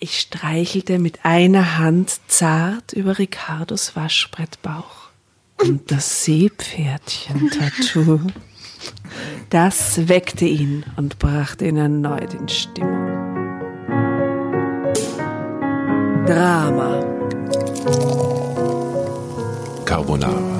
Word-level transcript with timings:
Ich 0.00 0.20
streichelte 0.20 1.00
mit 1.00 1.24
einer 1.24 1.78
Hand 1.78 2.20
zart 2.28 2.92
über 2.92 3.18
Ricardos 3.18 3.96
Waschbrettbauch. 3.96 5.08
Und 5.60 5.90
das 5.90 6.22
Seepferdchen-Tattoo, 6.22 8.20
das 9.50 10.06
weckte 10.08 10.44
ihn 10.44 10.84
und 10.94 11.18
brachte 11.18 11.66
ihn 11.66 11.78
erneut 11.78 12.32
in 12.32 12.48
Stimmung. 12.48 13.08
Drama. 16.26 17.04
Carbonara. 19.84 20.57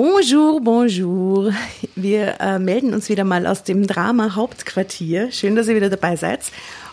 Bonjour, 0.00 0.60
bonjour. 0.60 1.52
Wir 1.96 2.36
äh, 2.38 2.60
melden 2.60 2.94
uns 2.94 3.08
wieder 3.08 3.24
mal 3.24 3.48
aus 3.48 3.64
dem 3.64 3.84
Drama 3.84 4.36
Hauptquartier. 4.36 5.32
Schön, 5.32 5.56
dass 5.56 5.66
ihr 5.66 5.74
wieder 5.74 5.90
dabei 5.90 6.14
seid. 6.14 6.38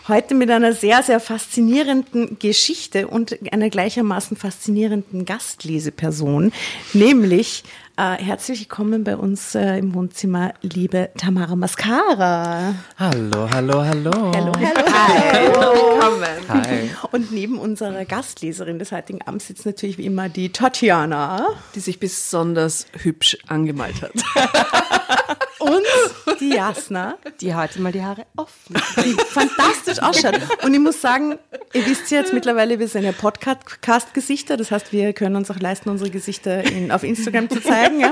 Heute 0.08 0.34
mit 0.34 0.50
einer 0.50 0.72
sehr, 0.72 1.04
sehr 1.04 1.20
faszinierenden 1.20 2.36
Geschichte 2.40 3.06
und 3.06 3.38
einer 3.52 3.70
gleichermaßen 3.70 4.36
faszinierenden 4.36 5.24
Gastleseperson, 5.24 6.50
nämlich 6.94 7.62
äh, 7.96 8.22
herzlich 8.22 8.60
willkommen 8.60 9.04
bei 9.04 9.16
uns 9.16 9.54
äh, 9.54 9.78
im 9.78 9.94
Wohnzimmer, 9.94 10.52
liebe 10.60 11.10
Tamara 11.16 11.56
Mascara. 11.56 12.74
Hallo, 12.98 13.48
hallo, 13.50 13.82
hallo. 13.84 14.12
Hallo, 14.12 14.52
hallo, 14.54 14.82
hallo. 14.92 15.72
Willkommen. 15.72 16.48
Hi. 16.48 16.90
Und 17.12 17.32
neben 17.32 17.58
unserer 17.58 18.04
Gastleserin 18.04 18.78
des 18.78 18.92
heutigen 18.92 19.22
Abends 19.22 19.46
sitzt 19.46 19.64
natürlich 19.66 19.98
wie 19.98 20.06
immer 20.06 20.28
die 20.28 20.50
Tatjana 20.52 21.46
Die 21.74 21.80
sich 21.80 21.98
besonders 21.98 22.86
hübsch 23.02 23.38
angemalt 23.48 24.02
hat. 24.02 24.12
und 25.58 26.40
die 26.40 26.50
Jasna, 26.50 27.16
Die 27.40 27.54
heute 27.54 27.80
mal 27.80 27.92
die 27.92 28.02
Haare 28.02 28.26
offen. 28.36 28.76
die 29.04 29.16
fantastisch 29.30 30.00
ausschaut. 30.00 30.38
Und 30.64 30.74
ich 30.74 30.80
muss 30.80 31.00
sagen, 31.00 31.38
ihr 31.72 31.86
wisst 31.86 32.10
ja 32.10 32.18
jetzt 32.18 32.32
mittlerweile, 32.32 32.78
wir 32.78 32.88
sind 32.88 33.04
ja 33.04 33.12
Podcast-Gesichter, 33.12 34.56
das 34.56 34.70
heißt, 34.70 34.92
wir 34.92 35.12
können 35.12 35.36
uns 35.36 35.50
auch 35.50 35.58
leisten, 35.58 35.88
unsere 35.88 36.10
Gesichter 36.10 36.62
in, 36.62 36.92
auf 36.92 37.02
Instagram 37.02 37.48
zu 37.48 37.62
zeigen. 37.62 37.85
Ja. 37.98 38.10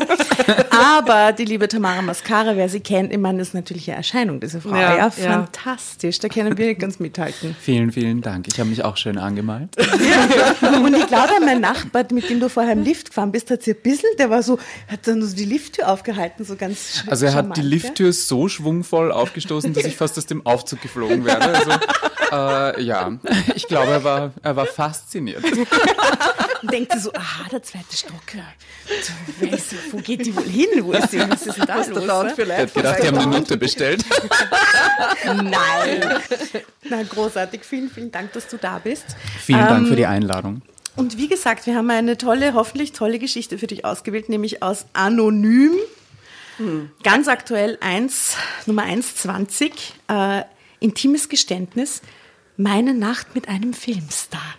Aber 0.70 1.32
die 1.32 1.44
liebe 1.44 1.68
Tamara 1.68 2.02
Mascara, 2.02 2.56
wer 2.56 2.68
sie 2.68 2.80
kennt, 2.80 3.12
ich 3.12 3.18
meine, 3.18 3.38
das 3.38 3.48
ist 3.48 3.54
natürlich 3.54 3.88
eine 3.88 3.98
Erscheinung, 3.98 4.40
diese 4.40 4.60
Frau. 4.60 4.74
Ja, 4.74 4.96
Ja, 4.96 4.96
ja. 4.96 5.10
fantastisch, 5.10 6.18
da 6.18 6.28
können 6.28 6.56
wir 6.58 6.74
ganz 6.74 6.98
mithalten. 6.98 7.54
Vielen, 7.60 7.92
vielen 7.92 8.20
Dank. 8.20 8.46
Ich 8.48 8.58
habe 8.60 8.70
mich 8.70 8.84
auch 8.84 8.96
schön 8.96 9.18
angemalt. 9.18 9.70
Und 9.76 10.94
ich 10.96 11.06
glaube, 11.06 11.32
mein 11.44 11.60
Nachbar, 11.60 12.04
mit 12.12 12.28
dem 12.30 12.40
du 12.40 12.48
vorher 12.48 12.72
im 12.72 12.82
Lift 12.82 13.08
gefahren 13.08 13.32
bist, 13.32 13.50
hat 13.50 13.62
sich 13.62 13.74
ein 13.76 13.82
bisschen, 13.82 14.10
der 14.18 14.30
war 14.30 14.42
so, 14.42 14.58
hat 14.90 15.06
dann 15.06 15.22
so 15.22 15.34
die 15.34 15.44
Lifttür 15.44 15.88
aufgehalten, 15.88 16.44
so 16.44 16.56
ganz 16.56 16.78
sch- 17.04 17.10
Also 17.10 17.26
er 17.26 17.32
hat 17.32 17.38
charmant, 17.40 17.56
die 17.56 17.60
gell? 17.62 17.70
Lifttür 17.70 18.12
so 18.12 18.48
schwungvoll 18.48 19.12
aufgestoßen, 19.12 19.72
dass 19.74 19.84
ich 19.84 19.96
fast 19.96 20.16
aus 20.18 20.26
dem 20.26 20.44
Aufzug 20.46 20.80
geflogen 20.82 21.24
wäre. 21.24 21.40
Also, 21.42 21.70
äh, 22.32 22.82
ja, 22.82 23.12
ich 23.54 23.66
glaube, 23.68 23.92
er 23.92 24.04
war, 24.04 24.32
er 24.42 24.56
war 24.56 24.66
fasziniert. 24.66 25.44
Und 26.62 26.72
denkt 26.72 26.92
sie 26.92 26.98
so, 27.00 27.12
aha, 27.12 27.48
der 27.50 27.62
zweite 27.62 27.94
Stock. 27.96 28.34
ja. 28.34 28.42
So, 29.02 29.12
wer 29.40 29.52
ist, 29.72 29.92
wo 29.92 29.98
geht 29.98 30.26
die 30.26 30.34
wohl 30.34 30.44
hin? 30.44 30.68
Wo 30.80 30.92
ist 30.92 31.10
sie? 31.10 31.20
Was 31.20 31.46
ist 31.46 31.58
denn 31.58 31.66
da 31.66 31.76
los? 31.76 32.06
dauert 32.06 32.26
ne? 32.26 32.34
für 32.34 32.50
Er 32.50 32.62
hat 32.62 32.74
gedacht, 32.74 33.02
die 33.02 33.06
haben 33.08 33.18
eine 33.18 33.38
Nutte 33.38 33.56
bestellt. 33.56 34.04
Nein. 35.24 36.20
Na, 36.88 37.02
großartig. 37.02 37.64
Vielen, 37.64 37.90
vielen 37.90 38.12
Dank, 38.12 38.32
dass 38.32 38.48
du 38.48 38.56
da 38.56 38.78
bist. 38.78 39.04
Vielen 39.40 39.60
Dank 39.60 39.82
Ähm, 39.82 39.86
für 39.86 39.96
die 39.96 40.06
Einladung. 40.06 40.62
Und 40.96 41.18
wie 41.18 41.28
gesagt, 41.28 41.66
wir 41.66 41.74
haben 41.74 41.90
eine 41.90 42.16
tolle, 42.16 42.54
hoffentlich 42.54 42.92
tolle 42.92 43.18
Geschichte 43.18 43.58
für 43.58 43.66
dich 43.66 43.84
ausgewählt, 43.84 44.28
nämlich 44.28 44.62
aus 44.62 44.86
Anonym. 44.92 45.72
Ganz 47.02 47.26
aktuell 47.26 47.78
1, 47.80 48.36
Nummer 48.66 48.82
120, 48.82 49.94
äh, 50.08 50.42
intimes 50.78 51.28
Geständnis, 51.28 52.00
meine 52.56 52.94
Nacht 52.94 53.34
mit 53.34 53.48
einem 53.48 53.72
Filmstar. 53.72 54.54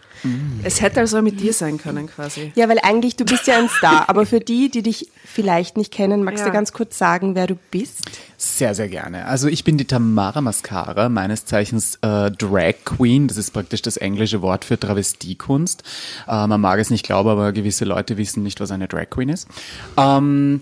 Es 0.63 0.81
hätte 0.81 0.99
also 0.99 1.21
mit 1.21 1.39
dir 1.39 1.53
sein 1.53 1.77
können, 1.77 2.07
quasi. 2.07 2.51
Ja, 2.55 2.67
weil 2.69 2.79
eigentlich, 2.83 3.15
du 3.15 3.25
bist 3.25 3.47
ja 3.47 3.57
ein 3.57 3.69
Star, 3.69 4.09
aber 4.09 4.25
für 4.25 4.39
die, 4.39 4.69
die 4.69 4.81
dich 4.83 5.09
vielleicht 5.23 5.77
nicht 5.77 5.91
kennen, 5.91 6.23
magst 6.23 6.39
Ja. 6.41 6.47
du 6.47 6.53
ganz 6.53 6.73
kurz 6.73 6.97
sagen, 6.97 7.35
wer 7.35 7.47
du 7.47 7.55
bist? 7.71 7.99
Sehr, 8.37 8.75
sehr 8.75 8.89
gerne. 8.89 9.25
Also 9.25 9.47
ich 9.47 9.63
bin 9.63 9.77
die 9.77 9.85
Tamara 9.85 10.41
Mascara, 10.41 11.09
meines 11.09 11.45
Zeichens 11.45 11.95
äh, 12.01 12.31
Drag 12.31 12.75
Queen. 12.83 13.27
Das 13.27 13.37
ist 13.37 13.51
praktisch 13.51 13.81
das 13.81 13.97
englische 13.97 14.41
Wort 14.41 14.65
für 14.65 14.79
Travestiekunst. 14.79 15.83
Äh, 16.27 16.47
man 16.47 16.59
mag 16.61 16.79
es 16.79 16.89
nicht 16.89 17.05
glauben, 17.05 17.29
aber 17.29 17.51
gewisse 17.53 17.85
Leute 17.85 18.17
wissen 18.17 18.43
nicht, 18.43 18.59
was 18.59 18.71
eine 18.71 18.87
Drag 18.87 19.09
Queen 19.09 19.29
ist. 19.29 19.47
Ähm, 19.97 20.61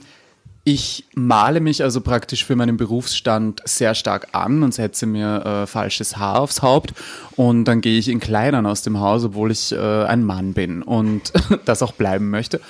ich 0.65 1.05
male 1.13 1.59
mich 1.59 1.83
also 1.83 1.99
praktisch 1.99 2.45
für 2.45 2.55
meinen 2.55 2.77
Berufsstand 2.77 3.61
sehr 3.65 3.95
stark 3.95 4.29
an 4.31 4.63
und 4.63 4.73
setze 4.73 5.05
mir 5.05 5.45
äh, 5.45 5.67
falsches 5.67 6.15
Haar 6.17 6.39
aufs 6.39 6.61
Haupt 6.61 6.93
und 7.35 7.65
dann 7.65 7.81
gehe 7.81 7.99
ich 7.99 8.07
in 8.07 8.21
Kleidern 8.21 8.65
aus 8.65 8.81
dem 8.81 8.99
Haus, 9.01 9.25
obwohl 9.25 9.51
ich 9.51 9.73
äh, 9.73 10.05
ein 10.05 10.23
Mann 10.23 10.53
bin 10.53 10.81
und 10.81 11.33
das 11.65 11.83
auch 11.83 11.91
bleiben 11.91 12.29
möchte. 12.29 12.61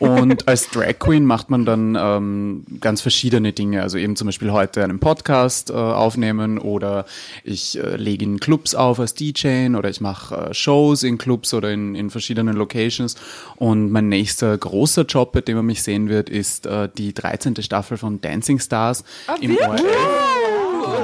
Und 0.00 0.48
als 0.48 0.70
Drag 0.70 0.98
Queen 0.98 1.26
macht 1.26 1.50
man 1.50 1.66
dann 1.66 1.96
ähm, 2.00 2.64
ganz 2.80 3.02
verschiedene 3.02 3.52
Dinge. 3.52 3.82
Also 3.82 3.98
eben 3.98 4.16
zum 4.16 4.26
Beispiel 4.26 4.50
heute 4.50 4.82
einen 4.82 4.98
Podcast 4.98 5.68
äh, 5.68 5.74
aufnehmen 5.74 6.58
oder 6.58 7.04
ich 7.44 7.78
äh, 7.78 7.96
lege 7.96 8.24
in 8.24 8.40
Clubs 8.40 8.74
auf 8.74 8.98
als 8.98 9.12
DJ 9.12 9.68
oder 9.76 9.90
ich 9.90 10.00
mache 10.00 10.34
äh, 10.34 10.54
Shows 10.54 11.02
in 11.02 11.18
Clubs 11.18 11.52
oder 11.52 11.70
in, 11.70 11.94
in 11.94 12.08
verschiedenen 12.08 12.56
Locations. 12.56 13.14
Und 13.56 13.90
mein 13.90 14.08
nächster 14.08 14.56
großer 14.56 15.02
Job, 15.02 15.32
bei 15.32 15.42
dem 15.42 15.56
man 15.56 15.66
mich 15.66 15.82
sehen 15.82 16.08
wird, 16.08 16.30
ist 16.30 16.64
äh, 16.64 16.88
die 16.96 17.12
13. 17.12 17.62
Staffel 17.62 17.98
von 17.98 18.22
Dancing 18.22 18.58
Stars 18.58 19.04
im 19.42 19.56
ORF. 19.58 19.82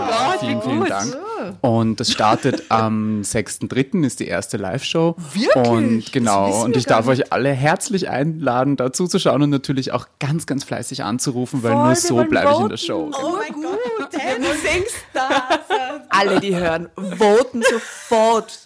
Ja, 0.09 0.37
vielen, 0.41 0.63
vielen 0.63 0.85
Dank. 0.85 1.17
Und 1.61 2.01
das 2.01 2.13
startet 2.13 2.65
am 2.71 3.23
6.3. 3.23 4.05
ist 4.05 4.21
die 4.21 4.27
erste 4.27 4.57
Live-Show. 4.57 5.17
Wirklich? 5.33 5.55
Und 5.55 6.13
genau, 6.13 6.65
und 6.65 6.77
ich 6.77 6.85
darf 6.85 7.07
euch 7.09 7.33
alle 7.33 7.51
herzlich 7.51 8.09
einladen, 8.09 8.77
da 8.77 8.93
zuzuschauen 8.93 9.43
und 9.43 9.51
natürlich 9.51 9.93
auch 9.93 10.07
ganz, 10.19 10.47
ganz 10.47 10.65
fleißig 10.65 11.03
anzurufen, 11.03 11.63
weil 11.63 11.75
nur 11.75 11.95
so 11.95 12.23
bleibe 12.25 12.53
ich 12.53 12.61
in 12.61 12.69
der 12.69 12.77
Show. 12.77 13.11
Oh 13.13 13.37
mein 13.37 13.63
Gott, 13.63 14.13
Dancing 14.13 14.85
Stars. 15.11 15.61
Alle, 16.09 16.41
die 16.41 16.57
hören, 16.57 16.89
voten 17.19 17.63
sofort 17.63 18.59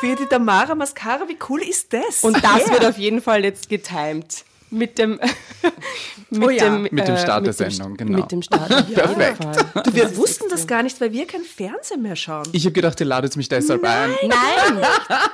für 0.00 0.16
die 0.16 0.26
Tamara 0.26 0.74
Mascara. 0.74 1.28
Wie 1.28 1.38
cool 1.48 1.62
ist 1.62 1.92
das? 1.92 2.22
Und 2.22 2.42
das 2.42 2.70
wird 2.70 2.84
auf 2.84 2.98
jeden 2.98 3.20
Fall 3.20 3.44
jetzt 3.44 3.68
getimed. 3.68 4.44
Mit 4.74 4.98
dem, 4.98 5.20
mit 6.30 6.42
Oh 6.42 6.50
ja. 6.50 6.64
dem, 6.64 6.82
Mit 6.82 7.06
dem 7.08 7.14
äh, 7.14 7.18
Start 7.18 7.46
der 7.46 7.52
mit 7.52 7.60
dem 7.60 7.70
Sendung, 7.70 7.96
genau. 7.96 8.18
Mit 8.18 8.32
dem 8.32 8.42
Start. 8.42 8.72
auf 8.72 8.86
Perfekt. 8.94 9.86
Du, 9.86 9.94
wir 9.94 10.16
wussten 10.16 10.44
das 10.50 10.66
gar 10.66 10.82
nicht, 10.82 11.00
weil 11.00 11.12
wir 11.12 11.26
kein 11.26 11.42
Fernsehen 11.44 12.02
mehr 12.02 12.16
schauen. 12.16 12.48
Ich 12.52 12.64
habe 12.64 12.72
gedacht, 12.72 12.98
ihr 13.00 13.06
ladet 13.06 13.36
mich 13.36 13.48
deshalb 13.48 13.84
ein. 13.84 14.10
Nein, 14.22 14.82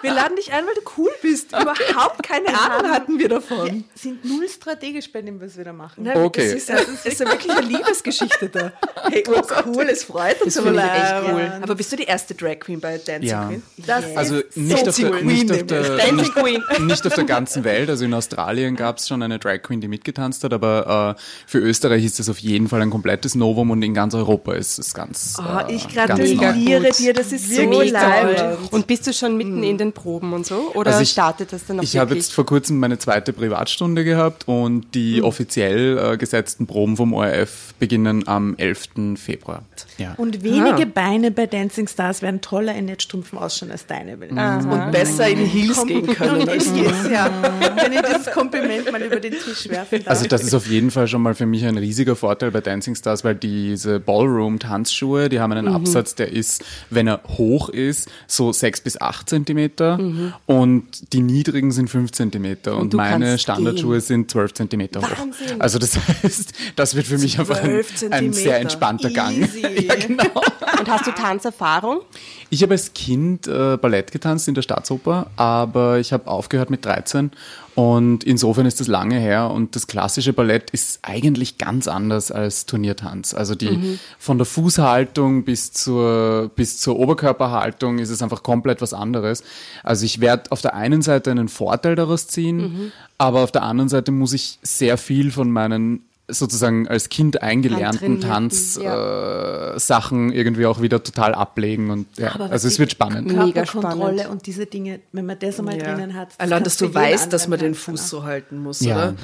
wir 0.03 0.13
laden 0.13 0.37
dich 0.37 0.53
ein, 0.53 0.65
weil 0.67 0.75
du 0.75 0.83
cool 0.99 1.11
bist. 1.23 1.49
Überhaupt 1.61 2.23
keine 2.23 2.49
Ahnung 2.49 2.91
hatten 2.91 3.19
wir 3.19 3.29
davon. 3.29 3.85
Sind 3.95 4.25
null 4.25 4.49
strategisch 4.49 5.11
bei 5.11 5.23
dem, 5.23 5.41
was 5.41 5.57
wir 5.57 5.65
da 5.65 5.73
machen. 5.73 6.05
Nein, 6.05 6.17
Okay. 6.19 6.47
Das 6.53 6.55
ist, 6.63 6.69
ja, 6.69 6.77
das 6.77 7.07
ist 7.07 7.21
ja 7.21 7.27
wirklich 7.27 7.51
eine 7.57 7.67
Liebesgeschichte 7.67 8.49
da. 8.51 8.73
Hey, 9.11 9.25
oh, 9.29 9.41
cool, 9.67 9.87
es 9.91 10.05
freut 10.05 10.41
uns 10.43 10.55
Das 10.55 10.65
aber 10.67 10.77
echt 10.77 11.15
cool. 11.33 11.53
Aber 11.63 11.75
bist 11.75 11.91
du 11.93 11.97
die 11.97 12.05
erste 12.05 12.35
Drag 12.35 12.59
Queen 12.61 12.79
bei 12.81 12.99
Dancing 12.99 13.23
Ja. 13.29 13.47
Queen? 13.47 13.63
Das 13.79 14.05
Also 14.17 14.41
nicht, 14.55 14.87
auf 14.89 14.97
der, 14.97 15.11
cool. 15.11 15.23
nicht, 15.25 15.51
auf 15.51 15.57
Queen 15.57 15.67
der, 15.67 15.83
Dancing 15.97 16.17
nicht, 16.17 16.35
Queen. 16.35 16.63
nicht 16.87 17.07
auf 17.07 17.15
der 17.15 17.25
ganzen 17.25 17.65
Welt. 17.65 17.89
Also 17.89 18.05
in 18.05 18.13
Australien 18.15 18.77
gab 18.77 18.99
es 18.99 19.09
schon 19.09 19.23
eine 19.31 19.39
Drag 19.39 19.63
Queen, 19.63 19.81
die 19.81 19.89
mitgetanzt 19.89 20.45
hat, 20.45 20.53
aber 20.53 21.17
äh, 21.17 21.21
für 21.47 21.59
Österreich 21.59 22.05
ist 22.05 22.19
das 22.19 22.29
auf 22.29 22.39
jeden 22.39 22.69
Fall 22.69 22.83
ein 22.83 22.91
komplettes 22.91 23.35
Novum 23.35 23.71
und 23.71 23.83
in 23.83 23.95
ganz 23.95 24.15
Europa 24.15 24.53
ist 24.55 24.79
es 24.79 24.95
ganz. 24.95 25.37
Oh, 25.39 25.69
äh, 25.69 25.75
ich 25.75 25.83
ganz 25.95 26.09
gratuliere 26.09 26.91
dir, 26.91 27.13
das 27.13 27.33
ist 27.33 27.51
so 27.51 27.57
Wirklich 27.63 27.93
leid. 27.93 28.39
toll. 28.39 28.59
Und 28.71 28.87
bist 28.87 29.07
du 29.07 29.13
schon 29.13 29.37
mitten 29.37 29.63
in 29.63 29.79
den 29.79 29.93
Proben 29.93 30.33
und 30.33 30.47
so? 30.47 30.73
Oder 30.75 30.91
Also 30.91 31.03
ich- 31.03 31.11
startet 31.11 31.53
das 31.53 31.67
dann 31.67 31.79
auch 31.81 31.83
Ich 31.83 31.97
habe 31.97 32.15
jetzt 32.15 32.33
vor 32.33 32.45
kurzem 32.47 32.79
meine 32.79 32.99
zweite 32.99 33.33
Privatstunde 33.33 34.05
gehabt 34.05 34.49
und 34.49 34.95
die 34.95 35.23
offiziell 35.23 35.99
äh, 36.15 36.17
gesetzten 36.17 36.67
Proben 36.67 36.97
vom 36.97 37.13
ORF 37.13 37.75
beginnen 37.79 38.27
am 38.27 38.55
11. 38.57 39.17
Februar. 39.17 39.63
Ja. 39.99 40.15
Und 40.17 40.43
wenige 40.43 40.87
Beine 40.87 41.31
bei 41.31 41.47
Dancing 41.47 41.89
Stars 41.89 42.23
werden 42.23 42.41
toller 42.41 42.75
in 42.75 42.87
Netzstrumpfen 42.87 43.39
ausschauen 43.39 43.71
als 43.71 43.87
deine. 43.87 44.19
Wenn, 44.21 44.31
Und 44.31 44.91
besser 44.93 45.29
in 45.29 45.39
Heels 45.39 45.85
gehen 45.87 46.07
können. 46.07 46.49
als 46.49 46.73
du. 46.73 46.81
ja, 47.11 47.31
wenn 47.83 47.93
ich 47.93 48.01
dieses 48.03 48.31
Kompliment 48.33 48.91
mal 48.93 49.03
über 49.11 49.21
den 49.21 49.33
Tisch 49.33 49.69
werfen 49.69 49.99
darf. 50.05 50.09
Also 50.09 50.27
das 50.27 50.43
ist 50.43 50.55
auf 50.55 50.67
jeden 50.67 50.91
Fall 50.91 51.09
schon 51.09 51.23
mal 51.23 51.35
für 51.35 51.47
mich 51.47 51.65
ein 51.65 51.77
riesiger 51.79 52.17
Vorteil 52.17 52.51
bei 52.51 52.61
Dancing 52.61 52.95
Stars, 52.95 53.25
weil 53.25 53.35
diese 53.35 54.01
Ballroom-Tanzschuhe, 54.01 55.29
die 55.29 55.41
haben 55.41 55.53
einen 55.53 55.69
Absatz, 55.69 56.15
der 56.15 56.33
ist, 56.33 56.65
wenn 56.91 57.07
er 57.07 57.21
hoch 57.39 57.69
ist, 57.69 58.09
so 58.27 58.53
sechs 58.53 58.81
bis 58.81 59.01
acht 59.01 59.29
Zentimeter 59.29 59.99
und 60.47 61.13
die 61.13 61.23
niedrigen 61.23 61.73
sind 61.73 61.89
fünf 61.91 62.13
Zentimeter 62.13 62.77
und, 62.77 62.93
du 62.93 62.97
meine 62.97 63.39
Standardschuhe 63.39 63.97
gehen. 63.97 64.01
sind 64.01 64.31
zwölf 64.31 64.55
Zentimeter 64.55 65.03
hoch. 65.03 65.19
Wahnsinn. 65.19 65.61
Also 65.61 65.79
das 65.79 65.97
heißt, 66.23 66.53
das 66.77 66.95
wird 66.95 67.07
für 67.07 67.19
mich 67.19 67.39
einfach 67.39 67.61
ein, 67.63 67.83
12 67.83 68.13
ein 68.13 68.33
sehr 68.33 68.61
entspannter 68.61 69.11
Gang. 69.11 69.37
Easy. 69.37 69.61
Ja, 69.91 69.95
genau. 69.95 70.43
Und 70.81 70.89
hast 70.91 71.07
du 71.07 71.11
Tanzerfahrung? 71.13 72.01
Ich 72.49 72.63
habe 72.63 72.73
als 72.73 72.95
Kind 72.95 73.47
äh, 73.47 73.77
Ballett 73.77 74.13
getanzt 74.13 74.49
in 74.49 74.55
der 74.55 74.63
Staatsoper, 74.63 75.27
aber 75.37 75.99
ich 75.99 76.11
habe 76.15 76.27
aufgehört 76.27 76.71
mit 76.71 76.87
13 76.87 77.33
und 77.75 78.25
insofern 78.25 78.65
ist 78.65 78.81
das 78.81 78.89
lange 78.89 79.17
her 79.19 79.51
und 79.51 79.77
das 79.77 79.87
klassische 79.87 80.33
Ballett 80.33 80.71
ist 80.71 81.01
eigentlich 81.03 81.59
ganz 81.59 81.87
anders 81.87 82.33
als 82.33 82.65
Turniertanz. 82.65 83.35
Also 83.35 83.55
die 83.55 83.71
Mhm. 83.71 83.99
von 84.19 84.39
der 84.39 84.47
Fußhaltung 84.47 85.45
bis 85.45 85.71
zur 85.73 86.51
bis 86.57 86.79
zur 86.79 86.99
Oberkörperhaltung 86.99 87.99
ist 87.99 88.09
es 88.09 88.23
einfach 88.23 88.43
komplett 88.43 88.81
was 88.81 88.95
anderes. 88.95 89.45
Also 89.85 90.07
ich 90.07 90.21
werde 90.23 90.51
auf 90.51 90.63
der 90.63 90.75
einen 90.75 91.03
Seite 91.03 91.31
einen 91.31 91.49
Vorteil 91.49 91.95
daraus 91.95 92.27
ziehen, 92.27 92.57
Mhm. 92.57 92.93
aber 93.19 93.43
auf 93.45 93.53
der 93.53 93.65
anderen 93.65 93.91
Seite 93.91 94.13
muss 94.13 94.33
ich 94.33 94.59
sehr 94.63 94.97
viel 94.97 95.31
von 95.31 95.51
meinen 95.51 96.05
sozusagen 96.33 96.89
als 96.89 97.09
Kind 97.09 97.43
eingelernten 97.43 98.21
Tanzsachen 98.21 99.77
äh, 99.77 99.79
Sachen 99.79 100.33
irgendwie 100.33 100.67
auch 100.67 100.81
wieder 100.81 101.03
total 101.03 101.35
ablegen 101.35 101.91
und 101.91 102.07
ja, 102.19 102.35
also 102.37 102.69
es 102.69 102.79
wird 102.79 102.91
spannend. 102.93 103.33
Mega 103.33 103.67
spannend. 103.67 104.27
und 104.29 104.47
diese 104.47 104.67
Dinge, 104.67 105.01
wenn 105.13 105.27
man 105.27 105.39
das 105.39 105.59
einmal 105.59 105.79
drinnen 105.79 106.15
hat. 106.15 106.31
das 106.31 106.41
Allein, 106.41 106.65
dass 106.65 106.77
du 106.77 106.93
weißt, 106.93 107.33
dass 107.33 107.49
man 107.49 107.59
den 107.59 107.75
Fuß 107.75 108.09
so 108.09 108.25
halten 108.25 108.59
muss, 108.59 108.81
Ja. 108.81 108.97
oder? 108.97 109.15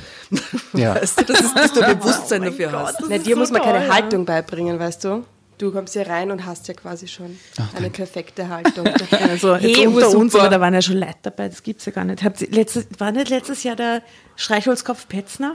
Ja. 0.75 0.95
Weißt 1.01 1.21
du, 1.21 1.25
dass, 1.25 1.41
es, 1.41 1.55
dass 1.55 1.73
du 1.73 1.81
ein 1.81 1.99
Bewusstsein 1.99 2.43
Oh 2.43 2.45
dafür 2.47 2.69
Gott, 2.71 2.81
hast. 2.87 3.01
das 3.01 3.09
Na, 3.09 3.19
dir 3.19 3.35
so 3.35 3.41
muss 3.41 3.51
man 3.51 3.63
toll, 3.63 3.73
keine 3.73 3.87
ja. 3.87 3.95
Haltung 3.95 4.25
beibringen, 4.25 4.79
weißt 4.79 5.05
du? 5.05 5.25
Du 5.59 5.73
kommst 5.73 5.95
hier 5.95 6.07
rein 6.07 6.31
und 6.31 6.45
hast 6.45 6.69
ja 6.69 6.75
quasi 6.75 7.09
schon 7.09 7.39
eine 7.77 7.89
perfekte 7.91 8.49
Haltung. 8.49 8.87
Also 9.31 9.57
Hey, 9.57 9.87
unter 9.87 10.11
uns, 10.11 10.35
aber 10.35 10.49
da 10.51 10.61
waren 10.61 10.75
ja 10.75 10.83
schon 10.83 10.99
Leute 10.99 11.17
dabei, 11.23 11.49
das 11.49 11.63
gibt's 11.63 11.87
ja 11.87 11.93
gar 11.93 12.05
nicht. 12.05 12.23
Habt 12.23 12.43
ihr 12.43 12.51
letztes, 12.51 12.87
war 12.99 13.11
nicht 13.13 13.31
letztes 13.31 13.63
Jahr 13.63 13.75
der 13.77 14.03
Streichholzkopf 14.37 15.09
Petzner? 15.09 15.55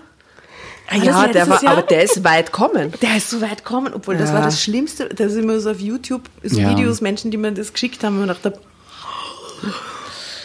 Ah, 0.87 0.95
ja, 0.97 1.23
das 1.27 1.31
der 1.33 1.47
war, 1.49 1.63
Jahr? 1.63 1.73
aber 1.73 1.81
der 1.83 2.03
ist 2.03 2.23
weit 2.25 2.51
kommen. 2.51 2.91
Der 3.01 3.15
ist 3.17 3.29
so 3.29 3.39
weit 3.41 3.63
gekommen, 3.63 3.93
obwohl 3.93 4.17
das 4.17 4.29
Ja. 4.29 4.35
war 4.35 4.41
das 4.43 4.61
Schlimmste. 4.61 5.07
Da 5.09 5.29
sind 5.29 5.43
immer 5.43 5.59
so 5.61 5.71
auf 5.71 5.79
YouTube 5.79 6.23
so 6.43 6.59
Ja. 6.59 6.69
Videos, 6.69 6.99
Menschen, 7.01 7.31
die 7.31 7.37
mir 7.37 7.51
das 7.53 7.71
geschickt 7.71 8.03
haben, 8.03 8.21
und 8.21 8.29
ich 8.29 8.37
dachte, 8.37 8.59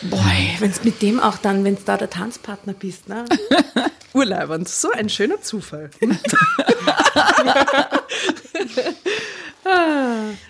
boah, 0.03 0.23
wenn 0.61 0.71
es 0.71 0.85
mit 0.85 1.03
dem 1.03 1.19
auch 1.19 1.39
dann, 1.39 1.65
wenn 1.65 1.75
es 1.75 1.85
da 1.85 1.97
der 1.97 2.11
Tanzpartner 2.11 2.75
bist, 2.75 3.09
ne? 3.09 3.25
Urleibend. 4.13 4.69
So 4.69 4.91
ein 4.93 5.09
schöner 5.09 5.41
Zufall. 5.43 5.91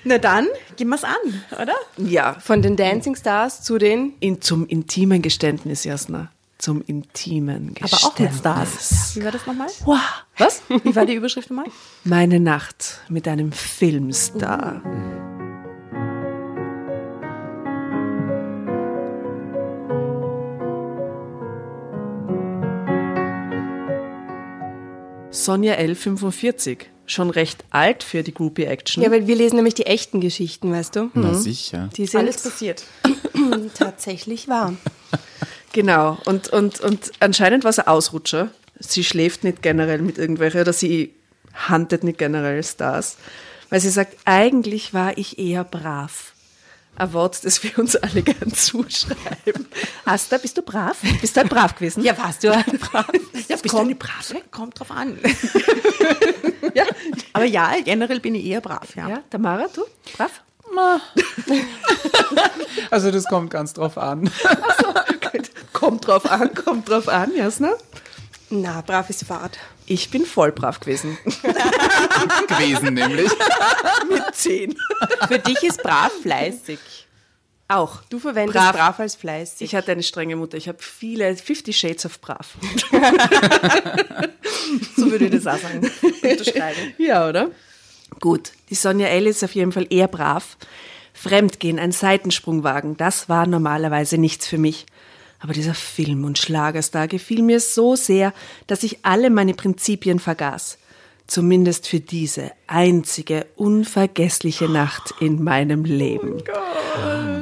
Na 0.05 0.19
dann, 0.19 0.47
gehen 0.77 0.89
wir's 0.89 1.05
an, 1.05 1.15
oder? 1.63 1.75
Ja, 1.97 2.37
Von 2.39 2.61
den 2.63 2.77
Dancing 2.77 3.17
Stars 3.17 3.63
zu 3.63 3.79
den 3.79 4.13
in, 4.21 4.43
zum 4.43 4.67
intimen 4.67 5.23
Geständnis, 5.23 5.85
Jasna. 5.85 6.31
Zum 6.59 6.81
intimen 6.87 7.75
Aber 7.79 7.81
Geständnis. 7.81 8.05
auch 8.05 8.19
mit 8.19 8.33
Stars. 8.35 9.17
Wie 9.17 9.25
war 9.25 9.31
das 9.33 9.47
nochmal? 9.47 9.69
Wow. 9.85 9.99
Was? 10.39 10.63
Wie 10.69 10.97
war 10.97 11.05
die 11.05 11.15
Überschrift 11.15 11.51
nochmal? 11.51 11.67
Meine 12.05 12.41
Nacht 12.41 13.01
mit 13.09 13.29
einem 13.29 13.53
Filmstar. 13.53 14.81
Sonja 25.31 25.75
L. 25.75 25.95
45. 25.95 26.87
Schon 27.09 27.31
recht 27.31 27.65
alt 27.71 28.03
für 28.03 28.23
die 28.25 28.35
Groupie-Action. 28.35 29.03
Ja, 29.03 29.11
weil 29.13 29.27
wir 29.29 29.37
lesen 29.37 29.57
nämlich 29.57 29.75
die 29.75 29.87
echten 29.87 30.21
Geschichten, 30.21 30.73
weißt 30.73 30.97
du? 30.97 31.11
Na 31.15 31.35
sicher. 31.35 31.89
Die 31.97 32.07
sind 32.07 32.19
Alles 32.21 32.43
passiert. 32.43 32.83
tatsächlich 33.79 34.49
wahr. 34.49 34.75
Genau, 35.73 36.19
und, 36.25 36.49
und, 36.49 36.81
und 36.81 37.13
anscheinend 37.21 37.65
war 37.65 37.71
es 37.71 37.79
ein 37.79 37.87
Ausrutscher. 37.87 38.51
Sie 38.79 39.05
schläft 39.05 39.45
nicht 39.45 39.63
generell 39.63 40.01
mit 40.01 40.19
irgendwelchen 40.19 40.61
oder 40.61 40.73
sie 40.73 41.15
handelt 41.55 42.05
nicht 42.05 42.19
generell 42.19 42.63
Stars. 42.63 43.17
Weil 43.71 43.81
sie 43.81 43.91
sagt, 43.91 44.17
eigentlich 44.25 44.95
war 44.95 45.17
ich 45.19 45.39
eher 45.39 45.65
brav. 45.65 46.33
Ein 46.99 47.13
Wort, 47.13 47.45
das 47.45 47.63
wir 47.63 47.79
uns 47.79 47.95
alle 47.97 48.23
gern 48.23 48.53
zuschreiben. 48.55 49.67
Asta, 50.07 50.39
bist 50.39 50.57
du 50.57 50.63
brav? 50.63 50.97
Bist 51.21 51.37
du 51.37 51.41
halt 51.43 51.51
brav 51.51 51.75
gewesen? 51.75 52.03
Ja, 52.03 52.17
warst 52.17 52.43
du 52.43 52.49
brav? 52.49 53.07
ja 53.49 53.57
bist 53.57 53.75
du 53.75 53.79
eine 53.79 53.95
Brave? 53.95 54.43
Kommt 54.51 54.79
drauf 54.79 54.91
an. 54.91 55.19
Ja. 56.75 56.85
Aber 57.33 57.45
ja, 57.47 57.73
generell 57.83 58.21
bin 58.21 58.35
ich 58.35 58.45
eher 58.45 58.61
brav, 58.61 58.95
ja. 58.97 59.09
ja, 59.09 59.23
Tamara, 59.31 59.67
du? 59.75 59.83
Brav? 60.15 60.43
Also 62.91 63.11
das 63.11 63.25
kommt 63.25 63.51
ganz 63.51 63.73
drauf 63.73 63.97
an. 63.97 64.25
Gut. 64.25 65.16
Kommt 65.87 66.05
drauf 66.09 66.29
an, 66.29 66.53
kommt 66.53 66.89
drauf 66.89 67.07
an, 67.07 67.31
Jasna. 67.37 67.75
Na, 68.51 68.81
brav 68.81 69.09
ist 69.09 69.25
Fahrt. 69.25 69.57
Ich 69.87 70.11
bin 70.11 70.27
voll 70.27 70.51
brav 70.51 70.81
gewesen. 70.81 71.17
gewesen 72.49 72.95
nämlich. 72.95 73.31
Mit 74.11 74.35
zehn. 74.35 74.75
Für 75.29 75.39
dich 75.39 75.63
ist 75.63 75.81
brav 75.85 76.11
fleißig. 76.23 76.81
Auch. 77.69 78.03
Du 78.09 78.19
verwendest 78.19 78.59
Brav. 78.59 78.75
brav, 78.75 78.99
als 78.99 79.15
fleißig. 79.15 79.61
Ich 79.61 79.77
hatte 79.77 79.93
eine 79.93 80.03
strenge 80.03 80.35
Mutter. 80.35 80.57
Ich 80.57 80.67
habe 80.67 80.79
viele, 80.81 81.37
50 81.37 81.77
Shades 81.77 82.05
of 82.05 82.21
brav. 82.21 82.57
So 84.97 85.09
würde 85.09 85.27
ich 85.27 85.31
das 85.31 85.47
auch 85.47 85.57
sagen. 85.57 85.89
Unterschreiben. 86.03 86.95
Ja, 86.99 87.29
oder? 87.29 87.53
Gut, 88.19 88.51
die 88.71 88.75
Sonja 88.75 89.07
L. 89.07 89.29
ist 89.29 89.45
auf 89.45 89.55
jeden 89.55 89.71
Fall 89.71 89.87
eher 89.89 90.09
brav. 90.09 90.57
Fremdgehen, 91.13 91.79
ein 91.79 91.93
Seitensprung 91.93 92.65
wagen, 92.65 92.97
das 92.97 93.29
war 93.29 93.47
normalerweise 93.47 94.19
nichts 94.19 94.49
für 94.49 94.59
mich. 94.59 94.87
Aber 95.47 95.55
dieser 95.55 95.75
Film- 95.75 96.25
und 96.25 96.39
Schlagerstar 96.39 97.07
gefiel 97.07 97.41
mir 97.41 97.61
so 97.61 97.95
sehr, 97.95 98.35
dass 98.67 98.83
ich 98.83 98.99
alle 99.05 99.31
meine 99.31 99.55
Prinzipien 99.55 100.19
vergaß. 100.19 100.77
Zumindest 101.29 101.87
für 101.87 102.01
diese 102.01 102.51
einzige, 102.67 103.47
unvergessliche 103.55 104.69
Nacht 104.69 105.15
in 105.21 105.45
meinem 105.45 105.85
Leben. 105.85 106.43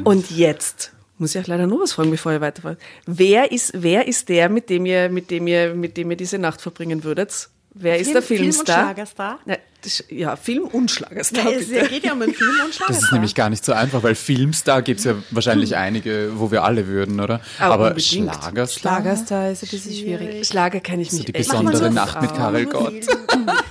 Und 0.05 0.31
jetzt 0.31 0.93
muss 1.17 1.35
ich 1.35 1.41
auch 1.41 1.47
leider 1.47 1.67
nur 1.67 1.81
was 1.81 1.95
fragen, 1.95 2.11
bevor 2.11 2.33
ihr 2.33 2.43
weiterfahrt. 2.43 2.79
Wer 3.07 3.51
ist, 3.51 3.73
wer 3.75 4.07
ist 4.07 4.29
der, 4.29 4.51
mit 4.51 4.69
dem 4.69 4.85
ihr, 4.85 5.09
mit 5.09 5.31
dem 5.31 5.47
ihr, 5.47 5.75
mit 5.75 5.97
dem 5.97 6.11
ihr 6.11 6.19
diese 6.19 6.39
Nacht 6.39 6.61
verbringen 6.61 7.05
würdet? 7.05 7.49
Wer 7.77 7.99
ist 7.99 8.15
der 8.15 8.23
Film- 8.23 8.39
Film- 8.39 8.49
und 8.51 8.55
Filmstar? 8.55 8.83
Schlagerstar? 8.85 9.39
Na, 9.47 9.57
das, 9.83 10.05
ja, 10.09 10.37
Film 10.37 10.63
und 10.65 10.91
Schlagerstar. 10.91 11.45
Ja, 11.51 11.59
es 11.59 11.69
bitte. 11.69 11.89
geht 11.89 12.05
ja 12.05 12.13
um 12.13 12.23
einen 12.23 12.33
Film 12.33 12.51
und 12.51 12.73
Schlagerstar. 12.75 12.87
Das 12.89 13.03
ist 13.03 13.13
nämlich 13.13 13.35
gar 13.35 13.51
nicht 13.51 13.65
so 13.65 13.73
einfach, 13.73 14.03
weil 14.05 14.15
Filmstar 14.15 14.81
gibt 14.83 15.01
es 15.01 15.05
ja 15.07 15.15
wahrscheinlich 15.31 15.75
einige, 15.77 16.31
wo 16.37 16.51
wir 16.53 16.63
alle 16.63 16.87
würden, 16.87 17.21
oder? 17.21 17.41
Aber 17.59 17.75
Aber 17.75 17.89
unbedingt. 17.89 18.07
Schlagerstar? 18.33 18.81
Schlagerstar 19.03 19.51
ist 19.51 19.65
ein 19.65 19.69
bisschen 19.71 19.93
schwierig. 19.93 20.47
Schlager 20.47 20.81
kenne 20.81 21.03
ich 21.03 21.11
mich 21.13 21.25
Die 21.25 21.35
echt 21.35 21.49
besondere 21.51 21.83
nicht. 21.85 21.95
Nacht 21.95 22.23
mit 22.23 22.35
Karel 22.35 22.67
Gott. 22.67 22.95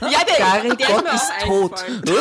Ja, 0.02 0.20
der, 0.28 0.46
Karel 0.46 0.70
Gott 0.76 1.06
ist 1.16 1.32
tot. 1.46 1.86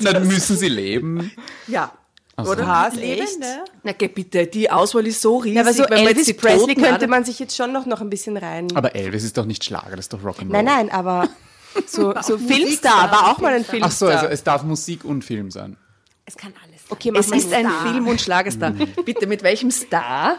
Na, 0.00 0.12
dann 0.12 0.26
müssen 0.26 0.56
sie 0.56 0.68
leben. 0.68 1.30
Ja. 1.68 1.92
Also. 2.36 2.52
Oder? 2.52 2.66
Was, 2.66 2.96
echt? 2.98 3.02
Lebende? 3.18 3.64
Na, 3.82 3.92
geh 3.92 4.08
bitte, 4.08 4.46
die 4.46 4.70
Auswahl 4.70 5.06
ist 5.06 5.22
so 5.22 5.38
riesig. 5.38 5.54
Ja, 5.56 5.62
aber 5.62 5.72
so 5.72 5.84
wenn 5.84 5.90
man 5.90 5.98
jetzt 6.00 6.08
Elvis 6.10 6.26
die 6.26 6.32
Presley 6.34 6.74
könnte 6.74 7.04
an- 7.04 7.10
man 7.10 7.24
sich 7.24 7.38
jetzt 7.38 7.56
schon 7.56 7.72
noch, 7.72 7.86
noch 7.86 8.00
ein 8.02 8.10
bisschen 8.10 8.36
rein... 8.36 8.68
Aber 8.74 8.94
Elvis 8.94 9.24
ist 9.24 9.38
doch 9.38 9.46
nicht 9.46 9.64
Schlager, 9.64 9.96
das 9.96 10.06
ist 10.06 10.12
doch 10.12 10.20
Rock'n'Roll. 10.22 10.48
nein, 10.52 10.64
nein, 10.66 10.90
aber 10.90 11.28
so, 11.86 12.12
so 12.22 12.36
Filmstar 12.36 13.10
war 13.10 13.30
auch 13.30 13.38
mal 13.38 13.54
ein 13.54 13.64
Filmstar. 13.64 13.88
Ach 13.90 13.92
so, 13.92 14.06
also 14.18 14.26
es 14.26 14.42
darf 14.44 14.62
Musik 14.64 15.04
und 15.04 15.24
Film 15.24 15.50
sein. 15.50 15.78
Es 16.26 16.36
kann 16.36 16.52
alles. 16.62 16.80
sein. 16.82 16.90
okay, 16.90 17.12
Es 17.16 17.30
ist 17.30 17.52
ein 17.54 17.66
Star. 17.66 17.82
Film- 17.90 18.06
und 18.08 18.20
Schlagerstar. 18.20 18.72
Bitte, 19.04 19.26
mit 19.26 19.42
welchem 19.42 19.70
Star, 19.70 20.36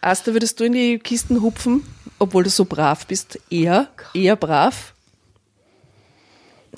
Asta, 0.00 0.32
würdest 0.32 0.58
du 0.60 0.64
in 0.64 0.72
die 0.72 0.98
Kisten 0.98 1.42
hupfen, 1.42 1.84
obwohl 2.18 2.44
du 2.44 2.50
so 2.50 2.64
brav 2.64 3.06
bist? 3.06 3.38
Eher, 3.50 3.88
eher 4.14 4.36
brav? 4.36 4.93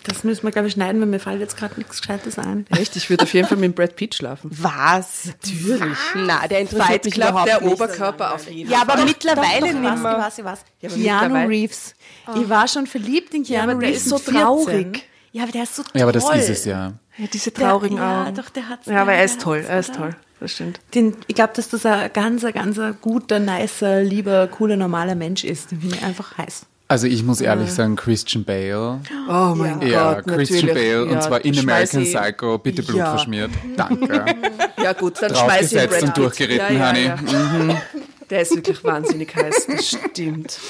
Das 0.07 0.25
müssen 0.25 0.45
wir, 0.45 0.51
glaube 0.53 0.69
ich, 0.69 0.75
schneiden, 0.75 1.01
weil 1.01 1.09
mir 1.09 1.19
fällt 1.19 1.41
jetzt 1.41 1.57
gerade 1.57 1.75
nichts 1.77 2.01
Gescheites 2.01 2.39
ein. 2.39 2.65
Echt, 2.71 2.95
ich 2.97 3.11
würde 3.11 3.25
auf 3.25 3.35
jeden 3.35 3.49
Fall 3.49 3.59
mit 3.59 3.75
Brad 3.75 3.97
Pitt 3.97 4.15
schlafen. 4.15 4.51
Was? 4.53 5.27
Natürlich. 5.27 5.97
Na, 6.15 6.47
der 6.47 6.61
interessiert 6.61 6.87
Fight 6.87 7.05
mich 7.05 7.15
Club, 7.15 7.31
überhaupt 7.31 7.49
der 7.49 7.61
nicht. 7.61 7.73
Oberkörper 7.73 8.35
auf 8.35 8.49
jeden 8.51 8.71
Ja, 8.71 8.83
aber 8.83 9.05
mittlerweile 9.05 9.67
ich 9.69 9.75
nicht 9.75 9.83
weiß, 9.83 9.97
ich 9.97 10.03
mehr. 10.03 10.19
weiß, 10.19 10.39
ich 10.39 10.45
weiß. 10.45 10.59
Ja, 10.81 10.89
aber 10.89 10.97
Keanu 10.97 11.23
mittlerweile- 11.35 11.49
Reeves. 11.49 11.95
Ich 12.41 12.49
war 12.49 12.69
schon 12.69 12.87
verliebt 12.87 13.35
in 13.35 13.43
Keanu 13.45 13.73
aber 13.73 13.81
der 13.81 13.89
Reeves. 13.91 14.03
ist 14.03 14.09
so 14.09 14.17
mit 14.17 14.25
14. 14.25 14.41
traurig. 14.43 15.09
Ja, 15.33 15.43
aber 15.43 15.53
der 15.53 15.63
ist 15.65 15.77
so 15.77 15.83
toll. 15.83 15.93
Ja, 15.95 16.03
aber 16.05 16.13
das 16.13 16.31
ist 16.35 16.49
es 16.51 16.65
ja. 16.65 16.93
Ja, 17.19 17.27
diese 17.33 17.51
Der- 17.51 17.65
traurigen 17.69 17.97
ja, 17.99 18.25
Augen. 18.27 18.35
doch, 18.35 18.49
der 18.51 18.69
hat's, 18.69 18.87
Ja, 18.87 19.03
aber 19.03 19.11
der- 19.11 19.19
er 19.21 19.25
ist 19.25 19.37
der 19.37 19.43
toll, 19.43 19.65
er 19.69 19.79
ist 19.81 19.95
toll. 19.95 20.17
Das 20.39 20.53
stimmt. 20.53 20.81
Den, 20.95 21.17
ich 21.27 21.35
glaube, 21.35 21.53
dass 21.57 21.69
das 21.71 21.85
ein 21.87 22.13
ganz, 22.13 22.43
ganz 22.43 22.79
guter, 23.01 23.39
nicer, 23.39 24.03
lieber, 24.03 24.47
cooler, 24.49 24.77
normaler 24.77 25.15
Mensch 25.15 25.45
ist. 25.45 25.71
Den 25.71 25.81
finde 25.81 25.97
ich 25.97 26.03
einfach 26.05 26.37
heiß. 26.39 26.67
Also 26.89 27.09
ich 27.09 27.25
muss 27.25 27.41
ehrlich 27.41 27.73
sagen, 27.73 27.97
Christian 27.97 28.45
Bale. 28.45 29.01
Oh 29.29 29.55
mein 29.57 29.83
Ja, 29.83 30.15
Gott, 30.21 30.27
Christian 30.37 30.67
natürlich. 30.67 30.75
Bale 30.93 31.07
Ja, 31.07 31.13
und 31.17 31.23
zwar 31.23 31.45
in 31.45 31.59
American 31.59 32.03
ich- 32.03 32.15
Psycho. 32.15 32.59
Bitte 32.59 32.83
Blut 32.85 32.99
Ja. 32.99 33.11
verschmiert. 33.11 33.51
Danke. 33.77 34.25
Ja 34.83 34.93
gut, 34.93 35.15
dann 35.21 35.35
schmeiß 35.35 35.73
ich 35.73 35.79
Draufgesetzt 35.79 35.91
Brad 35.91 36.03
und 36.05 36.17
durchgeritten, 36.19 36.77
ja, 36.79 36.95
ja, 36.95 37.19
Honey. 37.19 37.69
ja. 37.73 37.83
Der 38.31 38.43
ist 38.43 38.55
wirklich 38.55 38.85
wahnsinnig 38.85 39.35
heiß, 39.35 39.67
das 39.69 39.89
stimmt. 39.89 40.61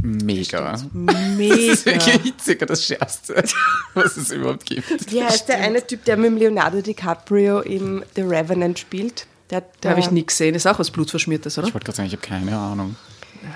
Mega. 0.00 0.70
Das 0.72 0.82
ist 0.82 0.94
Mega. 0.94 1.54
wirklich 1.84 2.22
hitziger, 2.22 2.64
das 2.64 2.86
Schärfste, 2.86 3.42
was 3.94 4.16
es 4.16 4.30
überhaupt 4.30 4.64
gibt. 4.64 5.12
Wie 5.12 5.22
heißt 5.22 5.48
der 5.48 5.58
eine 5.58 5.84
Typ, 5.86 6.04
der 6.04 6.16
mit 6.16 6.26
dem 6.30 6.36
Leonardo 6.38 6.80
DiCaprio 6.80 7.60
im 7.60 8.02
The 8.14 8.22
Revenant 8.22 8.78
spielt? 8.78 9.26
Der, 9.50 9.62
Da 9.80 9.90
habe 9.90 10.00
ich 10.00 10.10
nie 10.10 10.24
gesehen. 10.24 10.54
Ist 10.54 10.66
auch 10.66 10.78
was 10.78 10.90
Blutverschmiertes, 10.90 11.58
oder? 11.58 11.66
Ich 11.68 11.74
wollte 11.74 11.84
gerade 11.86 11.96
sagen, 11.96 12.06
ich 12.06 12.14
habe 12.14 12.26
keine 12.26 12.56
Ahnung. 12.56 12.94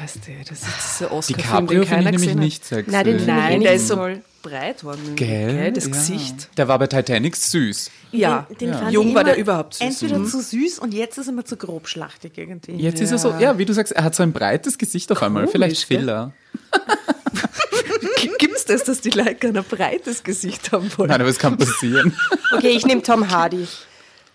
Weißt 0.01 0.17
du, 0.27 0.31
das 0.49 0.63
ist 0.63 1.01
dieser 1.01 1.13
Oscar-Film, 1.13 1.67
den 1.67 1.69
finde 1.69 1.83
ich 1.83 1.89
keiner 1.89 2.03
nämlich 2.05 2.21
gesehen 2.23 2.39
hat. 2.39 2.45
nicht 2.45 2.65
sexy. 2.65 2.91
Nein, 2.91 3.05
den 3.05 3.17
ich 3.17 3.27
Nein, 3.27 3.61
der 3.61 3.75
ist 3.75 3.89
so 3.89 4.09
breit 4.43 4.85
worden. 4.85 5.17
Gell? 5.17 5.73
Das 5.73 5.85
Ja. 5.87 5.91
Gesicht. 5.93 6.49
Der 6.57 6.69
war 6.69 6.79
bei 6.79 6.87
Titanic 6.87 7.37
süß. 7.37 7.91
Ja, 8.13 8.47
Den 8.61 8.73
fand 8.75 8.93
jung 8.93 9.09
ich 9.09 9.15
war 9.15 9.25
der 9.25 9.37
überhaupt 9.37 9.75
süß. 9.75 9.83
Entweder 10.03 10.25
zu 10.25 10.41
süß 10.41 10.79
und 10.79 10.93
jetzt 10.95 11.19
ist 11.19 11.27
er 11.29 11.33
immer 11.33 11.45
zu 11.45 11.57
grobschlachtig 11.57 12.33
irgendwie. 12.37 12.73
Jetzt 12.73 13.01
ist 13.01 13.11
er 13.11 13.19
so, 13.19 13.35
ja, 13.39 13.59
wie 13.59 13.65
du 13.65 13.73
sagst, 13.73 13.93
er 13.93 14.05
hat 14.05 14.15
so 14.15 14.23
ein 14.23 14.33
breites 14.33 14.79
Gesicht 14.79 15.11
auf 15.13 15.23
einmal. 15.23 15.49
Vielleicht 15.49 15.89
gell? 15.89 15.99
Filler. 16.01 16.33
Gibt 18.39 18.57
es 18.57 18.65
das, 18.65 18.85
dass 18.85 19.01
die 19.01 19.11
Leute 19.11 19.35
gerne 19.35 19.61
ein 19.61 19.65
breites 19.65 20.23
Gesicht 20.23 20.73
haben 20.73 20.91
wollen? 20.97 21.11
Nein, 21.11 21.21
aber 21.21 21.31
es 21.31 21.39
kann 21.39 21.57
passieren. 21.57 22.15
Okay, 22.57 22.71
ich 22.71 22.87
nehme 22.87 23.03
Tom 23.03 23.31
Hardy. 23.31 23.67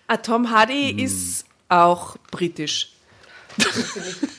Ah, 0.07 0.17
Tom 0.17 0.51
Hardy 0.51 0.89
ist 1.01 1.45
auch 1.69 2.17
britisch. 2.31 2.91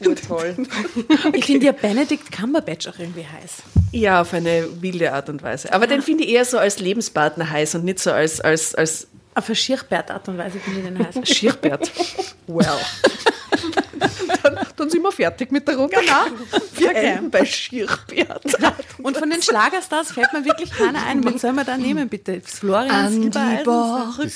Urtoll. 0.07 0.57
Ich 1.33 1.45
finde 1.47 1.67
ja 1.67 1.73
Benedict 1.73 2.31
Cumberbatch 2.33 2.89
auch 2.89 2.99
irgendwie 2.99 3.27
heiß. 3.27 3.63
Ja, 3.93 4.21
auf 4.23 4.33
eine 4.35 4.67
wilde 4.81 5.13
Art 5.13 5.29
und 5.29 5.43
Weise. 5.43 5.73
Aber 5.73 5.87
den 5.87 6.03
finde 6.03 6.25
ich 6.25 6.31
eher 6.31 6.45
so 6.45 6.59
als 6.59 6.79
Lebenspartner 6.79 7.49
heiß 7.51 7.75
und 7.77 7.85
nicht 7.85 7.99
so 7.99 8.11
als, 8.13 8.41
als, 8.41 8.75
als 8.75 9.07
Auf 9.35 9.47
eine 9.47 9.57
Schirchbert-Art 9.57 10.29
und 10.29 10.39
Weise 10.39 10.59
finde 10.61 10.81
ich 10.81 10.87
den 10.87 10.99
heiß. 10.99 11.29
Schirrbert. 11.37 11.91
Well. 12.47 12.67
dann, 14.43 14.59
dann 14.77 14.91
sind 14.91 15.03
wir 15.03 15.13
fertig 15.13 15.51
mit 15.53 15.67
der 15.69 15.77
Runde. 15.77 15.97
Genau. 15.97 16.61
Wir 16.75 16.89
Okay. 16.91 17.07
enden 17.13 17.31
bei 17.31 17.45
Schirrbert. 17.45 18.45
Und 19.03 19.17
von 19.17 19.29
den 19.31 19.43
Schlagerstars 19.43 20.13
fällt 20.13 20.33
mir 20.33 20.45
wirklich 20.45 20.71
keiner 20.71 21.05
ein. 21.07 21.23
Wen 21.25 21.39
soll 21.39 21.53
man 21.53 21.67
da 21.67 21.77
nehmen, 21.77 22.09
bitte? 22.09 22.41
Florian 22.45 23.11
Silbereisen? 23.13 24.33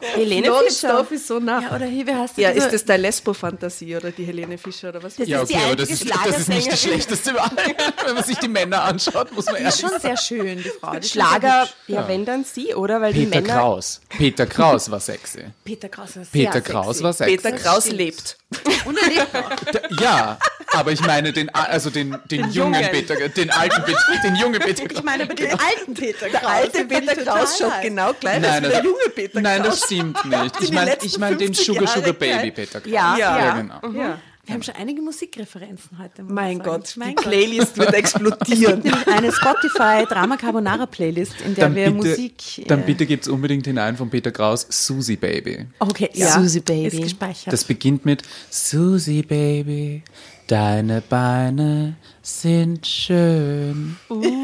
Helene 0.00 0.52
Fischer. 0.66 1.06
Ist 1.10 1.26
so 1.26 1.38
nah. 1.38 1.60
Ja, 1.62 1.76
oder 1.76 1.86
hier, 1.86 2.06
wie 2.06 2.14
heißt 2.14 2.36
die? 2.36 2.42
Ja, 2.42 2.50
ist 2.50 2.70
das 2.72 2.84
deine 2.84 3.02
Lesbo-Fantasie 3.02 3.96
oder 3.96 4.10
die 4.10 4.24
Helene 4.24 4.56
Fischer 4.58 4.88
oder 4.90 5.02
was? 5.02 5.16
Das 5.16 5.28
Ja, 5.28 5.42
ist 5.42 5.50
die 5.50 5.54
okay, 5.56 5.64
aber 5.66 5.76
das 5.76 5.90
ist, 5.90 6.08
das 6.10 6.38
ist 6.38 6.48
nicht 6.48 6.70
das 6.72 6.80
Schlagersängerin. 6.80 7.06
Schlechteste 7.06 7.30
überall. 7.30 7.50
Wenn 8.06 8.14
man 8.14 8.24
sich 8.24 8.38
die 8.38 8.48
Männer 8.48 8.82
anschaut, 8.84 9.32
muss 9.32 9.46
man 9.46 9.56
Die 9.56 9.62
ehrlich 9.62 9.74
ist 9.74 9.80
schon 9.90 10.00
sehr 10.00 10.16
schön, 10.16 10.58
die 10.62 10.70
Frau. 10.80 10.94
Die 10.98 11.08
Schlager, 11.08 11.68
ja, 11.86 12.06
wenn 12.08 12.24
dann 12.24 12.44
sie, 12.44 12.74
oder? 12.74 13.00
Weil 13.00 13.12
die 13.12 13.26
Peter 13.26 13.40
Männer. 13.42 13.54
Kraus. 13.54 14.00
Peter 14.08 14.46
Kraus 14.46 14.90
war 14.90 15.00
sexy. 15.00 15.44
Peter 15.64 15.88
Kraus 15.88 16.16
ist 16.16 16.32
Peter 16.32 16.52
sehr 16.52 16.60
Kraus 16.62 16.86
sexy. 16.86 17.02
war 17.04 17.12
sexy. 17.12 17.36
Peter 17.36 17.52
Kraus 17.52 17.90
lebt. 17.90 18.36
Und 18.84 18.98
er 19.00 19.08
lebt 19.08 19.34
noch. 19.34 20.00
Ja, 20.00 20.38
aber 20.72 20.92
ich 20.92 21.00
meine 21.00 21.32
den, 21.32 21.48
also 21.50 21.90
den, 21.90 22.16
den, 22.30 22.50
jungen 22.50 22.74
Jungen. 22.74 22.90
Peter, 22.90 23.28
den 23.28 23.50
alten 23.50 23.82
Peter, 23.82 23.98
den 24.24 24.36
jungen 24.36 24.60
Peter 24.60 24.84
Ich 24.90 25.02
meine 25.02 25.24
aber 25.24 25.34
den 25.34 25.50
alten 25.50 25.94
Peter 25.94 26.28
Kraus. 26.28 26.40
Der 26.40 26.48
alte 26.48 26.78
den 26.78 26.88
Peter 26.88 27.16
Kraus 27.24 27.58
schaut 27.58 27.82
genau 27.82 28.12
gleich 28.18 28.40
Nein, 28.40 28.50
aus 28.50 28.56
wie 28.58 28.60
der 28.62 28.70
das- 28.70 28.84
junge 28.84 29.10
Peter 29.14 29.40
Nein, 29.40 29.62
Kraus. 29.62 29.80
das 29.80 29.84
stimmt 29.86 30.24
nicht. 30.24 30.62
Ich 30.62 30.72
meine 30.72 30.96
ich 31.02 31.18
mein 31.18 31.38
den 31.38 31.54
50 31.54 31.66
Sugar 31.66 31.86
Sugar 31.86 32.00
Jahre 32.00 32.12
Baby 32.14 32.32
gleich. 32.32 32.54
Peter 32.54 32.80
Kraus. 32.80 32.92
Ja, 32.92 33.16
ja, 33.16 33.38
ja. 33.38 33.54
genau. 33.60 33.80
Ja. 33.98 34.18
Wir 34.46 34.54
haben 34.54 34.62
schon 34.64 34.74
einige 34.74 35.00
Musikreferenzen 35.02 35.98
heute. 36.02 36.24
Mein. 36.24 36.58
Gott, 36.60 36.94
mein 36.96 37.10
die 37.10 37.14
Gott. 37.16 37.24
Playlist 37.26 37.76
wird 37.78 37.94
explodieren. 37.94 38.80
Nämlich 38.80 39.06
eine 39.06 39.30
Spotify 39.30 40.04
Drama 40.08 40.36
Carbonara 40.36 40.86
Playlist, 40.86 41.34
in 41.44 41.54
der 41.54 41.66
Dann 41.66 41.76
wir 41.76 41.84
bitte, 41.92 41.96
Musik. 42.08 42.64
dann 42.66 42.80
äh, 42.80 42.86
bitte 42.86 43.06
gibt's 43.06 43.28
unbedingt 43.28 43.66
hinein 43.66 43.96
von 43.96 44.10
Peter 44.10 44.32
Kraus 44.32 44.66
Susie 44.68 45.14
Baby. 45.16 45.66
Okay, 45.78 46.10
ja. 46.14 46.32
Susie 46.32 46.60
Baby. 46.60 46.86
Ist 46.96 47.02
gespeichert. 47.02 47.52
Das 47.52 47.62
beginnt 47.64 48.04
mit 48.04 48.22
Susie 48.48 49.22
Baby, 49.22 50.02
deine 50.50 51.00
Beine 51.00 51.94
sind 52.22 52.86
schön. 52.86 53.96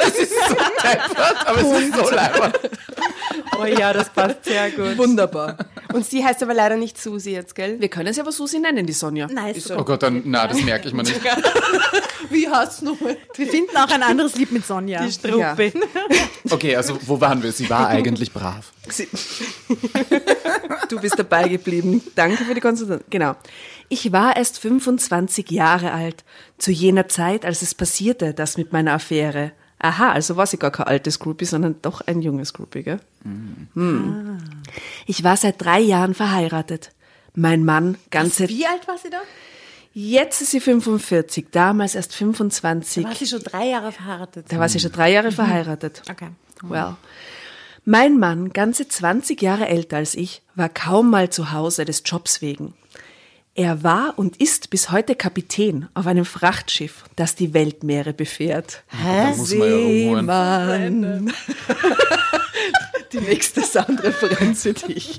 Es 0.00 0.16
ist 0.18 0.32
so 0.48 0.54
deppert, 0.54 1.46
aber 1.46 1.60
es 1.60 1.82
ist 1.82 1.94
so 1.94 2.10
leibend. 2.14 2.58
Oh 3.60 3.64
ja, 3.64 3.92
das 3.92 4.08
passt 4.10 4.44
sehr 4.44 4.70
gut. 4.70 4.96
Wunderbar. 4.98 5.56
Und 5.92 6.04
sie 6.06 6.24
heißt 6.24 6.42
aber 6.42 6.54
leider 6.54 6.76
nicht 6.76 7.00
Susi 7.00 7.32
jetzt, 7.32 7.54
gell? 7.54 7.80
Wir 7.80 7.88
können 7.88 8.12
sie 8.12 8.20
aber 8.20 8.32
Susi 8.32 8.58
nennen, 8.58 8.86
die 8.86 8.92
Sonja. 8.92 9.26
Nein, 9.30 9.54
ist 9.54 9.70
Oh 9.70 9.84
Gott, 9.84 10.02
dann, 10.02 10.22
na, 10.24 10.46
das 10.46 10.60
merke 10.62 10.88
ich 10.88 10.94
mir 10.94 11.02
nicht. 11.02 11.20
Wie 12.30 12.48
heißt 12.48 12.82
nochmal? 12.82 13.16
Wir 13.34 13.46
finden 13.46 13.76
auch 13.76 13.90
ein 13.90 14.02
anderes 14.02 14.34
Lied 14.36 14.50
mit 14.52 14.66
Sonja. 14.66 15.04
Die 15.04 15.12
Struppe. 15.12 15.72
Okay, 16.50 16.74
also 16.76 16.98
wo 17.02 17.20
waren 17.20 17.42
wir? 17.42 17.52
Sie 17.52 17.68
war 17.68 17.88
eigentlich 17.88 18.32
brav. 18.32 18.72
Sie- 18.88 19.06
Du 20.88 20.98
bist 20.98 21.18
dabei 21.18 21.46
geblieben. 21.48 22.00
Danke 22.14 22.42
für 22.44 22.54
die 22.54 22.60
Konzentration. 22.60 23.04
Genau. 23.10 23.36
Ich 23.88 24.12
war 24.12 24.36
erst 24.36 24.58
25 24.58 25.50
Jahre 25.50 25.92
alt, 25.92 26.24
zu 26.58 26.70
jener 26.70 27.08
Zeit, 27.08 27.44
als 27.44 27.62
es 27.62 27.74
passierte, 27.74 28.34
das 28.34 28.58
mit 28.58 28.72
meiner 28.72 28.92
Affäre. 28.92 29.52
Aha, 29.78 30.12
also 30.12 30.36
war 30.36 30.46
sie 30.46 30.58
gar 30.58 30.72
kein 30.72 30.86
altes 30.86 31.18
Groupie, 31.18 31.44
sondern 31.44 31.76
doch 31.82 32.00
ein 32.02 32.20
junges 32.20 32.52
Groupie, 32.52 32.82
gell? 32.82 33.00
Hm. 33.22 34.38
Ich 35.06 35.22
war 35.24 35.36
seit 35.36 35.62
drei 35.62 35.80
Jahren 35.80 36.14
verheiratet. 36.14 36.90
Mein 37.34 37.64
Mann, 37.64 37.96
ganze... 38.10 38.48
Wie 38.48 38.66
alt 38.66 38.88
war 38.88 38.98
sie 38.98 39.10
da? 39.10 39.20
Jetzt 39.94 40.42
ist 40.42 40.50
sie 40.50 40.60
45, 40.60 41.46
damals 41.50 41.94
erst 41.94 42.14
25. 42.14 43.04
War 43.04 43.14
sie 43.14 43.26
schon 43.26 43.42
drei 43.42 43.68
Jahre 43.68 43.92
verheiratet? 43.92 44.46
Da 44.48 44.58
war 44.58 44.68
sie 44.68 44.80
schon 44.80 44.92
drei 44.92 45.12
Jahre 45.12 45.32
verheiratet. 45.32 46.02
Okay. 46.10 46.28
Well. 46.62 46.96
Mein 47.84 48.18
Mann, 48.18 48.52
ganze 48.52 48.86
20 48.86 49.40
Jahre 49.40 49.66
älter 49.66 49.96
als 49.96 50.14
ich, 50.14 50.42
war 50.54 50.68
kaum 50.68 51.10
mal 51.10 51.30
zu 51.30 51.52
Hause 51.52 51.84
des 51.84 52.02
Jobs 52.04 52.42
wegen. 52.42 52.74
Er 53.58 53.82
war 53.82 54.14
und 54.16 54.36
ist 54.36 54.70
bis 54.70 54.92
heute 54.92 55.16
Kapitän 55.16 55.88
auf 55.94 56.06
einem 56.06 56.24
Frachtschiff, 56.24 57.02
das 57.16 57.34
die 57.34 57.54
Weltmeere 57.54 58.12
befährt. 58.12 58.84
Da 58.92 59.34
muss 59.36 59.52
man 59.52 60.28
ja. 60.28 61.20
Die 63.12 63.18
nächste 63.18 63.62
Soundreferenz 63.62 64.62
für 64.62 64.74
dich. 64.74 65.18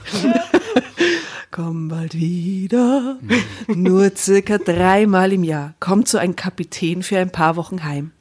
Komm 1.52 1.90
bald 1.90 2.16
wieder. 2.16 3.20
Nur 3.68 4.16
circa 4.16 4.58
dreimal 4.58 5.34
im 5.34 5.44
Jahr 5.44 5.74
kommt 5.82 6.08
so 6.08 6.18
ein 6.18 6.38
Kapitän 6.38 7.04
für 7.04 7.18
ein 7.18 7.34
paar 7.34 7.58
Wochen 7.58 7.84
heim. 7.84 8.12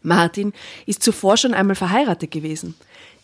Martin 0.00 0.54
ist 0.86 1.02
zuvor 1.02 1.36
schon 1.36 1.52
einmal 1.52 1.76
verheiratet 1.76 2.30
gewesen. 2.30 2.74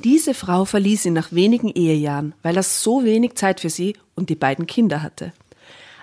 Diese 0.04 0.35
Frau 0.35 0.66
verließ 0.66 1.07
ihn 1.07 1.14
nach 1.14 1.33
wenigen 1.33 1.69
Ehejahren, 1.69 2.35
weil 2.42 2.59
er 2.59 2.64
so 2.64 3.02
wenig 3.02 3.37
Zeit 3.37 3.61
für 3.61 3.71
sie 3.71 3.97
und 4.14 4.28
die 4.28 4.35
beiden 4.35 4.66
Kinder 4.66 5.02
hatte. 5.02 5.33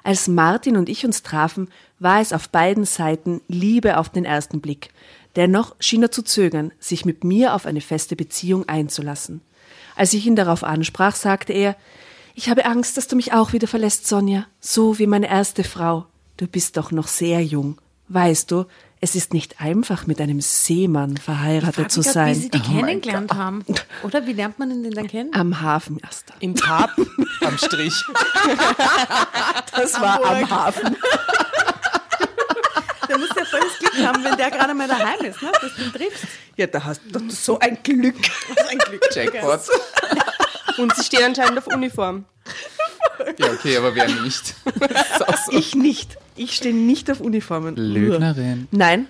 Als 0.03 0.27
Martin 0.27 0.77
und 0.77 0.89
ich 0.89 1.05
uns 1.05 1.23
trafen, 1.23 1.69
war 1.99 2.21
es 2.21 2.33
auf 2.33 2.49
beiden 2.49 2.85
Seiten 2.85 3.41
Liebe 3.47 3.97
auf 3.97 4.09
den 4.09 4.25
ersten 4.25 4.61
Blick. 4.61 4.89
Dennoch 5.35 5.75
schien 5.79 6.03
er 6.03 6.11
zu 6.11 6.23
zögern, 6.23 6.71
sich 6.79 7.05
mit 7.05 7.23
mir 7.23 7.53
auf 7.53 7.65
eine 7.65 7.81
feste 7.81 8.15
Beziehung 8.15 8.67
einzulassen. 8.67 9.41
Als 9.95 10.13
ich 10.13 10.25
ihn 10.25 10.35
darauf 10.35 10.63
ansprach, 10.63 11.15
sagte 11.15 11.53
er, 11.53 11.75
ich 12.35 12.49
habe 12.49 12.65
Angst, 12.65 12.95
dass 12.95 13.07
du 13.07 13.15
mich 13.15 13.33
auch 13.33 13.53
wieder 13.53 13.67
verlässt, 13.67 14.07
Sonja, 14.07 14.45
so 14.59 14.97
wie 14.97 15.07
meine 15.07 15.29
erste 15.29 15.63
Frau. 15.63 16.05
Du 16.37 16.47
bist 16.47 16.77
doch 16.77 16.91
noch 16.91 17.07
sehr 17.07 17.43
jung. 17.43 17.77
Weißt 18.07 18.49
du, 18.49 18.65
es 19.01 19.15
ist 19.15 19.33
nicht 19.33 19.61
einfach, 19.61 20.07
mit 20.07 20.19
einem 20.19 20.41
Seemann 20.41 21.15
verheiratet 21.17 21.91
zu 21.91 22.03
Wie 22.03 22.09
sein. 22.09 22.35
sie 22.35 22.49
die 22.49 22.59
kennengelernt 22.59 23.33
haben. 23.33 23.63
Oder 24.03 24.25
wie 24.25 24.33
lernt 24.33 24.59
man 24.59 24.71
ihn 24.71 24.91
denn 24.91 25.07
kennen? 25.07 25.33
Am 25.33 25.61
Hafen 25.61 25.99
erst. 26.03 26.25
Im 26.41 26.53
Pub. 26.53 26.89
Am 27.41 27.57
Strich. 27.57 27.93
Das 29.71 29.99
war 30.01 30.23
am 30.25 30.49
Hafen. 30.49 30.97
Der 33.07 33.17
muss 33.17 33.29
ja 33.35 33.45
volles 33.45 33.79
Glück 33.79 34.05
haben, 34.05 34.23
wenn 34.23 34.35
der 34.35 34.51
gerade 34.51 34.73
mal 34.73 34.87
daheim 34.87 35.21
ist, 35.21 35.41
ne? 35.41 35.51
dass 35.61 35.73
du 35.75 35.83
ihn 35.83 35.93
triffst. 35.93 36.25
Ja, 36.57 36.67
da 36.67 36.83
hast 36.83 37.01
du 37.05 37.29
so 37.29 37.59
ein 37.59 37.77
Glück. 37.81 38.15
ein 38.69 38.77
Glück. 38.77 39.01
Jackpot. 39.13 39.61
Und 40.77 40.95
sie 40.95 41.03
stehen 41.03 41.23
anscheinend 41.23 41.57
auf 41.59 41.67
Uniform. 41.67 42.25
Ja, 43.37 43.51
okay, 43.51 43.75
aber 43.75 43.93
wer 43.95 44.07
nicht? 44.07 44.55
So. 45.17 45.25
Ich 45.51 45.75
nicht. 45.75 46.17
Ich 46.39 46.55
stehe 46.55 46.73
nicht 46.73 47.11
auf 47.11 47.19
Uniformen. 47.19 47.75
Lügnerin. 47.75 48.67
Nein, 48.71 49.07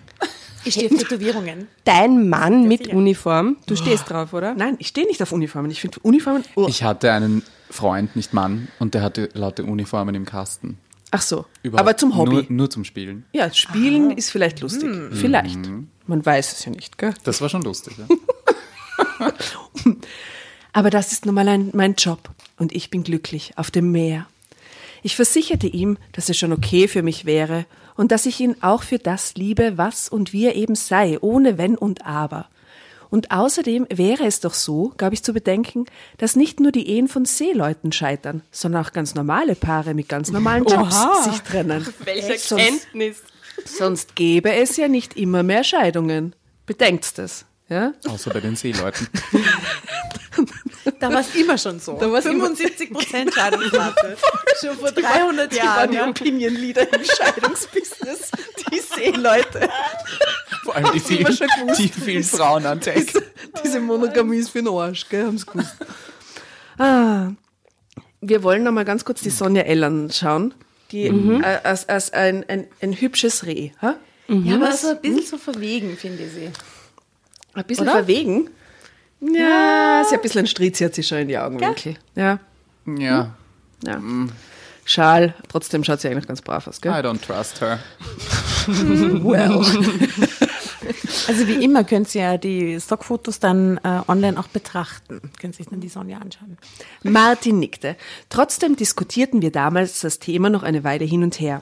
Ich 0.63 0.73
stehe 0.73 0.89
auf 0.91 0.97
Tätowierungen. 0.97 1.67
Dein 1.85 2.27
Mann 2.27 2.67
mit 2.67 2.85
sicher. 2.85 2.97
Uniform. 2.97 3.57
Du 3.67 3.75
stehst 3.75 4.09
drauf, 4.09 4.33
oder? 4.33 4.55
nein, 4.55 4.75
ich 4.79 4.87
stehe 4.87 5.05
nicht 5.07 5.21
auf 5.21 5.31
Uniformen. 5.31 5.69
Ich 5.71 5.79
finde 5.79 5.99
Uniformen. 6.01 6.43
Oh. 6.55 6.65
Ich 6.67 6.83
hatte 6.83 7.11
einen 7.13 7.43
Freund, 7.69 8.15
nicht 8.15 8.33
Mann, 8.33 8.67
und 8.79 8.93
der 8.95 9.03
hatte 9.03 9.29
laute 9.33 9.63
Uniformen 9.63 10.15
im 10.15 10.25
Kasten. 10.25 10.79
Ach 11.11 11.21
so. 11.21 11.45
Überhaupt 11.63 11.87
Aber 11.87 11.97
zum 11.97 12.17
Hobby. 12.17 12.33
Nur, 12.33 12.45
nur 12.49 12.69
zum 12.69 12.83
Spielen. 12.83 13.25
ja, 13.31 13.51
Spielen 13.53 14.11
ist 14.11 14.31
vielleicht 14.31 14.59
lustig. 14.61 14.89
Vielleicht. 15.11 15.59
Man 16.07 16.25
weiß 16.25 16.53
es 16.53 16.65
ja 16.65 16.71
nicht, 16.71 16.97
gell? 16.97 17.13
Das 17.23 17.41
war 17.41 17.49
schon 17.49 17.61
lustig. 17.61 17.93
Ja? 17.97 18.07
Aber 20.73 20.89
das 20.89 21.11
ist 21.11 21.25
nun 21.25 21.35
mal 21.35 21.47
ein, 21.47 21.69
mein 21.73 21.95
Job 21.95 22.29
und 22.57 22.73
ich 22.73 22.89
bin 22.89 23.03
glücklich 23.03 23.53
auf 23.55 23.71
dem 23.71 23.91
Meer. 23.91 24.27
Ich 25.03 25.15
versicherte 25.15 25.67
ihm, 25.67 25.97
dass 26.11 26.29
es 26.29 26.37
schon 26.37 26.53
okay 26.53 26.87
für 26.87 27.01
mich 27.03 27.25
wäre 27.25 27.65
und 27.95 28.11
dass 28.11 28.25
ich 28.25 28.39
ihn 28.39 28.55
auch 28.61 28.83
für 28.83 28.99
das 28.99 29.35
liebe, 29.35 29.77
was 29.77 30.09
und 30.09 30.33
wie 30.33 30.45
er 30.45 30.55
eben 30.55 30.75
sei, 30.75 31.17
ohne 31.21 31.57
Wenn 31.57 31.77
und 31.77 32.05
Aber. 32.05 32.47
Und 33.09 33.31
außerdem 33.31 33.87
wäre 33.91 34.25
es 34.25 34.39
doch 34.39 34.53
so, 34.53 34.93
gab 34.97 35.13
ich 35.13 35.23
zu 35.23 35.33
bedenken, 35.33 35.85
dass 36.17 36.35
nicht 36.35 36.59
nur 36.59 36.71
die 36.71 36.87
Ehen 36.89 37.07
von 37.07 37.25
Seeleuten 37.25 37.91
scheitern, 37.91 38.43
sondern 38.51 38.85
auch 38.85 38.91
ganz 38.91 39.15
normale 39.15 39.55
Paare 39.55 39.95
mit 39.95 40.07
ganz 40.07 40.29
normalen 40.29 40.63
Jobs 40.65 40.95
Oha. 40.95 41.23
sich 41.23 41.39
trennen. 41.41 41.87
Welche 42.03 42.37
Sonst- 42.37 42.61
Kenntnis. 42.63 43.17
Sonst 43.65 44.15
gäbe 44.15 44.53
es 44.53 44.77
ja 44.77 44.87
nicht 44.87 45.17
immer 45.17 45.41
mehr 45.43 45.63
Scheidungen. 45.63 46.33
Bedenkt 46.65 47.17
das. 47.17 47.45
Ja? 47.67 47.93
Außer 48.07 48.29
bei 48.31 48.39
den 48.41 48.55
Seeleuten. 48.55 49.07
Da 50.99 51.11
war 51.13 51.21
es 51.21 51.35
immer 51.35 51.57
schon 51.57 51.79
so. 51.79 51.97
Da 51.99 52.11
war's 52.11 52.25
immer- 52.25 52.45
75 52.45 52.91
Prozent 52.91 53.33
Scheidungsrate. 53.33 54.17
schon 54.61 54.77
vor 54.77 54.91
300 54.91 55.51
Die 55.51 55.57
waren 55.57 55.65
Jahren. 55.65 55.91
die 55.91 55.95
Ja. 55.97 56.07
Opinion-Leader 56.07 56.93
im 56.93 57.03
Scheidungsbusiness. 57.03 58.31
Die 58.71 58.79
Seeleute. 58.79 59.69
Vor 60.63 60.75
allem 60.75 60.91
die 60.93 60.99
vielen, 60.99 61.33
schon 61.33 61.47
gewusst. 61.59 61.79
die 61.79 61.87
vielen 61.89 62.23
Frauen 62.23 62.65
an 62.65 62.79
Tech. 62.81 63.13
Diese 63.63 63.79
Monogamie 63.79 64.37
ist 64.37 64.49
für 64.49 64.59
den 64.63 64.67
Arsch, 64.69 65.07
gell? 65.09 65.25
Haben 65.25 65.37
sie 65.37 65.45
gewusst. 65.45 65.75
Ah. 66.77 67.29
Wir 68.21 68.43
wollen 68.43 68.63
noch 68.63 68.71
mal 68.71 68.85
ganz 68.85 69.05
kurz 69.05 69.21
die 69.21 69.29
Sonja 69.29 69.63
L 69.63 69.83
anschauen. 69.83 70.53
Die 70.91 71.05
äh, 71.05 71.43
als, 71.63 71.87
als 71.87 72.11
ein, 72.13 72.43
ein, 72.49 72.67
ein 72.81 72.93
hübsches 72.93 73.45
Reh. 73.45 73.71
Ha? 73.81 73.95
ja, 74.27 74.55
aber 74.55 74.71
so 74.73 74.89
ein 74.89 75.01
bisschen 75.01 75.25
so 75.25 75.37
verwegen, 75.37 75.95
finde 75.97 76.23
ich 76.23 76.33
sie. 76.33 76.49
Ein 77.53 77.63
bisschen 77.65 77.83
Oder? 77.83 77.93
verwegen. 77.97 78.49
Ja, 79.21 80.03
sie 80.07 80.13
hat 80.13 80.19
ein 80.19 80.21
bisschen 80.21 80.39
einen 80.39 80.47
Stritz 80.47 80.79
hat 80.81 80.95
sie 80.95 81.03
schon 81.03 81.19
in 81.19 81.27
die 81.27 81.37
Augenwinkel. 81.37 81.95
Ja. 82.15 82.39
Ja, 82.85 83.35
ja. 83.85 84.01
Schal, 84.85 85.35
trotzdem 85.49 85.83
schaut 85.83 86.01
sie 86.01 86.07
eigentlich 86.07 86.27
ganz 86.27 86.41
brav 86.41 86.65
aus, 86.67 86.77
I 86.77 86.81
gell? 86.81 86.93
don't 86.93 87.21
trust 87.21 87.61
her. 87.61 87.79
Well. 88.67 89.63
Also 91.27 91.47
wie 91.47 91.63
immer 91.63 91.83
könnt 91.83 92.13
ihr 92.15 92.21
ja 92.21 92.37
die 92.37 92.79
Stockfotos 92.79 93.39
dann 93.39 93.77
äh, 93.83 94.01
online 94.07 94.39
auch 94.39 94.47
betrachten. 94.47 95.21
Können 95.39 95.53
sich 95.53 95.67
dann 95.67 95.79
die 95.79 95.89
Sonja 95.89 96.17
anschauen. 96.17 96.57
Martin 97.03 97.59
nickte. 97.59 97.95
Trotzdem 98.29 98.75
diskutierten 98.75 99.41
wir 99.41 99.51
damals 99.51 99.99
das 99.99 100.17
Thema 100.19 100.49
noch 100.49 100.63
eine 100.63 100.83
Weile 100.83 101.05
hin 101.05 101.23
und 101.23 101.39
her. 101.39 101.61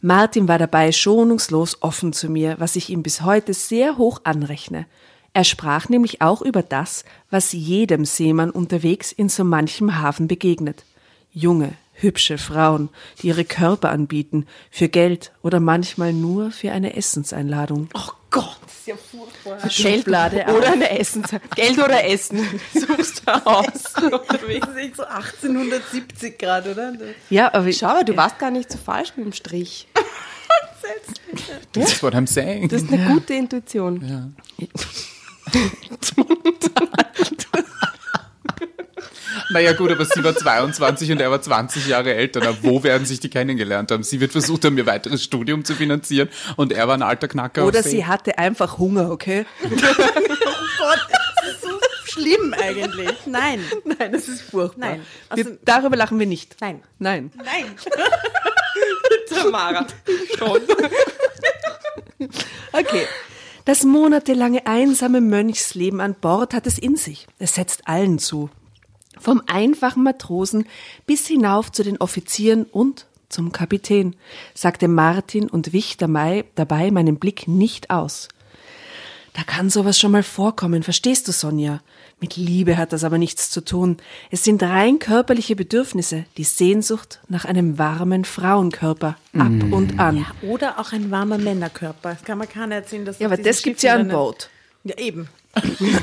Martin 0.00 0.48
war 0.48 0.58
dabei 0.58 0.90
schonungslos 0.90 1.82
offen 1.82 2.12
zu 2.12 2.28
mir, 2.28 2.56
was 2.58 2.74
ich 2.76 2.90
ihm 2.90 3.02
bis 3.02 3.22
heute 3.22 3.54
sehr 3.54 3.98
hoch 3.98 4.20
anrechne. 4.24 4.86
Er 5.34 5.42
sprach 5.44 5.88
nämlich 5.88 6.22
auch 6.22 6.42
über 6.42 6.62
das, 6.62 7.04
was 7.28 7.52
jedem 7.52 8.04
Seemann 8.04 8.50
unterwegs 8.50 9.10
in 9.10 9.28
so 9.28 9.42
manchem 9.42 10.00
Hafen 10.00 10.28
begegnet. 10.28 10.84
Junge, 11.32 11.72
hübsche 11.94 12.38
Frauen, 12.38 12.88
die 13.20 13.26
ihre 13.28 13.44
Körper 13.44 13.90
anbieten, 13.90 14.46
für 14.70 14.88
Geld 14.88 15.32
oder 15.42 15.58
manchmal 15.58 16.12
nur 16.12 16.52
für 16.52 16.70
eine 16.70 16.94
Essenseinladung. 16.96 17.88
Oh 17.94 18.12
Gott, 18.30 18.58
das 18.62 18.74
ist 18.78 18.86
ja 18.86 18.94
furchtbar. 18.96 19.70
Schublade 19.70 20.44
Oder 20.56 20.72
eine 20.72 20.98
Essen. 20.98 21.24
Geld 21.56 21.78
oder 21.78 22.04
Essen. 22.04 22.38
Suchst 22.72 23.22
du 23.26 23.46
aus. 23.46 23.94
Unterwegs. 24.02 24.66
Das 24.66 24.70
ist 24.70 24.76
echt 24.76 24.96
so 24.96 25.04
1870 25.04 26.38
gerade, 26.38 26.70
oder? 26.70 26.92
Ja, 27.28 27.52
aber 27.52 27.72
Schau, 27.72 27.86
aber 27.88 28.04
du 28.04 28.16
warst 28.16 28.38
gar 28.38 28.52
nicht 28.52 28.70
so 28.70 28.78
falsch 28.78 29.12
mit 29.16 29.26
dem 29.26 29.32
Strich. 29.32 29.88
This 31.72 31.94
is 31.94 32.02
what 32.04 32.14
I'm 32.14 32.28
saying. 32.28 32.68
Das 32.68 32.82
ist 32.82 32.92
eine 32.92 33.14
gute 33.14 33.34
Intuition. 33.34 34.32
ja. 34.58 34.66
Naja 39.50 39.72
gut, 39.72 39.92
aber 39.92 40.04
sie 40.04 40.24
war 40.24 40.34
22 40.34 41.12
und 41.12 41.20
er 41.20 41.30
war 41.30 41.40
20 41.40 41.86
Jahre 41.86 42.14
älter. 42.14 42.40
Na, 42.42 42.56
wo 42.62 42.82
werden 42.82 43.06
sich 43.06 43.20
die 43.20 43.28
kennengelernt 43.30 43.90
haben? 43.90 44.02
Sie 44.02 44.18
wird 44.20 44.32
versucht 44.32 44.64
haben, 44.64 44.76
ihr 44.78 44.86
weiteres 44.86 45.22
Studium 45.22 45.64
zu 45.64 45.74
finanzieren 45.74 46.28
und 46.56 46.72
er 46.72 46.88
war 46.88 46.94
ein 46.94 47.02
alter 47.02 47.28
Knacker. 47.28 47.64
oder 47.66 47.82
sie 47.82 48.04
hatte 48.06 48.38
einfach 48.38 48.78
Hunger, 48.78 49.10
okay? 49.10 49.44
Oh 49.66 50.86
Gott, 50.86 51.06
das 51.40 51.52
ist 51.54 51.62
so 51.62 51.68
schlimm 52.04 52.54
eigentlich. 52.60 53.26
Nein. 53.26 53.60
Nein, 53.84 54.12
das 54.12 54.28
ist 54.28 54.42
furchtbar. 54.42 54.90
Nein. 54.90 55.06
Also, 55.30 55.44
wir, 55.44 55.58
darüber 55.64 55.96
lachen 55.96 56.18
wir 56.18 56.26
nicht. 56.26 56.56
nein. 56.60 56.82
Nein. 56.98 57.30
Nein. 57.36 57.74
Tamara. 59.28 59.86
Schon. 60.36 60.60
Okay. 62.72 63.06
Das 63.64 63.84
monatelange 63.84 64.66
einsame 64.66 65.22
Mönchsleben 65.22 66.02
an 66.02 66.14
Bord 66.14 66.52
hat 66.52 66.66
es 66.66 66.78
in 66.78 66.96
sich. 66.96 67.26
Es 67.38 67.54
setzt 67.54 67.88
allen 67.88 68.18
zu. 68.18 68.50
Vom 69.18 69.40
einfachen 69.46 70.02
Matrosen 70.02 70.66
bis 71.06 71.26
hinauf 71.26 71.72
zu 71.72 71.82
den 71.82 71.96
Offizieren 71.96 72.64
und 72.64 73.06
zum 73.30 73.52
Kapitän, 73.52 74.16
sagte 74.54 74.86
Martin 74.86 75.48
und 75.48 75.72
wich 75.72 75.96
dabei, 75.96 76.44
meinen 76.90 77.16
Blick 77.16 77.48
nicht 77.48 77.90
aus. 77.90 78.28
Da 79.34 79.42
kann 79.42 79.68
sowas 79.68 79.98
schon 79.98 80.12
mal 80.12 80.22
vorkommen, 80.22 80.82
verstehst 80.84 81.26
du, 81.26 81.32
Sonja? 81.32 81.80
Mit 82.20 82.36
Liebe 82.36 82.76
hat 82.76 82.92
das 82.92 83.02
aber 83.02 83.18
nichts 83.18 83.50
zu 83.50 83.60
tun. 83.64 83.96
Es 84.30 84.44
sind 84.44 84.62
rein 84.62 85.00
körperliche 85.00 85.56
Bedürfnisse, 85.56 86.24
die 86.36 86.44
Sehnsucht 86.44 87.18
nach 87.28 87.44
einem 87.44 87.76
warmen 87.76 88.24
Frauenkörper, 88.24 89.16
ab 89.36 89.50
und 89.72 89.98
an. 89.98 90.24
Oder 90.42 90.78
auch 90.78 90.92
ein 90.92 91.10
warmer 91.10 91.38
Männerkörper. 91.38 92.10
Das 92.12 92.22
kann 92.24 92.38
man 92.38 92.48
keiner 92.48 92.76
erzählen, 92.76 93.04
dass 93.04 93.18
Ja, 93.18 93.26
aber 93.26 93.36
das 93.36 93.60
gibt's 93.62 93.82
ja 93.82 93.94
an 93.94 94.08
dann- 94.08 94.16
Boot. 94.16 94.48
Ja, 94.84 94.96
eben. 94.98 95.28
eben. 95.56 95.98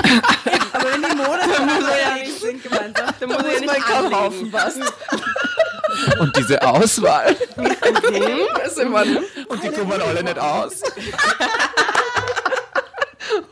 Aber 0.73 0.85
wenn 0.91 1.01
die 1.01 1.15
Monate 1.15 1.61
unterwegs 1.61 2.41
sind 2.41 2.63
gemeinsam, 2.63 3.05
Da 3.19 3.27
muss 3.27 3.37
er 3.37 3.53
ja 3.53 3.59
nicht 3.59 3.85
anlegen. 3.89 4.53
Und 6.19 6.35
diese 6.37 6.61
Auswahl. 6.61 7.35
Also, 8.63 8.85
Mann, 8.85 9.17
Und 9.47 9.63
die 9.63 9.69
kommen 9.69 10.01
alle 10.01 10.23
nicht 10.23 10.39
aus. 10.39 10.81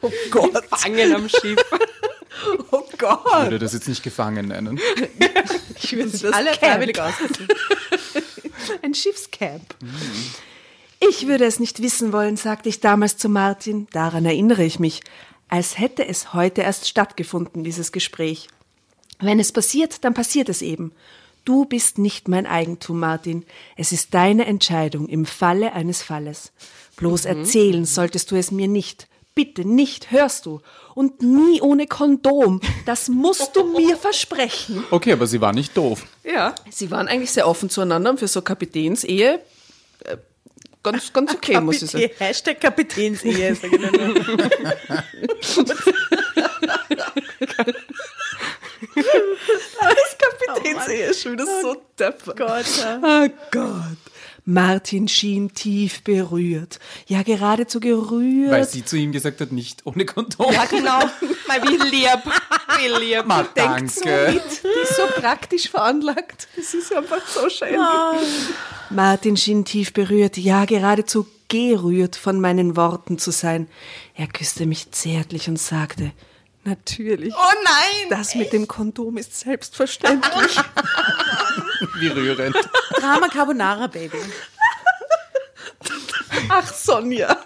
Oh 0.01 0.11
Gott, 0.31 0.65
Fangen 0.71 1.13
am 1.15 1.29
Schiff. 1.29 1.57
oh 2.71 2.83
Ich 2.91 2.97
Gott. 2.97 3.25
würde 3.43 3.59
das 3.59 3.73
jetzt 3.73 3.87
nicht 3.87 4.03
gefangen 4.03 4.47
nennen. 4.49 4.79
Ich 5.81 5.95
will 5.95 6.09
das 6.09 6.23
alle 6.25 6.51
Camp. 6.51 6.59
freiwillig 6.59 6.99
ausgesucht. 6.99 7.55
Ein 8.83 8.93
Schiffscamp. 8.93 9.73
Ich 10.99 11.25
würde 11.27 11.45
es 11.45 11.59
nicht 11.59 11.81
wissen 11.81 12.11
wollen, 12.11 12.35
sagte 12.37 12.67
ich 12.69 12.81
damals 12.81 13.17
zu 13.17 13.29
Martin. 13.29 13.87
Daran 13.91 14.25
erinnere 14.25 14.63
ich 14.65 14.77
mich. 14.79 15.01
Als 15.47 15.79
hätte 15.79 16.05
es 16.05 16.33
heute 16.33 16.61
erst 16.61 16.87
stattgefunden, 16.87 17.63
dieses 17.63 17.91
Gespräch. 17.91 18.49
Wenn 19.19 19.39
es 19.39 19.51
passiert, 19.51 20.03
dann 20.03 20.13
passiert 20.13 20.49
es 20.49 20.61
eben. 20.61 20.91
Du 21.45 21.65
bist 21.65 21.97
nicht 21.97 22.27
mein 22.27 22.45
Eigentum, 22.45 22.99
Martin. 22.99 23.45
Es 23.77 23.91
ist 23.91 24.13
deine 24.13 24.45
Entscheidung 24.45 25.07
im 25.07 25.25
Falle 25.25 25.73
eines 25.73 26.03
Falles. 26.03 26.51
Bloß 26.97 27.25
erzählen 27.25 27.85
solltest 27.85 28.29
du 28.31 28.35
es 28.35 28.51
mir 28.51 28.67
nicht. 28.67 29.07
Bitte 29.39 29.63
nicht, 29.63 30.11
hörst 30.11 30.45
du? 30.47 30.59
Und 30.95 31.21
nie 31.21 31.61
ohne 31.61 31.87
Kondom. 31.87 32.59
Das 32.85 33.07
musst 33.07 33.55
du 33.55 33.63
mir 33.63 33.95
versprechen. 34.01 34.83
Okay, 34.91 35.13
aber 35.13 35.27
sie 35.27 35.39
war 35.39 35.53
nicht 35.53 35.77
doof. 35.77 36.05
Ja. 36.25 36.55
Sie 36.69 36.91
waren 36.91 37.07
eigentlich 37.07 37.31
sehr 37.31 37.47
offen 37.47 37.69
zueinander 37.69 38.09
und 38.09 38.19
für 38.19 38.27
so 38.27 38.41
Kapitänsehe 38.41 39.39
äh, 40.03 40.17
ganz, 40.83 41.13
ganz 41.13 41.33
okay, 41.33 41.61
muss 41.61 41.81
ich 41.81 41.89
sagen. 41.89 42.03
Kapitän- 42.03 42.19
Hashtag 42.19 42.59
Kapitänsehe. 42.59 43.57
nur. 43.71 44.15
Kapitänsehe 50.45 51.05
ist 51.07 51.21
schon 51.21 51.33
wieder 51.33 51.45
so 51.61 51.75
depper. 51.97 52.33
Gott, 52.35 52.65
ja. 52.79 52.99
Oh 53.01 53.29
Gott. 53.51 53.97
Martin 54.49 55.07
schien 55.07 55.53
tief 55.53 56.01
berührt. 56.03 56.79
Ja, 57.05 57.21
geradezu 57.21 57.79
gerührt. 57.79 58.51
Weil 58.51 58.67
sie 58.67 58.83
zu 58.83 58.97
ihm 58.97 59.11
gesagt 59.11 59.41
hat, 59.41 59.51
nicht 59.51 59.85
ohne 59.85 60.05
Kondom. 60.05 60.51
Ja, 60.51 60.65
genau. 60.65 60.99
Mal 61.47 61.61
wie 61.61 61.77
lieb. 61.77 62.23
Wie 62.79 63.05
lieb. 63.05 63.27
Ma, 63.27 63.43
denkt 63.43 63.91
so 63.91 64.03
danke. 64.03 64.33
mit. 64.33 64.63
Die 64.63 64.81
ist 64.81 64.95
so 64.95 65.03
praktisch 65.21 65.69
veranlagt. 65.69 66.47
Das 66.55 66.73
ist 66.73 66.91
einfach 66.91 67.21
so 67.27 67.47
schön. 67.47 67.79
Martin 68.89 69.37
schien 69.37 69.65
tief 69.65 69.93
berührt, 69.93 70.35
ja 70.37 70.65
geradezu 70.65 71.27
gerührt 71.47 72.15
von 72.15 72.41
meinen 72.41 72.75
Worten 72.75 73.19
zu 73.19 73.29
sein. 73.29 73.67
Er 74.15 74.25
küsste 74.25 74.65
mich 74.65 74.89
zärtlich 74.89 75.47
und 75.47 75.59
sagte, 75.59 76.11
natürlich. 76.63 77.35
Oh 77.35 77.53
nein! 77.63 78.09
Das 78.09 78.33
mit 78.33 78.51
dem 78.51 78.67
Kondom 78.67 79.17
ist 79.17 79.39
selbstverständlich. 79.39 80.57
Wie 81.99 82.07
rührend. 82.07 82.55
Drama 82.99 83.27
Carbonara, 83.27 83.87
Baby. 83.87 84.17
Ach, 86.49 86.73
Sonja. 86.73 87.37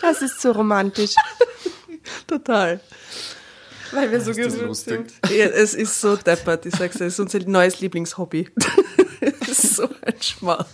Das 0.00 0.22
ist 0.22 0.40
so 0.40 0.52
romantisch. 0.52 1.14
Total. 2.26 2.80
Weil 3.92 4.10
wir 4.10 4.20
so 4.20 4.32
lustig? 4.32 5.10
sind. 5.24 5.32
Ja, 5.36 5.46
es 5.46 5.74
ist 5.74 6.00
so 6.00 6.16
deppert. 6.16 6.64
Ich 6.66 6.74
sag's 6.76 6.96
dir, 6.96 7.06
es 7.06 7.14
ist 7.14 7.20
unser 7.20 7.40
neues 7.40 7.80
Lieblingshobby. 7.80 8.48
Ist 9.50 9.76
so 9.76 9.84
ein 9.84 10.14
Schmarrn. 10.20 10.66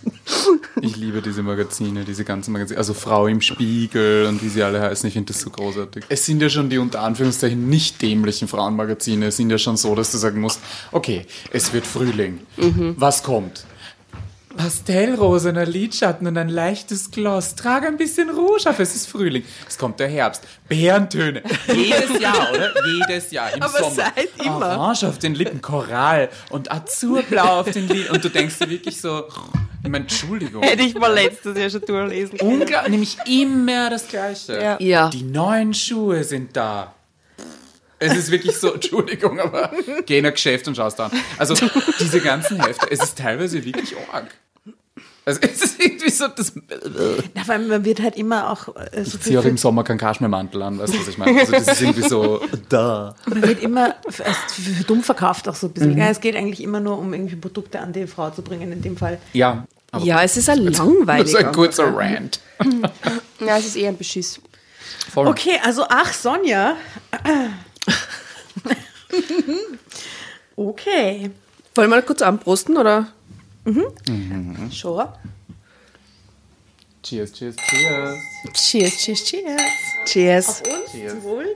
Ich 0.81 0.95
liebe 0.95 1.21
diese 1.21 1.43
Magazine, 1.43 2.03
diese 2.03 2.23
ganzen 2.23 2.53
Magazine. 2.53 2.77
Also 2.77 2.93
Frau 2.93 3.27
im 3.27 3.41
Spiegel 3.41 4.25
und 4.27 4.43
wie 4.43 4.49
sie 4.49 4.63
alle 4.63 4.81
heißen. 4.81 5.07
Ich 5.07 5.13
finde 5.13 5.33
das 5.33 5.41
so 5.41 5.49
großartig. 5.49 6.05
Es 6.09 6.25
sind 6.25 6.41
ja 6.41 6.49
schon 6.49 6.69
die 6.69 6.77
unter 6.77 7.01
Anführungszeichen 7.01 7.69
nicht 7.69 8.01
dämlichen 8.01 8.47
Frauenmagazine. 8.47 9.27
Es 9.27 9.37
sind 9.37 9.49
ja 9.49 9.57
schon 9.57 9.77
so, 9.77 9.95
dass 9.95 10.11
du 10.11 10.17
sagen 10.17 10.39
musst, 10.39 10.61
okay, 10.91 11.25
es 11.51 11.73
wird 11.73 11.85
Frühling. 11.85 12.39
Was 12.97 13.23
kommt? 13.23 13.65
Pastellrosener 14.57 15.65
Lidschatten 15.65 16.27
und 16.27 16.37
ein 16.37 16.49
leichtes 16.49 17.11
Gloss. 17.11 17.55
Trage 17.55 17.87
ein 17.87 17.97
bisschen 17.97 18.29
Rouge 18.29 18.69
auf, 18.69 18.79
es 18.79 18.95
ist 18.95 19.07
Frühling. 19.07 19.43
Es 19.67 19.77
kommt 19.77 19.99
der 19.99 20.07
Herbst. 20.09 20.43
Bärentöne. 20.67 21.43
Jedes 21.73 22.19
Jahr, 22.19 22.51
oder? 22.51 22.73
Jedes 22.85 23.31
Jahr 23.31 23.53
im 23.53 23.61
Aber 23.61 23.79
Sommer. 23.79 23.95
seit 23.95 24.29
immer. 24.45 24.77
Orange 24.77 25.03
auf 25.07 25.19
den 25.19 25.35
Lippen, 25.35 25.61
Korall 25.61 26.29
und 26.49 26.71
Azurblau 26.71 27.61
auf 27.61 27.71
den 27.71 27.87
Lippen. 27.87 28.15
Und 28.15 28.25
du 28.25 28.29
denkst 28.29 28.57
dir 28.59 28.69
wirklich 28.69 28.99
so, 28.99 29.25
ich 29.83 29.89
meine, 29.89 30.05
Entschuldigung. 30.05 30.63
Hätte 30.63 30.83
ich 30.83 30.95
mal 30.95 31.13
letztes 31.13 31.57
Jahr 31.57 31.69
schon 31.69 31.81
durchlesen 31.81 32.37
können. 32.37 32.61
Unglaublich, 32.61 32.89
nämlich 32.91 33.17
immer 33.27 33.89
das 33.89 34.07
Gleiche. 34.07 34.59
Ja. 34.61 34.77
Ja. 34.79 35.09
Die 35.09 35.23
neuen 35.23 35.73
Schuhe 35.73 36.23
sind 36.23 36.57
da. 36.57 36.93
Es 37.99 38.15
ist 38.15 38.29
wirklich 38.31 38.55
so, 38.57 38.73
Entschuldigung, 38.73 39.39
aber 39.39 39.71
geh 40.05 40.19
in 40.19 40.25
ein 40.25 40.33
Geschäft 40.33 40.67
und 40.67 40.75
schaust 40.75 40.99
an. 40.99 41.11
Also 41.37 41.55
diese 41.99 42.21
ganzen 42.21 42.63
Hefte, 42.63 42.87
es 42.91 43.01
ist 43.01 43.17
teilweise 43.17 43.63
wirklich 43.65 43.95
arg. 44.11 44.27
Also 45.27 45.41
es 45.43 45.61
ist 45.61 45.83
irgendwie 45.83 46.09
so, 46.09 46.29
das 46.29 46.53
Na, 47.35 47.45
weil 47.47 47.59
man 47.59 47.83
wird 47.83 48.01
halt 48.01 48.15
immer 48.15 48.49
auch 48.49 48.69
äh, 48.77 49.03
so 49.03 49.17
ich 49.17 49.23
ziehe 49.23 49.37
auch 49.39 49.43
im 49.43 49.57
Sommer 49.57 49.83
keinen 49.83 49.97
Kaschmirmantel 49.97 50.61
an, 50.61 50.79
weißt 50.79 50.93
du, 50.93 50.99
was 51.01 51.07
ich 51.09 51.17
meine? 51.17 51.37
Also 51.41 51.51
das 51.51 51.67
ist 51.67 51.81
irgendwie 51.81 52.07
so, 52.07 52.39
da. 52.69 53.13
man 53.27 53.41
wird 53.41 53.61
immer 53.61 53.93
f- 54.07 54.21
erst 54.21 54.51
für 54.51 54.83
dumm 54.85 55.03
verkauft 55.03 55.49
auch 55.49 55.55
so 55.55 55.67
ein 55.67 55.73
bisschen. 55.73 55.91
Mhm. 55.91 55.97
Ja, 55.97 56.07
es 56.07 56.21
geht 56.21 56.37
eigentlich 56.37 56.63
immer 56.63 56.79
nur 56.79 56.97
um 56.97 57.13
irgendwie 57.13 57.35
Produkte 57.35 57.79
an 57.81 57.91
die 57.91 58.07
Frau 58.07 58.29
zu 58.29 58.41
bringen 58.41 58.71
in 58.71 58.81
dem 58.81 58.95
Fall. 58.95 59.19
Ja. 59.33 59.67
Aber 59.91 60.05
Ja, 60.05 60.23
es 60.23 60.37
ist 60.37 60.49
ein 60.49 60.63
das 60.65 60.75
ist 60.75 60.79
langweiliger. 60.79 61.39
ein 61.39 61.51
kurzer 61.51 61.93
Rant. 61.93 62.39
Ja, 63.45 63.57
es 63.57 63.65
ist 63.65 63.75
eher 63.75 63.89
ein 63.89 63.97
Beschiss. 63.97 64.39
Voll. 65.11 65.27
Okay, 65.27 65.59
also 65.61 65.83
ach 65.89 66.13
Sonja. 66.13 66.77
okay. 70.55 71.31
Wollen 71.75 71.89
wir 71.89 72.01
kurz 72.01 72.21
anprosten, 72.21 72.77
oder? 72.77 73.07
Schon. 74.71 75.07
Cheers, 77.03 77.31
cheers, 77.31 77.55
cheers. 77.55 78.17
Cheers, 78.53 78.97
cheers, 78.97 79.23
cheers. 79.23 79.61
Cheers. 80.05 80.47
Auf 80.49 80.61
uns, 80.67 81.11
zum 81.11 81.23
Wohl. 81.23 81.55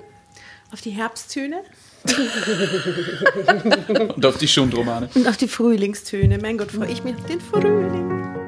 Auf 0.72 0.82
die 0.82 0.92
Herbsttöne 0.92 1.64
Und 4.16 4.26
auf 4.26 4.38
die 4.38 4.48
Schundromane. 4.48 5.10
und 5.14 5.28
auf 5.28 5.38
die 5.38 5.48
Frühlingstöne. 5.48 6.38
Mein 6.40 6.58
Gott, 6.58 6.72
freue 6.72 6.92
ich 6.92 7.04
mich 7.04 7.16
auf 7.16 7.26
den 7.26 7.40
Frühling. 7.42 8.41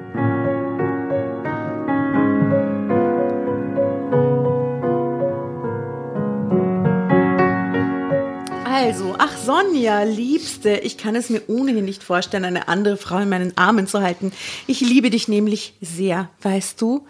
Also, 8.84 9.16
ach 9.18 9.38
Sonja, 9.38 10.04
Liebste, 10.04 10.76
ich 10.76 10.98
kann 10.98 11.16
es 11.16 11.30
mir 11.30 11.42
ohnehin 11.48 11.86
nicht 11.86 12.04
vorstellen, 12.04 12.44
eine 12.44 12.68
andere 12.68 12.98
Frau 12.98 13.18
in 13.20 13.30
meinen 13.30 13.58
Armen 13.58 13.88
zu 13.88 14.02
halten. 14.02 14.34
Ich 14.68 14.82
liebe 14.82 15.10
dich 15.10 15.30
nämlich 15.30 15.74
sehr, 15.80 16.30
weißt 16.42 16.82
du? 16.82 17.08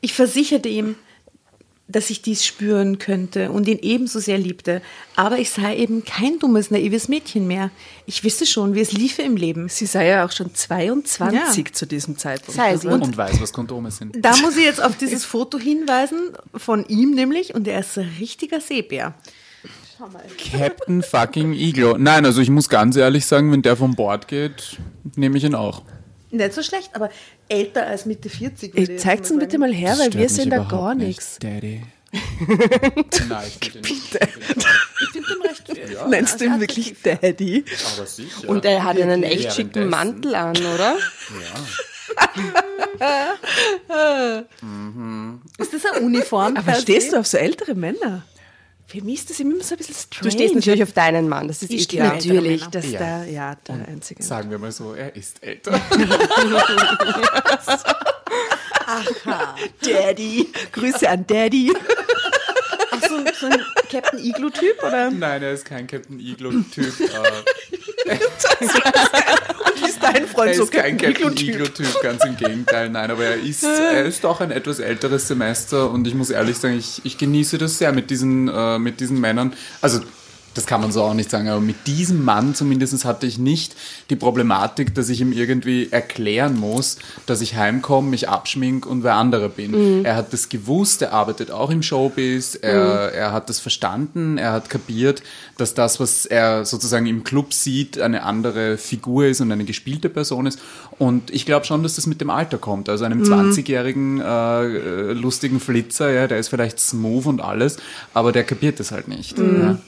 Ich 0.00 0.12
versicherte 0.12 0.68
ihm, 0.68 0.94
dass 1.88 2.10
ich 2.10 2.22
dies 2.22 2.46
spüren 2.46 2.98
könnte 2.98 3.50
und 3.50 3.66
ihn 3.66 3.80
ebenso 3.82 4.20
sehr 4.20 4.38
liebte. 4.38 4.82
Aber 5.16 5.38
ich 5.38 5.50
sei 5.50 5.76
eben 5.76 6.04
kein 6.04 6.38
dummes, 6.38 6.70
naives 6.70 7.08
Mädchen 7.08 7.48
mehr. 7.48 7.70
Ich 8.06 8.22
wisse 8.22 8.46
schon, 8.46 8.76
wie 8.76 8.80
es 8.80 8.92
liefe 8.92 9.22
im 9.22 9.36
Leben. 9.36 9.68
Sie 9.68 9.86
sei 9.86 10.06
ja 10.06 10.24
auch 10.24 10.30
schon 10.32 10.54
22 10.54 11.66
Ja. 11.66 11.72
zu 11.72 11.86
diesem 11.86 12.18
Zeitpunkt. 12.18 12.54
Sei 12.56 12.76
sie. 12.76 12.86
Und, 12.86 13.02
und 13.02 13.16
weiß, 13.16 13.40
was 13.40 13.52
Kondome 13.52 13.90
sind. 13.90 14.16
Da 14.24 14.36
muss 14.36 14.56
ich 14.56 14.64
jetzt 14.64 14.80
auf 14.82 14.96
dieses 14.96 15.24
Foto 15.24 15.58
hinweisen, 15.58 16.18
von 16.54 16.86
ihm 16.86 17.10
nämlich, 17.12 17.52
und 17.56 17.66
er 17.66 17.80
ist 17.80 17.98
ein 17.98 18.12
richtiger 18.20 18.60
Seebär. 18.60 19.14
Captain 20.38 21.02
fucking 21.02 21.52
Iglo. 21.52 21.96
Nein, 21.98 22.24
also 22.26 22.40
ich 22.40 22.50
muss 22.50 22.68
ganz 22.68 22.96
ehrlich 22.96 23.26
sagen, 23.26 23.52
wenn 23.52 23.62
der 23.62 23.76
von 23.76 23.94
Bord 23.94 24.28
geht, 24.28 24.78
nehme 25.14 25.38
ich 25.38 25.44
ihn 25.44 25.54
auch. 25.54 25.82
Nicht 26.30 26.52
so 26.52 26.62
schlecht, 26.62 26.90
aber 26.94 27.10
älter 27.48 27.86
als 27.86 28.04
Mitte 28.04 28.28
40. 28.28 28.74
würde 28.74 28.94
ich 28.94 29.04
ihn 29.04 29.36
mal 29.36 29.38
bitte 29.38 29.58
mal 29.58 29.72
her, 29.72 29.96
weil 29.98 30.12
wir 30.12 30.28
sehen 30.28 30.50
da 30.50 30.58
gar 30.64 30.94
nicht, 30.94 31.06
nichts. 31.06 31.38
Daddy. 31.38 31.82
Nein, 33.28 33.46
ich 33.60 33.72
finde 33.72 33.88
ihn 33.88 35.42
recht 35.42 35.92
ja, 35.92 36.06
Nennst 36.08 36.40
du 36.40 36.44
ihn 36.46 36.60
wirklich 36.60 36.94
Daddy? 37.02 37.64
Aber 37.96 38.06
sicher. 38.06 38.48
Und 38.48 38.64
er 38.64 38.84
hat 38.84 39.00
einen 39.00 39.22
echt 39.22 39.52
schicken 39.52 39.88
Mantel 39.88 40.34
an, 40.34 40.56
oder? 40.56 40.96
Ist 45.58 45.74
das 45.74 45.84
eine 45.86 46.06
Uniform? 46.06 46.56
Aber 46.56 46.74
stehst 46.74 47.12
du 47.12 47.18
auf 47.18 47.26
so 47.26 47.38
ältere 47.38 47.74
Männer? 47.74 48.24
Für 48.88 49.02
mich 49.02 49.16
ist 49.20 49.30
das 49.30 49.40
immer 49.40 49.62
so 49.64 49.74
ein 49.74 49.78
bisschen 49.78 49.96
strange. 49.96 50.22
Du 50.22 50.30
stehst 50.30 50.54
natürlich 50.54 50.82
auf 50.82 50.92
deinen 50.92 51.28
Mann, 51.28 51.48
das 51.48 51.60
ist 51.62 51.72
Ich 51.72 51.92
eh 51.92 51.98
Natürlich, 52.00 52.60
Männer. 52.60 52.70
das 52.70 52.84
ist 52.84 52.92
Ja. 52.92 52.98
der, 53.20 53.24
ja, 53.32 53.54
der 53.66 53.88
einzige. 53.88 54.22
Sagen 54.22 54.48
wir 54.50 54.58
mal 54.58 54.70
so, 54.70 54.94
er 54.94 55.14
ist 55.16 55.42
älter. 55.42 55.72
Daddy. 59.82 60.48
Grüße 60.72 61.08
an 61.08 61.26
Daddy. 61.26 61.72
Ach, 62.96 63.08
so, 63.08 63.16
so 63.40 63.46
ein 63.46 63.60
Captain 63.90 64.18
Igloo-Typ, 64.18 64.82
oder? 64.82 65.10
Nein, 65.10 65.42
er 65.42 65.52
ist 65.52 65.64
kein 65.64 65.86
Captain 65.86 66.18
Iglo-Typ. 66.18 67.00
äh, 67.00 68.14
Ist 69.86 70.02
dein 70.02 70.14
er 70.16 70.26
Freund 70.28 70.54
so 70.54 70.64
ist 70.64 70.72
kein 70.72 70.96
Captain 70.96 71.14
Captain 71.14 71.48
Iglo-Typ? 71.48 71.48
Iglo-Typ, 71.54 72.02
ganz 72.02 72.24
im 72.24 72.36
Gegenteil. 72.36 72.88
Nein, 72.90 73.10
aber 73.10 73.24
er 73.24 73.36
ist, 73.36 73.62
er 73.64 74.04
ist 74.04 74.24
doch 74.24 74.40
ein 74.40 74.50
etwas 74.50 74.78
älteres 74.78 75.28
Semester 75.28 75.90
und 75.90 76.06
ich 76.06 76.14
muss 76.14 76.30
ehrlich 76.30 76.56
sagen, 76.56 76.78
ich, 76.78 77.00
ich 77.04 77.18
genieße 77.18 77.58
das 77.58 77.78
sehr 77.78 77.92
mit 77.92 78.10
diesen, 78.10 78.48
äh, 78.48 78.78
mit 78.78 79.00
diesen 79.00 79.20
Männern. 79.20 79.54
Also, 79.80 80.00
das 80.56 80.66
kann 80.66 80.80
man 80.80 80.92
so 80.92 81.02
auch 81.02 81.14
nicht 81.14 81.30
sagen, 81.30 81.48
aber 81.48 81.60
mit 81.60 81.86
diesem 81.86 82.24
Mann 82.24 82.54
zumindest 82.54 83.04
hatte 83.04 83.26
ich 83.26 83.38
nicht 83.38 83.76
die 84.10 84.16
Problematik, 84.16 84.94
dass 84.94 85.08
ich 85.08 85.20
ihm 85.20 85.32
irgendwie 85.32 85.88
erklären 85.90 86.58
muss, 86.58 86.98
dass 87.26 87.40
ich 87.40 87.56
heimkomme, 87.56 88.08
mich 88.08 88.28
abschmink 88.28 88.86
und 88.86 89.04
wer 89.04 89.14
andere 89.14 89.48
bin. 89.48 90.04
Er 90.04 90.16
hat 90.16 90.32
das 90.32 90.48
gewusst, 90.48 91.02
er 91.02 91.12
arbeitet 91.12 91.50
auch 91.50 91.70
im 91.70 91.82
Showbiz, 91.82 92.58
er, 92.60 93.12
er 93.12 93.32
hat 93.32 93.48
das 93.48 93.60
verstanden, 93.60 94.38
er 94.38 94.52
hat 94.52 94.70
kapiert, 94.70 95.22
dass 95.58 95.74
das, 95.74 96.00
was 96.00 96.26
er 96.26 96.64
sozusagen 96.64 97.06
im 97.06 97.24
Club 97.24 97.52
sieht, 97.52 98.00
eine 98.00 98.22
andere 98.22 98.78
Figur 98.78 99.26
ist 99.26 99.40
und 99.40 99.52
eine 99.52 99.64
gespielte 99.64 100.08
Person 100.08 100.46
ist. 100.46 100.58
Und 100.98 101.30
ich 101.30 101.44
glaube 101.44 101.66
schon, 101.66 101.82
dass 101.82 101.96
das 101.96 102.06
mit 102.06 102.20
dem 102.20 102.30
Alter 102.30 102.58
kommt. 102.58 102.88
Also 102.88 103.04
einem 103.04 103.22
20-jährigen 103.22 104.20
äh, 104.20 104.64
äh, 104.64 105.12
lustigen 105.12 105.60
Flitzer, 105.60 106.10
ja, 106.10 106.26
der 106.26 106.38
ist 106.38 106.48
vielleicht 106.48 106.80
smooth 106.80 107.26
und 107.26 107.40
alles, 107.40 107.76
aber 108.14 108.32
der 108.32 108.44
kapiert 108.44 108.80
das 108.80 108.90
halt 108.90 109.08
nicht. 109.08 109.38
Ja. 109.38 109.78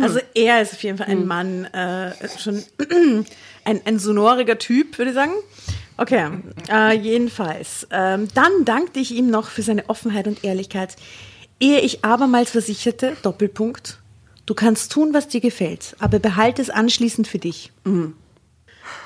Also 0.00 0.20
er 0.34 0.62
ist 0.62 0.72
auf 0.72 0.82
jeden 0.82 0.98
Fall 0.98 1.08
ein 1.08 1.26
Mann, 1.26 1.64
äh, 1.66 2.12
schon 2.38 2.62
ein, 3.64 3.80
ein 3.84 3.98
sonoriger 3.98 4.58
Typ, 4.58 4.98
würde 4.98 5.10
ich 5.10 5.14
sagen. 5.14 5.32
Okay, 5.96 6.30
äh, 6.70 6.96
jedenfalls. 6.96 7.86
Ähm, 7.90 8.28
dann 8.34 8.64
dankte 8.64 9.00
ich 9.00 9.12
ihm 9.12 9.30
noch 9.30 9.48
für 9.48 9.62
seine 9.62 9.88
Offenheit 9.88 10.26
und 10.26 10.42
Ehrlichkeit, 10.42 10.96
ehe 11.60 11.80
ich 11.80 12.04
abermals 12.04 12.50
versicherte, 12.50 13.16
Doppelpunkt, 13.22 13.98
du 14.46 14.54
kannst 14.54 14.90
tun, 14.90 15.14
was 15.14 15.28
dir 15.28 15.40
gefällt, 15.40 15.94
aber 15.98 16.18
behalte 16.18 16.62
es 16.62 16.70
anschließend 16.70 17.28
für 17.28 17.38
dich. 17.38 17.70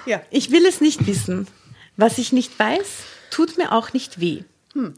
Ja. 0.07 0.23
Ich 0.31 0.53
will 0.53 0.65
es 0.65 0.81
nicht 0.81 1.07
wissen. 1.07 1.49
Was 1.97 2.19
ich 2.19 2.33
nicht 2.33 2.59
weiß, 2.59 2.87
tut 3.31 3.59
mir 3.59 3.73
auch 3.73 3.93
nicht 3.93 4.21
weh. 4.21 4.43
Hm. 4.75 4.95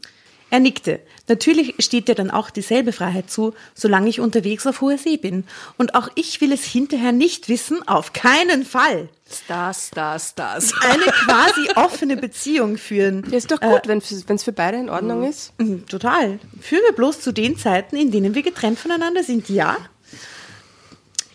Er 0.51 0.59
nickte. 0.59 0.99
Natürlich 1.27 1.75
steht 1.79 2.07
dir 2.07 2.15
dann 2.15 2.31
auch 2.31 2.49
dieselbe 2.49 2.91
Freiheit 2.91 3.29
zu, 3.29 3.53
solange 3.75 4.09
ich 4.09 4.19
unterwegs 4.19 4.65
auf 4.65 4.81
hoher 4.81 4.97
See 4.97 5.17
bin. 5.17 5.43
Und 5.77 5.93
auch 5.93 6.09
ich 6.15 6.41
will 6.41 6.51
es 6.51 6.63
hinterher 6.63 7.11
nicht 7.11 7.49
wissen, 7.49 7.87
auf 7.87 8.13
keinen 8.13 8.65
Fall. 8.65 9.09
Stars, 9.31 9.89
Stars, 9.89 10.29
Stars. 10.29 10.73
Eine 10.81 11.03
quasi 11.25 11.69
offene 11.75 12.17
Beziehung 12.17 12.77
führen. 12.77 13.25
Ja, 13.29 13.37
ist 13.37 13.51
doch 13.51 13.61
gut, 13.61 13.81
wenn 13.85 13.99
es 13.99 14.43
für 14.43 14.51
beide 14.51 14.77
in 14.77 14.89
Ordnung 14.89 15.27
ist. 15.27 15.53
Mhm, 15.59 15.85
Total. 15.85 16.39
Führen 16.59 16.83
wir 16.83 16.93
bloß 16.93 17.21
zu 17.21 17.31
den 17.31 17.55
Zeiten, 17.57 17.95
in 17.95 18.11
denen 18.11 18.33
wir 18.33 18.41
getrennt 18.41 18.79
voneinander 18.79 19.23
sind. 19.23 19.49
Ja. 19.49 19.77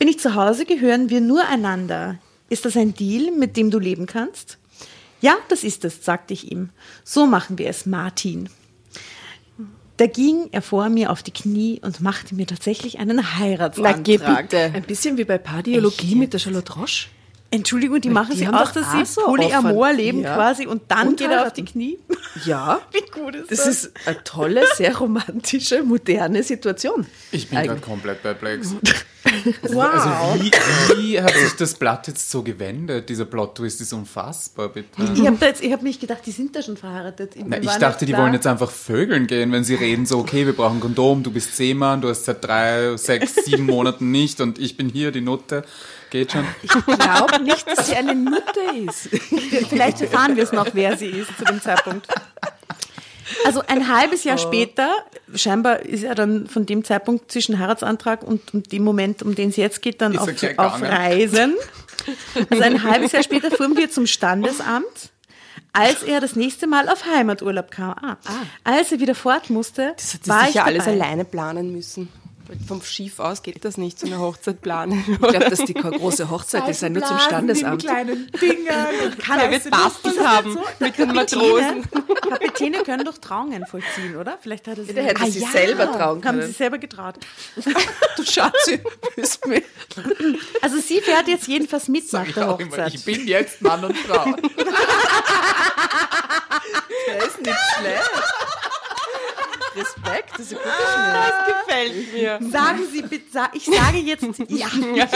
Bin 0.00 0.09
ich 0.09 0.18
zu 0.18 0.35
Hause, 0.35 0.64
gehören 0.64 1.09
wir 1.09 1.20
nur 1.20 1.46
einander. 1.46 2.18
Ist 2.48 2.64
das 2.64 2.77
ein 2.77 2.94
Deal, 2.94 3.31
mit 3.31 3.57
dem 3.57 3.70
du 3.70 3.79
leben 3.79 4.07
kannst? 4.07 4.59
Ja, 5.20 5.37
das 5.48 5.62
ist 5.62 5.85
es, 5.85 6.05
sagte 6.05 6.35
ich 6.35 6.50
ihm. 6.50 6.70
So 7.05 7.27
machen 7.27 7.59
wir 7.59 7.70
es, 7.70 7.87
Martin. 7.87 8.50
Da 9.96 10.07
ging 10.07 10.48
er 10.50 10.61
vor 10.61 10.88
mir 10.88 11.11
auf 11.12 11.22
die 11.22 11.30
Knie 11.30 11.80
und 11.83 12.00
machte 12.00 12.35
mir 12.35 12.46
tatsächlich 12.46 12.98
einen 12.98 13.16
Na, 13.18 13.38
Heiratsantrag. 13.38 14.02
geh 14.04 14.18
bitte. 14.18 14.72
Ein 14.74 14.83
bisschen 14.83 15.18
wie 15.18 15.24
bei 15.24 15.38
Pardiologie 15.38 16.09
Echt 16.09 16.16
mit 16.16 16.33
der 16.33 16.40
Charlotte 16.40 16.72
Roche. 16.74 17.07
Entschuldigung, 17.55 18.01
die 18.01 18.11
machen 18.11 18.33
die 18.33 18.38
sie 18.38 18.47
haben 18.47 18.55
aus, 18.57 18.73
dass 18.73 18.87
auch 18.87 18.93
sie 18.99 19.05
so 19.05 19.21
Polyamor 19.23 19.87
offen. 19.88 19.97
leben 19.97 20.21
Ja. 20.23 20.35
quasi 20.35 20.67
und 20.67 20.83
dann 20.88 21.09
Und 21.09 21.19
geht 21.19 21.31
er 21.31 21.47
auf 21.47 21.53
die 21.53 21.64
Knie. 21.64 21.99
Ja. 22.45 22.81
Wie 22.90 23.01
gut 23.12 23.37
ist 23.37 23.51
Das 23.53 23.59
das? 23.64 23.85
ist 23.85 23.93
eine 24.07 24.23
tolle, 24.25 24.64
sehr 24.75 24.97
romantische, 24.97 25.85
moderne 25.85 26.43
Situation. 26.43 27.07
Ich 27.31 27.49
bin 27.49 27.62
gerade 27.62 27.81
komplett 27.81 28.23
perplex. 28.23 28.75
wow. 29.62 29.85
Also 29.85 30.43
wie, 30.45 30.51
wie 30.97 31.21
hat 31.23 31.33
sich 31.33 31.55
das 31.55 31.75
Blatt 31.75 32.09
jetzt 32.09 32.29
so 32.31 32.43
gewendet? 32.43 33.09
Dieser 33.09 33.25
Plot-Twist 33.25 33.81
ist 33.81 33.93
unfassbar, 33.93 34.69
bitte. 34.69 34.88
Ich 35.14 35.25
habe 35.27 35.38
hab 35.47 35.83
mich 35.83 36.01
gedacht, 36.01 36.23
die 36.27 36.33
sind 36.33 36.57
da 36.57 36.62
schon 36.62 36.77
verheiratet. 36.77 37.35
Na, 37.47 37.59
ich 37.59 37.71
dachte, 37.71 38.05
die 38.05 38.12
klar. 38.12 38.25
wollen 38.25 38.35
jetzt 38.35 38.49
einfach 38.49 38.71
vögeln 38.71 39.29
gehen, 39.29 39.53
wenn 39.53 39.62
sie 39.62 39.77
reden 39.77 40.05
so, 40.05 40.19
okay, 40.19 40.45
wir 40.45 40.55
brauchen 40.55 40.81
Kondom, 40.81 41.23
du 41.23 41.31
bist 41.31 41.57
Seemann, 41.57 42.01
du 42.01 42.09
hast 42.09 42.25
seit 42.25 42.45
drei, 42.45 42.97
sechs, 42.97 43.45
sieben 43.45 43.64
Monaten 43.67 44.11
nicht 44.11 44.40
und 44.40 44.59
ich 44.59 44.77
bin 44.77 44.88
hier, 44.88 45.12
die 45.12 45.21
Nutte. 45.21 45.64
Geht 46.14 46.31
schon. 46.31 46.46
Ich 46.62 46.70
glaube 46.70 47.42
nicht, 47.42 47.66
dass 47.68 47.88
sie 47.88 47.96
eine 47.96 48.14
Nutte 48.14 48.61
ist. 48.87 49.09
Vielleicht 49.68 50.00
erfahren 50.00 50.37
wir 50.37 50.44
es 50.44 50.53
noch, 50.53 50.68
wer 50.72 50.96
sie 50.96 51.07
ist 51.09 51.37
zu 51.37 51.44
dem 51.44 51.61
Zeitpunkt. 51.61 52.07
Also 53.44 53.62
ein 53.66 53.92
halbes 53.92 54.22
Jahr 54.22 54.38
später, 54.38 54.92
scheinbar 55.35 55.81
ist 55.81 56.05
er 56.05 56.14
dann 56.14 56.46
von 56.46 56.66
dem 56.66 56.85
Zeitpunkt 56.85 57.33
zwischen 57.33 57.59
Heiratsantrag 57.59 58.22
und, 58.22 58.55
und 58.55 58.70
dem 58.70 58.85
Moment, 58.85 59.24
um 59.24 59.35
den 59.35 59.48
es 59.48 59.57
jetzt 59.57 59.83
geht, 59.83 60.00
dann 60.00 60.16
auf, 60.16 60.29
auf? 60.57 60.81
Reisen. 60.83 61.57
Also 62.48 62.62
ein 62.62 62.85
halbes 62.85 63.11
Jahr 63.11 63.24
später 63.24 63.50
fuhren 63.50 63.77
wir 63.77 63.90
zum 63.90 64.07
Standesamt, 64.07 65.11
als 65.72 66.05
er 66.05 66.20
das 66.20 66.37
nächste 66.37 66.68
Mal 66.68 66.88
auf 66.88 67.05
Heimaturlaub 67.07 67.72
kam. 67.72 67.94
Ah, 68.00 68.16
Als 68.62 68.92
er 68.92 69.00
wieder 69.00 69.16
fort 69.16 69.50
musste, 69.50 69.94
Das 69.96 70.14
hat 70.14 70.22
sie 70.24 70.31
war 70.31 70.40
ich 70.42 70.46
sicher 70.53 70.59
dabei. 70.61 70.70
alles 70.74 70.87
alleine 70.87 71.24
planen 71.24 71.72
müssen. 71.72 72.09
Vom 72.68 72.83
Schiff 72.83 73.20
aus 73.20 73.42
geht 73.42 73.64
das 73.64 73.78
nicht, 73.78 73.98
so 73.98 74.07
eine 74.07 74.18
Hochzeit 74.18 74.61
planen. 74.61 75.02
Ich 75.09 75.18
glaube, 75.18 75.48
dass 75.50 75.61
die 75.64 75.72
keine 75.72 75.96
große 75.98 76.28
Hochzeit 76.30 76.68
ist, 76.68 76.83
ja 76.83 76.90
nur 76.90 77.02
zum 77.02 77.18
Standesamt. 77.18 77.83
kleinen 77.83 78.30
Dingern. 78.33 79.16
Kann 79.18 79.38
Der 79.38 79.50
wird 79.50 79.70
Bastis 79.70 80.18
haben 80.22 80.59
mit 80.78 80.98
den 80.98 81.12
Matrosen. 81.14 81.85
Kapitäne 82.28 82.83
können 82.83 83.04
doch 83.07 83.16
Trauungen 83.18 83.64
vollziehen, 83.66 84.16
oder? 84.16 84.37
Vielleicht 84.42 84.66
hat 84.68 84.76
er 84.78 84.85
sie 84.85 84.92
Der 84.92 85.04
hätte 85.04 85.24
sie 85.30 85.40
selber 85.40 85.90
trauen 85.90 86.22
Haben 86.24 86.37
sie 86.37 86.42
können. 86.42 86.52
selber 86.54 86.78
getraut. 86.78 87.14
Du 88.16 88.24
Schatzi, 88.24 88.80
bist 89.16 89.44
mir. 89.46 89.62
Also 90.62 90.76
sie 90.78 91.00
fährt 91.00 91.26
jetzt 91.26 91.48
jedenfalls 91.48 91.88
mit 91.88 92.12
nach 92.12 92.26
Ich 92.28 92.35
der 92.35 92.48
auch 92.50 92.61
immer, 92.61 92.70
Hochzeit. 92.70 92.94
ich 92.94 93.04
bin 93.04 93.26
jetzt 93.26 93.61
Mann 93.62 93.85
und 93.85 93.96
Frau. 93.96 94.24
Der 97.09 97.26
ist 97.26 97.40
nicht 97.40 97.57
schlecht. 97.78 98.11
Respekt, 99.77 100.39
das 100.39 100.41
ist 100.41 100.53
ein 100.53 100.59
guter 100.59 100.93
Schmied. 100.93 101.67
Gefällt 101.67 102.15
mir. 102.15 102.39
Sagen 102.51 102.83
Sie 102.93 103.03
bitte, 103.03 103.39
ich 103.53 103.65
sage 103.65 103.99
jetzt 103.99 104.25
ja. 104.49 104.69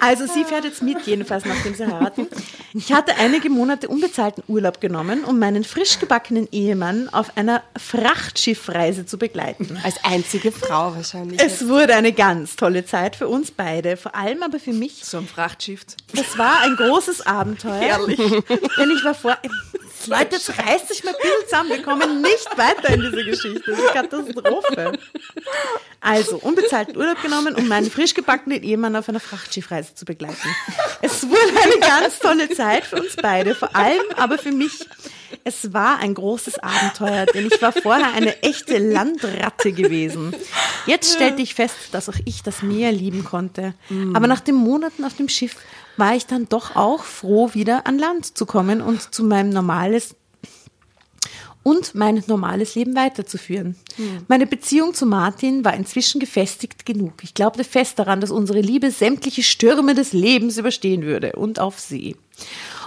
Also 0.00 0.26
sie 0.26 0.44
fährt 0.44 0.64
jetzt 0.64 0.82
mit, 0.82 1.02
jedenfalls 1.06 1.44
nachdem 1.44 1.74
sie 1.74 1.86
heiraten. 1.86 2.28
Ich 2.72 2.92
hatte 2.92 3.16
einige 3.16 3.50
Monate 3.50 3.88
unbezahlten 3.88 4.42
Urlaub 4.48 4.80
genommen, 4.80 5.24
um 5.24 5.38
meinen 5.38 5.64
frisch 5.64 5.98
gebackenen 5.98 6.48
Ehemann 6.50 7.08
auf 7.08 7.36
einer 7.36 7.62
Frachtschiffreise 7.78 9.06
zu 9.06 9.18
begleiten. 9.18 9.78
Als 9.82 9.96
einzige 10.02 10.52
Frau 10.52 10.94
wahrscheinlich. 10.94 11.40
Es 11.40 11.68
wurde 11.68 11.94
eine 11.94 12.12
ganz 12.12 12.56
tolle 12.56 12.84
Zeit 12.84 13.16
für 13.16 13.28
uns 13.28 13.50
beide, 13.50 13.96
vor 13.96 14.14
allem 14.14 14.42
aber 14.42 14.58
für 14.58 14.72
mich. 14.72 15.04
So 15.04 15.18
ein 15.18 15.28
Frachtschiff. 15.28 15.84
Es 16.12 16.38
war 16.38 16.60
ein 16.62 16.76
großes 16.76 17.26
Abenteuer. 17.26 17.74
Herrlich. 17.74 18.18
Denn 18.18 18.90
ich 18.90 19.04
war 19.04 19.14
vor. 19.14 19.36
Leute, 20.06 20.36
jetzt 20.36 20.50
reißt 20.58 20.88
sich 20.88 21.04
mal 21.04 21.10
ein 21.10 21.16
bisschen 21.20 21.48
zusammen. 21.48 21.70
Wir 21.70 21.82
kommen 21.82 22.22
nicht 22.22 22.48
weiter 22.56 22.90
in 22.90 23.00
diese 23.00 23.24
Geschichte. 23.24 23.62
Das 23.70 23.78
ist 23.78 23.88
eine 23.90 24.08
Katastrophe. 24.08 24.98
Also, 26.00 26.36
unbezahlten 26.36 26.96
Urlaub 26.96 27.20
genommen, 27.22 27.54
um 27.54 27.66
meinen 27.68 27.90
frisch 27.90 28.14
gebackenen 28.14 28.62
Ehemann 28.62 28.94
auf 28.96 29.08
einer 29.08 29.20
Frachtschiffreise 29.20 29.94
zu 29.94 30.04
begleiten. 30.04 30.48
Es 31.00 31.28
wurde 31.28 31.60
eine 31.62 31.78
ganz 31.80 32.18
tolle 32.18 32.50
Zeit 32.50 32.84
für 32.84 32.96
uns 32.96 33.16
beide, 33.16 33.54
vor 33.54 33.74
allem 33.74 34.02
aber 34.16 34.38
für 34.38 34.52
mich. 34.52 34.86
Es 35.46 35.72
war 35.74 35.98
ein 35.98 36.14
großes 36.14 36.58
Abenteuer, 36.58 37.26
denn 37.26 37.46
ich 37.46 37.60
war 37.60 37.72
vorher 37.72 38.12
eine 38.14 38.42
echte 38.42 38.78
Landratte 38.78 39.72
gewesen. 39.72 40.34
Jetzt 40.86 41.14
stellte 41.14 41.42
ich 41.42 41.54
fest, 41.54 41.74
dass 41.92 42.08
auch 42.08 42.16
ich 42.24 42.42
das 42.42 42.62
Meer 42.62 42.92
lieben 42.92 43.24
konnte. 43.24 43.74
Aber 44.14 44.26
nach 44.26 44.40
den 44.40 44.54
Monaten 44.54 45.04
auf 45.04 45.14
dem 45.16 45.28
Schiff 45.28 45.56
war 45.96 46.14
ich 46.14 46.26
dann 46.26 46.48
doch 46.48 46.76
auch 46.76 47.04
froh, 47.04 47.50
wieder 47.54 47.86
an 47.86 47.98
Land 47.98 48.36
zu 48.36 48.46
kommen 48.46 48.80
und 48.80 49.14
zu 49.14 49.24
meinem 49.24 49.50
normales 49.50 50.14
und 51.64 51.94
mein 51.94 52.22
normales 52.26 52.74
Leben 52.74 52.94
weiterzuführen. 52.94 53.74
Meine 54.28 54.46
Beziehung 54.46 54.94
zu 54.94 55.06
Martin 55.06 55.64
war 55.64 55.74
inzwischen 55.74 56.20
gefestigt 56.20 56.84
genug. 56.84 57.14
Ich 57.22 57.34
glaubte 57.34 57.64
fest 57.64 57.98
daran, 57.98 58.20
dass 58.20 58.30
unsere 58.30 58.60
Liebe 58.60 58.90
sämtliche 58.90 59.42
Stürme 59.42 59.94
des 59.94 60.12
Lebens 60.12 60.58
überstehen 60.58 61.02
würde 61.02 61.32
und 61.32 61.58
auf 61.58 61.80
See. 61.80 62.16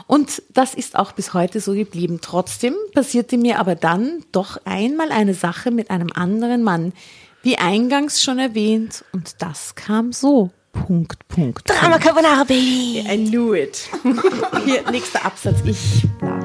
Und 0.05 0.43
das 0.53 0.73
ist 0.75 0.95
auch 0.95 1.11
bis 1.11 1.33
heute 1.33 1.59
so 1.59 1.73
geblieben. 1.73 2.19
Trotzdem 2.21 2.75
passierte 2.93 3.37
mir 3.37 3.59
aber 3.59 3.75
dann 3.75 4.23
doch 4.31 4.57
einmal 4.63 5.11
eine 5.11 5.33
Sache 5.33 5.71
mit 5.71 5.89
einem 5.89 6.11
anderen 6.13 6.63
Mann, 6.63 6.93
wie 7.41 7.57
eingangs 7.57 8.21
schon 8.21 8.39
erwähnt, 8.39 9.03
und 9.11 9.35
das 9.39 9.75
kam 9.75 10.11
so. 10.11 10.51
Punkt, 10.85 11.27
Punkt. 11.27 11.69
Drama 11.69 11.97
Carbonara 11.97 12.43
Baby. 12.43 13.05
I 13.07 13.17
knew 13.17 13.53
it. 13.53 13.89
Hier, 14.65 14.89
nächster 14.91 15.25
Absatz. 15.25 15.57
Ich, 15.65 16.03
bla. 16.19 16.37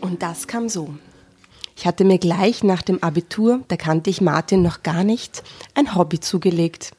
Und 0.00 0.22
das 0.22 0.46
kam 0.46 0.68
so. 0.68 0.94
Ich 1.76 1.86
hatte 1.86 2.04
mir 2.04 2.18
gleich 2.18 2.64
nach 2.64 2.80
dem 2.80 3.02
Abitur, 3.02 3.60
da 3.68 3.76
kannte 3.76 4.08
ich 4.08 4.22
Martin 4.22 4.62
noch 4.62 4.82
gar 4.82 5.04
nicht, 5.04 5.42
ein 5.74 5.94
Hobby 5.94 6.20
zugelegt. 6.20 6.92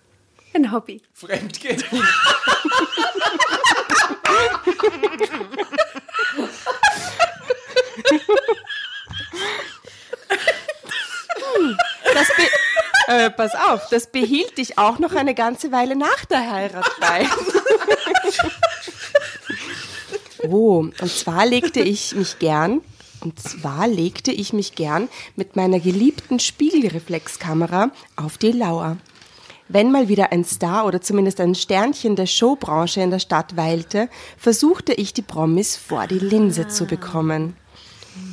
Ein 0.53 0.71
Hobby. 0.71 1.01
Fremdgehen. 1.13 1.83
Äh, 13.08 13.30
pass 13.30 13.56
auf, 13.56 13.88
das 13.89 14.08
behielt 14.08 14.60
ich 14.60 14.78
auch 14.78 15.00
noch 15.00 15.15
eine 15.15 15.34
ganze 15.34 15.72
Weile 15.72 15.96
nach 15.96 16.26
der 16.26 16.52
Heirat 16.52 16.91
bei. 17.00 17.26
oh, 20.43 20.80
und 20.80 21.10
zwar 21.10 21.46
legte 21.46 21.80
ich 21.80 22.13
mich 22.15 22.38
gern, 22.38 22.82
und 23.22 23.39
zwar 23.39 23.88
legte 23.88 24.32
ich 24.32 24.52
mich 24.52 24.76
gern 24.76 25.08
mit 25.38 25.56
meiner 25.56 25.80
geliebten 25.80 26.39
Spiegelreflexkamera 26.39 27.91
auf 28.17 28.38
die 28.38 28.52
Lauer. 28.52 28.98
Wenn 29.70 29.91
mal 29.91 30.10
wieder 30.10 30.34
ein 30.34 30.43
Star 30.43 30.86
oder 30.86 31.02
zumindest 31.02 31.39
ein 31.39 31.56
Sternchen 31.56 32.17
der 32.17 32.26
Showbranche 32.26 33.02
in 33.02 33.12
der 33.12 33.20
Stadt 33.20 33.56
weilte, 33.56 34.10
versuchte 34.38 34.93
ich 34.93 35.13
die 35.13 35.22
Promis 35.22 35.78
vor 35.78 36.08
die 36.08 36.20
Linse 36.20 36.67
zu 36.67 36.86
bekommen. 36.86 37.56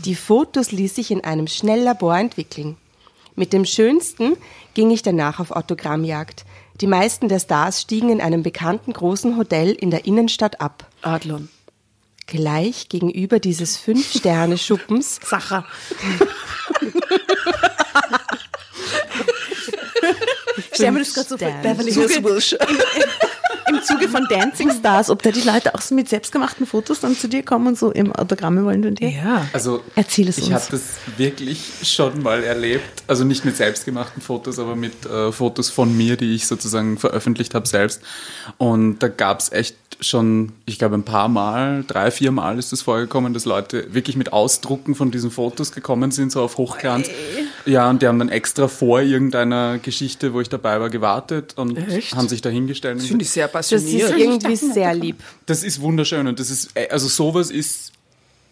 Die 0.04 0.14
Fotos 0.14 0.72
ließ 0.72 0.98
ich 0.98 1.10
in 1.10 1.24
einem 1.24 1.46
Schnelllabor 1.46 2.16
entwickeln. 2.16 2.76
Mit 3.36 3.52
dem 3.52 3.64
schönsten 3.64 4.36
ging 4.74 4.90
ich 4.90 5.02
danach 5.02 5.40
auf 5.40 5.50
Autogrammjagd. 5.50 6.44
Die 6.80 6.86
meisten 6.86 7.28
der 7.28 7.40
Stars 7.40 7.80
stiegen 7.80 8.10
in 8.10 8.20
einem 8.20 8.42
bekannten 8.42 8.92
großen 8.92 9.36
Hotel 9.36 9.70
in 9.72 9.90
der 9.90 10.06
Innenstadt 10.06 10.60
ab. 10.60 10.86
Adlon. 11.02 11.48
Gleich 12.26 12.88
gegenüber 12.88 13.38
dieses 13.38 13.76
Fünf-Sterne-Schuppens 13.76 15.20
Sacher. 15.24 15.64
Ich 20.56 20.66
stelle 20.74 20.92
mir 20.92 20.98
das 21.00 21.14
gerade 21.14 21.28
so 21.28 21.38
vor. 21.38 21.50
Beverly 21.62 21.92
Hills 21.92 22.56
im 23.68 23.82
Zuge 23.82 24.08
von 24.08 24.26
Dancing 24.28 24.70
Stars, 24.70 25.10
ob 25.10 25.22
da 25.22 25.30
die 25.30 25.42
Leute 25.42 25.74
auch 25.74 25.80
so 25.80 25.94
mit 25.94 26.08
selbstgemachten 26.08 26.66
Fotos 26.66 27.00
dann 27.00 27.16
zu 27.16 27.28
dir 27.28 27.42
kommen 27.42 27.68
und 27.68 27.78
so 27.78 27.90
im 27.90 28.12
Autogramme 28.12 28.64
wollen 28.64 28.84
und 28.86 29.00
dir. 29.00 29.10
Ja. 29.10 29.46
Also 29.52 29.82
Erzähl 29.94 30.28
es 30.28 30.38
ich 30.38 30.44
uns. 30.44 30.54
habe 30.54 30.64
das 30.70 30.82
wirklich 31.16 31.72
schon 31.82 32.22
mal 32.22 32.42
erlebt. 32.42 33.02
Also 33.06 33.24
nicht 33.24 33.44
mit 33.44 33.56
selbstgemachten 33.56 34.22
Fotos, 34.22 34.58
aber 34.58 34.76
mit 34.76 35.06
äh, 35.06 35.32
Fotos 35.32 35.70
von 35.70 35.96
mir, 35.96 36.16
die 36.16 36.34
ich 36.34 36.46
sozusagen 36.46 36.98
veröffentlicht 36.98 37.54
habe 37.54 37.66
selbst. 37.66 38.02
Und 38.58 38.98
da 39.00 39.08
gab 39.08 39.40
es 39.40 39.52
echt 39.52 39.76
schon, 40.00 40.52
ich 40.66 40.78
glaube 40.78 40.96
ein 40.96 41.04
paar 41.04 41.28
Mal, 41.28 41.84
drei, 41.86 42.10
vier 42.10 42.30
Mal 42.30 42.58
ist 42.58 42.72
es 42.72 42.82
vorgekommen, 42.82 43.34
dass 43.34 43.44
Leute 43.44 43.92
wirklich 43.94 44.16
mit 44.16 44.32
Ausdrucken 44.32 44.94
von 44.94 45.10
diesen 45.10 45.30
Fotos 45.30 45.72
gekommen 45.72 46.10
sind, 46.10 46.32
so 46.32 46.42
auf 46.42 46.56
Hochglanz. 46.58 47.08
Ja, 47.66 47.88
und 47.88 48.02
die 48.02 48.06
haben 48.06 48.18
dann 48.18 48.28
extra 48.28 48.68
vor 48.68 49.00
irgendeiner 49.00 49.78
Geschichte, 49.78 50.34
wo 50.34 50.40
ich 50.40 50.48
dabei 50.48 50.80
war, 50.80 50.90
gewartet 50.90 51.54
und 51.56 51.76
Echt? 51.78 52.14
haben 52.14 52.28
sich 52.28 52.42
da 52.42 52.50
hingestellt. 52.50 53.00
und 53.00 53.06
Finde 53.06 53.24
ich 53.24 53.30
sehr 53.30 53.48
Das 53.48 53.72
ist 53.72 53.82
passioniert. 53.84 54.18
irgendwie 54.18 54.56
sehr 54.56 54.94
lieb. 54.94 55.16
das 55.46 55.62
ist 55.62 55.80
wunderschön 55.80 56.26
und 56.26 56.38
das 56.40 56.50
ist, 56.50 56.70
äh, 56.74 56.88
also 56.90 57.08
sowas 57.08 57.50
ist 57.50 57.92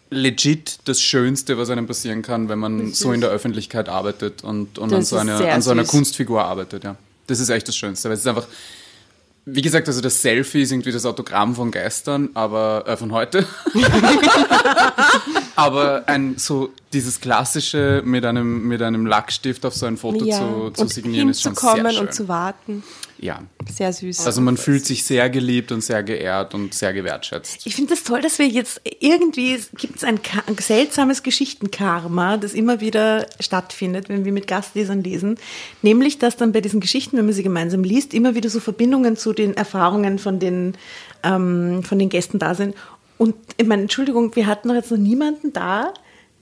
legit 0.09 0.79
das 0.85 1.01
Schönste, 1.01 1.57
was 1.57 1.69
einem 1.69 1.87
passieren 1.87 2.21
kann, 2.21 2.49
wenn 2.49 2.59
man 2.59 2.93
so 2.93 3.11
in 3.13 3.21
der 3.21 3.29
Öffentlichkeit 3.31 3.89
arbeitet 3.89 4.43
und, 4.43 4.77
und 4.77 4.91
Das 4.91 4.97
an, 4.97 5.03
so 5.05 5.15
ist 5.15 5.21
einer, 5.41 5.53
an 5.53 5.61
so 5.61 5.71
einer. 5.71 5.83
Kunstfigur 5.85 6.43
arbeitet, 6.43 6.83
ja. 6.83 6.95
Das 7.27 7.39
ist 7.39 7.49
echt 7.49 7.67
das 7.67 7.75
Schönste, 7.75 8.09
weil 8.09 8.15
es 8.15 8.21
ist 8.21 8.27
einfach, 8.27 8.47
wie 9.45 9.61
gesagt, 9.61 9.87
also 9.87 9.99
das 9.99 10.21
Selfie 10.21 10.61
ist 10.61 10.71
irgendwie 10.71 10.91
das 10.91 11.05
Autogramm 11.05 11.55
von 11.55 11.71
gestern, 11.71 12.29
aber 12.33 12.85
äh, 12.87 12.95
von 12.95 13.11
heute. 13.11 13.45
aber 15.55 16.03
ein 16.07 16.35
so 16.37 16.71
dieses 16.93 17.19
klassische 17.19 18.01
mit 18.05 18.25
einem 18.25 18.67
mit 18.67 18.81
einem 18.81 19.05
Lackstift 19.05 19.65
auf 19.65 19.75
so 19.75 19.85
ein 19.85 19.97
Foto 19.97 20.23
Ja, 20.23 20.37
zu, 20.37 20.69
zu 20.71 20.81
und 20.83 20.89
signieren 20.89 21.29
ist 21.29 21.41
schon 21.41 21.55
sehr 21.55 21.91
schön. 21.91 22.07
und 22.07 22.13
zu 22.13 22.27
warten. 22.27 22.83
Ja. 23.23 23.41
Sehr 23.71 23.93
süß. 23.93 24.25
Also 24.25 24.41
man 24.41 24.57
fühlt 24.57 24.85
sich 24.85 25.05
sehr 25.05 25.29
geliebt 25.29 25.71
und 25.71 25.81
sehr 25.81 26.03
geehrt 26.03 26.53
und 26.53 26.73
sehr 26.73 26.93
gewertschätzt. 26.93 27.65
Ich 27.65 27.75
finde 27.75 27.91
das 27.91 28.03
toll, 28.03 28.21
dass 28.21 28.39
wir 28.39 28.47
jetzt 28.47 28.81
irgendwie 28.99 29.59
gibt 29.77 29.97
es 29.97 30.03
ein, 30.03 30.19
ein 30.47 30.57
seltsames 30.57 31.23
Geschichtenkarma, 31.23 32.37
das 32.37 32.53
immer 32.53 32.81
wieder 32.81 33.25
stattfindet, 33.39 34.09
wenn 34.09 34.25
wir 34.25 34.33
mit 34.33 34.47
Gastlesern 34.47 35.01
lesen. 35.03 35.37
Nämlich, 35.81 36.19
dass 36.19 36.35
dann 36.35 36.51
bei 36.51 36.61
diesen 36.61 36.81
Geschichten, 36.81 37.17
wenn 37.17 37.25
man 37.25 37.33
sie 37.33 37.43
gemeinsam 37.43 37.83
liest, 37.83 38.13
immer 38.13 38.35
wieder 38.35 38.49
so 38.49 38.59
Verbindungen 38.59 39.15
zu 39.15 39.33
den 39.33 39.55
Erfahrungen 39.55 40.19
von 40.19 40.39
den, 40.39 40.75
ähm, 41.23 41.83
von 41.83 41.97
den 41.97 42.09
Gästen 42.09 42.39
da 42.39 42.55
sind. 42.55 42.75
Und 43.17 43.35
ich 43.57 43.65
meine, 43.65 43.83
Entschuldigung, 43.83 44.35
wir 44.35 44.47
hatten 44.47 44.67
doch 44.67 44.75
jetzt 44.75 44.91
noch 44.91 44.97
niemanden 44.97 45.53
da, 45.53 45.93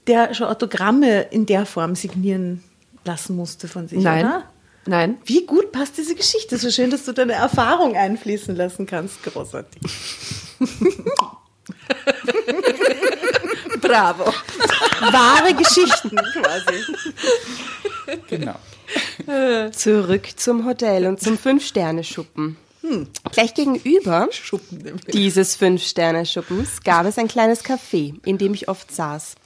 der 0.08 0.34
schon 0.34 0.48
Autogramme 0.48 1.22
in 1.30 1.46
der 1.46 1.66
Form 1.66 1.94
signieren 1.94 2.62
lassen 3.04 3.36
musste 3.36 3.68
von 3.68 3.88
sich, 3.88 4.00
Nein. 4.00 4.26
oder? 4.26 4.44
Nein. 4.86 5.18
Wie 5.24 5.46
gut 5.46 5.70
passt 5.72 5.96
diese 5.98 6.14
Geschichte? 6.14 6.58
So 6.58 6.70
schön, 6.70 6.90
dass 6.90 7.04
du 7.04 7.12
deine 7.12 7.34
Erfahrung 7.34 7.96
einfließen 7.96 8.56
lassen 8.56 8.86
kannst. 8.86 9.22
Großartig. 9.22 9.80
Bravo. 13.80 14.24
Wahre 15.12 15.54
Geschichten 15.54 16.16
quasi. 16.16 16.82
Genau. 18.28 18.56
Zurück 19.70 20.28
zum 20.36 20.66
Hotel 20.66 21.06
und 21.06 21.20
zum 21.20 21.38
Fünf-Sterne-Schuppen. 21.38 22.56
Gleich 23.30 23.54
gegenüber 23.54 24.28
nämlich. 24.70 25.04
dieses 25.06 25.54
Fünf-Sterne-Schuppens 25.56 26.82
gab 26.82 27.06
es 27.06 27.16
ein 27.16 27.28
kleines 27.28 27.64
Café, 27.64 28.14
in 28.24 28.38
dem 28.38 28.54
ich 28.54 28.68
oft 28.68 28.92
saß. 28.92 29.36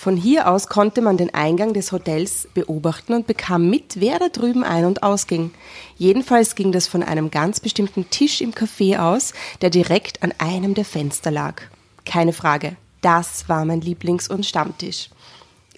Von 0.00 0.16
hier 0.16 0.48
aus 0.48 0.68
konnte 0.68 1.02
man 1.02 1.16
den 1.16 1.34
Eingang 1.34 1.72
des 1.72 1.90
Hotels 1.90 2.46
beobachten 2.54 3.14
und 3.14 3.26
bekam 3.26 3.68
mit, 3.68 4.00
wer 4.00 4.20
da 4.20 4.28
drüben 4.28 4.62
ein- 4.62 4.84
und 4.84 5.02
ausging. 5.02 5.50
Jedenfalls 5.96 6.54
ging 6.54 6.70
das 6.70 6.86
von 6.86 7.02
einem 7.02 7.32
ganz 7.32 7.58
bestimmten 7.58 8.08
Tisch 8.08 8.40
im 8.40 8.52
Café 8.52 9.00
aus, 9.00 9.32
der 9.60 9.70
direkt 9.70 10.22
an 10.22 10.32
einem 10.38 10.74
der 10.74 10.84
Fenster 10.84 11.32
lag. 11.32 11.62
Keine 12.04 12.32
Frage, 12.32 12.76
das 13.00 13.48
war 13.48 13.64
mein 13.64 13.80
Lieblings- 13.80 14.30
und 14.30 14.46
Stammtisch. 14.46 15.10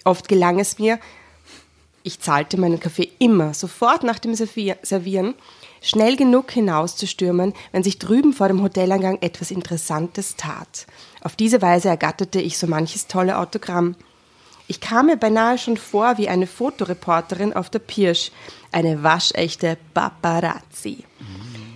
Oft 0.03 0.27
gelang 0.27 0.59
es 0.59 0.77
mir, 0.77 0.99
ich 2.03 2.19
zahlte 2.19 2.59
meinen 2.59 2.79
Kaffee 2.79 3.09
immer 3.17 3.55
sofort 3.55 4.03
nach 4.03 4.19
dem 4.19 4.35
Servier- 4.35 4.77
Servieren, 4.83 5.33
schnell 5.81 6.15
genug 6.15 6.51
hinauszustürmen, 6.51 7.55
wenn 7.71 7.81
sich 7.81 7.97
drüben 7.97 8.33
vor 8.33 8.49
dem 8.49 8.61
Hoteleingang 8.61 9.17
etwas 9.21 9.49
Interessantes 9.49 10.35
tat. 10.35 10.85
Auf 11.23 11.35
diese 11.35 11.63
Weise 11.63 11.89
ergatterte 11.89 12.39
ich 12.39 12.59
so 12.59 12.67
manches 12.67 13.07
tolle 13.07 13.39
Autogramm. 13.39 13.95
Ich 14.71 14.79
kam 14.79 15.07
mir 15.07 15.17
beinahe 15.17 15.57
schon 15.57 15.75
vor 15.75 16.17
wie 16.17 16.29
eine 16.29 16.47
Fotoreporterin 16.47 17.51
auf 17.51 17.69
der 17.69 17.79
Pirsch, 17.79 18.31
eine 18.71 19.03
waschechte 19.03 19.77
Paparazzi. 19.93 21.03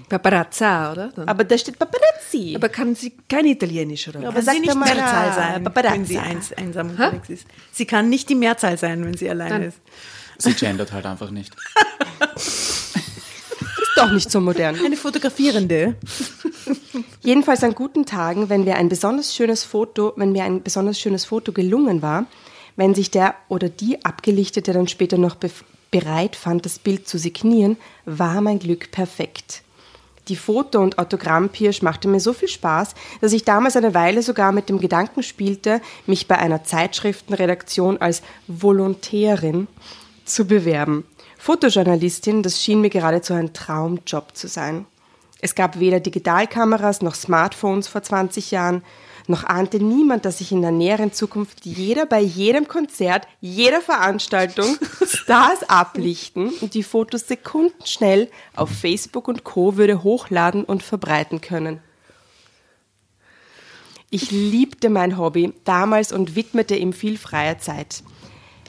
Paparazza, 0.07 0.93
oder? 0.93 1.09
Dann. 1.13 1.27
Aber 1.27 1.43
da 1.43 1.57
steht 1.57 1.77
Paparazzi. 1.77 2.53
Aber 2.55 2.69
kann 2.69 2.95
sie 2.95 3.11
kein 3.27 3.43
Italienisch, 3.47 4.07
oder? 4.07 4.19
Aber 4.29 4.41
Kann 4.41 4.45
sie 4.55 4.61
nicht 4.61 4.75
mal, 4.75 4.85
Mehrzahl 4.95 5.33
sein, 5.33 5.63
Paparazzi. 5.65 5.97
wenn 5.97 6.05
sie 6.05 6.17
eins, 6.19 6.53
einsam 6.53 6.91
unterwegs 6.91 7.29
ist. 7.29 7.45
Sie 7.73 7.85
kann 7.85 8.07
nicht 8.07 8.29
die 8.29 8.35
Mehrzahl 8.35 8.77
sein, 8.77 9.03
wenn 9.03 9.17
sie 9.17 9.29
alleine 9.29 9.49
Dann- 9.49 9.63
ist. 9.63 9.77
Sie 10.37 10.53
gendert 10.53 10.93
halt 10.93 11.05
einfach 11.05 11.31
nicht. 11.31 11.53
ist 12.37 13.97
doch 13.97 14.11
nicht 14.11 14.31
so 14.31 14.39
modern. 14.39 14.77
Eine 14.85 14.95
Fotografierende. 14.95 15.95
Jedenfalls 17.23 17.61
an 17.63 17.75
guten 17.75 18.05
Tagen, 18.05 18.47
wenn 18.47 18.65
wir 18.65 18.77
ein 18.77 18.87
besonders 18.87 19.35
schönes 19.35 19.65
Foto, 19.65 20.13
wenn 20.15 20.31
mir 20.31 20.45
ein 20.45 20.63
besonders 20.63 20.97
schönes 20.97 21.25
Foto 21.25 21.51
gelungen 21.51 22.01
war, 22.01 22.25
wenn 22.75 22.93
sich 22.93 23.11
der 23.11 23.35
oder 23.47 23.69
die 23.69 24.03
Abgelichtete 24.03 24.73
dann 24.73 24.87
später 24.87 25.17
noch 25.17 25.37
bereit 25.91 26.35
fand, 26.35 26.65
das 26.65 26.79
Bild 26.79 27.07
zu 27.07 27.17
signieren, 27.17 27.77
war 28.05 28.41
mein 28.41 28.59
Glück 28.59 28.91
perfekt. 28.91 29.63
Die 30.27 30.35
Foto- 30.35 30.81
und 30.81 30.97
Autogrammpirsch 30.97 31.83
machte 31.83 32.07
mir 32.07 32.19
so 32.19 32.33
viel 32.33 32.47
Spaß, 32.47 32.95
dass 33.21 33.31
ich 33.31 33.45
damals 33.45 33.75
eine 33.75 33.93
Weile 33.93 34.23
sogar 34.23 34.51
mit 34.51 34.69
dem 34.69 34.79
Gedanken 34.79 35.21
spielte, 35.21 35.81
mich 36.07 36.27
bei 36.27 36.37
einer 36.37 36.63
Zeitschriftenredaktion 36.63 38.01
als 38.01 38.23
Volontärin 38.47 39.67
zu 40.25 40.45
bewerben. 40.45 41.05
Fotojournalistin, 41.37 42.41
das 42.41 42.63
schien 42.63 42.81
mir 42.81 42.89
geradezu 42.89 43.33
ein 43.33 43.53
Traumjob 43.53 44.35
zu 44.35 44.47
sein. 44.47 44.87
Es 45.41 45.53
gab 45.53 45.79
weder 45.79 45.99
Digitalkameras 45.99 47.03
noch 47.03 47.13
Smartphones 47.13 47.87
vor 47.87 48.01
20 48.01 48.49
Jahren, 48.49 48.81
noch 49.27 49.43
ahnte 49.43 49.83
niemand, 49.83 50.25
dass 50.25 50.37
sich 50.37 50.51
in 50.51 50.61
der 50.61 50.71
näheren 50.71 51.11
Zukunft 51.11 51.65
jeder 51.65 52.05
bei 52.05 52.19
jedem 52.19 52.67
Konzert, 52.67 53.27
jeder 53.41 53.81
Veranstaltung 53.81 54.77
Stars 55.05 55.63
ablichten 55.67 56.49
und 56.61 56.73
die 56.73 56.83
Fotos 56.83 57.27
sekundenschnell 57.27 58.29
auf 58.55 58.69
Facebook 58.69 59.27
und 59.27 59.43
Co. 59.43 59.77
würde 59.77 60.03
hochladen 60.03 60.63
und 60.63 60.83
verbreiten 60.83 61.41
können. 61.41 61.79
Ich 64.09 64.31
liebte 64.31 64.89
mein 64.89 65.17
Hobby 65.17 65.53
damals 65.63 66.11
und 66.11 66.35
widmete 66.35 66.75
ihm 66.75 66.93
viel 66.93 67.17
freie 67.17 67.57
Zeit. 67.57 68.03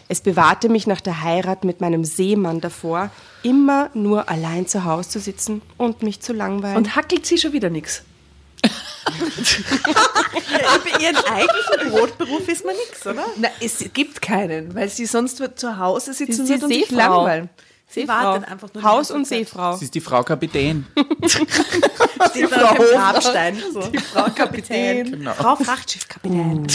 Es 0.08 0.20
bewahrte 0.20 0.68
mich 0.68 0.86
nach 0.86 1.00
der 1.00 1.22
Heirat 1.22 1.64
mit 1.64 1.80
meinem 1.80 2.04
Seemann 2.04 2.60
davor, 2.60 3.10
immer 3.42 3.90
nur 3.94 4.28
allein 4.28 4.66
zu 4.66 4.84
Hause 4.84 5.08
zu 5.08 5.20
sitzen 5.20 5.62
und 5.76 6.02
mich 6.02 6.20
zu 6.20 6.32
langweilen. 6.32 6.76
Und 6.76 6.96
hackelt 6.96 7.26
sie 7.26 7.38
schon 7.38 7.52
wieder 7.52 7.70
nichts. 7.70 8.04
Über 10.80 11.00
ihren 11.00 11.16
eigentlichen 11.16 11.90
Brotberuf 11.90 12.48
ist 12.48 12.64
man 12.64 12.74
nichts, 12.76 13.06
oder? 13.06 13.24
Na, 13.36 13.48
es 13.60 13.84
gibt 13.92 14.20
keinen, 14.22 14.74
weil 14.74 14.88
sie 14.88 15.06
sonst 15.06 15.40
wird 15.40 15.58
zu 15.58 15.78
Hause 15.78 16.12
sitzen 16.12 16.46
Sie 16.46 16.52
wird 16.54 16.62
und 16.64 16.68
sich 16.72 16.86
Seefrau. 16.88 16.96
langweilen. 16.96 17.48
Sie 17.88 18.08
wartet 18.08 18.50
einfach 18.50 18.68
nur. 18.74 18.82
die 18.82 18.88
Haus 18.88 19.10
und 19.12 19.24
Zeit. 19.26 19.38
Seefrau. 19.46 19.76
Sie 19.76 19.84
ist 19.84 19.94
die 19.94 20.00
Frau 20.00 20.22
Kapitän. 20.24 20.86
Die 22.34 22.44
Frau 22.46 22.74
Grabstein. 22.74 23.56
So. 23.72 23.80
Die 23.88 23.98
Frau 23.98 24.26
Kapitän. 24.34 25.10
Genau. 25.10 25.32
Frau 25.32 25.56
Frachtschiffkapitän. 25.56 26.66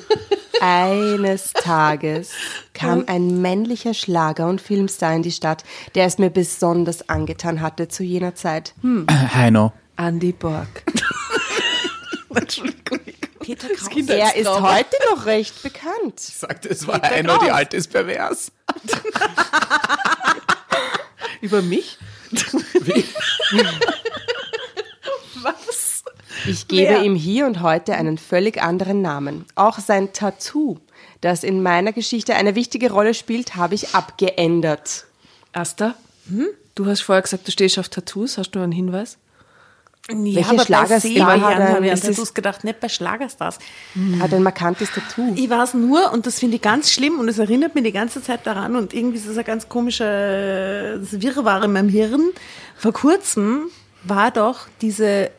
Eines 0.60 1.52
Tages 1.52 2.30
kam 2.72 3.04
ein 3.08 3.42
männlicher 3.42 3.92
Schlager- 3.94 4.48
und 4.48 4.60
Filmstar 4.60 5.14
in 5.14 5.22
die 5.22 5.32
Stadt, 5.32 5.64
der 5.96 6.06
es 6.06 6.18
mir 6.18 6.30
besonders 6.30 7.08
angetan 7.08 7.60
hatte 7.60 7.88
zu 7.88 8.04
jener 8.04 8.34
Zeit. 8.36 8.72
Heino. 9.34 9.72
Andy 9.96 10.32
Borg. 10.32 10.84
Entschuldigung. 12.34 13.00
Peter 13.40 13.68
Kraus. 13.68 14.08
Er 14.08 14.36
ist 14.36 14.48
heute 14.48 14.96
noch 15.10 15.26
recht 15.26 15.62
bekannt. 15.62 16.14
Ich 16.16 16.36
sagte, 16.36 16.68
es 16.68 16.86
war 16.86 17.02
Heino, 17.02 17.38
die 17.38 17.50
alte 17.50 17.76
ist 17.76 17.88
pervers. 17.88 18.52
Über 21.40 21.60
mich? 21.60 21.98
Ich 26.46 26.68
gebe 26.68 26.90
Wer? 26.90 27.02
ihm 27.02 27.14
hier 27.14 27.46
und 27.46 27.62
heute 27.62 27.94
einen 27.94 28.18
völlig 28.18 28.62
anderen 28.62 29.02
Namen. 29.02 29.44
Auch 29.54 29.78
sein 29.78 30.12
Tattoo, 30.12 30.78
das 31.20 31.44
in 31.44 31.62
meiner 31.62 31.92
Geschichte 31.92 32.34
eine 32.34 32.54
wichtige 32.54 32.92
Rolle 32.92 33.14
spielt, 33.14 33.56
habe 33.56 33.74
ich 33.74 33.94
abgeändert. 33.94 35.06
Asta, 35.52 35.94
hm? 36.28 36.46
du 36.74 36.86
hast 36.86 37.02
vorher 37.02 37.22
gesagt, 37.22 37.46
du 37.46 37.52
stehst 37.52 37.78
auf 37.78 37.88
Tattoos. 37.88 38.38
Hast 38.38 38.52
du 38.52 38.60
einen 38.60 38.72
Hinweis? 38.72 39.18
Ja, 40.10 40.16
Welche 40.16 40.48
aber 40.48 40.56
bei 40.58 40.64
Schlagerstar 40.64 41.00
Seejahren 41.00 41.44
hat 41.44 41.58
er- 41.60 41.68
habe 41.74 41.86
ich 41.86 41.92
an 41.92 41.98
es- 41.98 42.04
Tattoos 42.04 42.34
gedacht, 42.34 42.64
nicht 42.64 42.80
bei 42.80 42.88
Schlagerstars. 42.88 43.58
Er 43.94 44.18
hat 44.24 44.34
ein 44.34 44.42
markantes 44.42 44.88
Tattoo. 44.90 45.32
Ich 45.36 45.48
weiß 45.48 45.74
nur, 45.74 46.12
und 46.12 46.26
das 46.26 46.40
finde 46.40 46.56
ich 46.56 46.62
ganz 46.62 46.90
schlimm, 46.90 47.20
und 47.20 47.28
es 47.28 47.38
erinnert 47.38 47.76
mich 47.76 47.84
die 47.84 47.92
ganze 47.92 48.20
Zeit 48.20 48.44
daran, 48.46 48.74
und 48.74 48.92
irgendwie 48.94 49.18
ist 49.18 49.28
das 49.28 49.38
ein 49.38 49.44
ganz 49.44 49.68
komischer 49.68 50.98
Wirrwarr 51.00 51.64
in 51.64 51.72
meinem 51.72 51.88
Hirn. 51.88 52.30
Vor 52.76 52.92
kurzem 52.92 53.66
war 54.02 54.32
doch 54.32 54.66
diese 54.80 55.30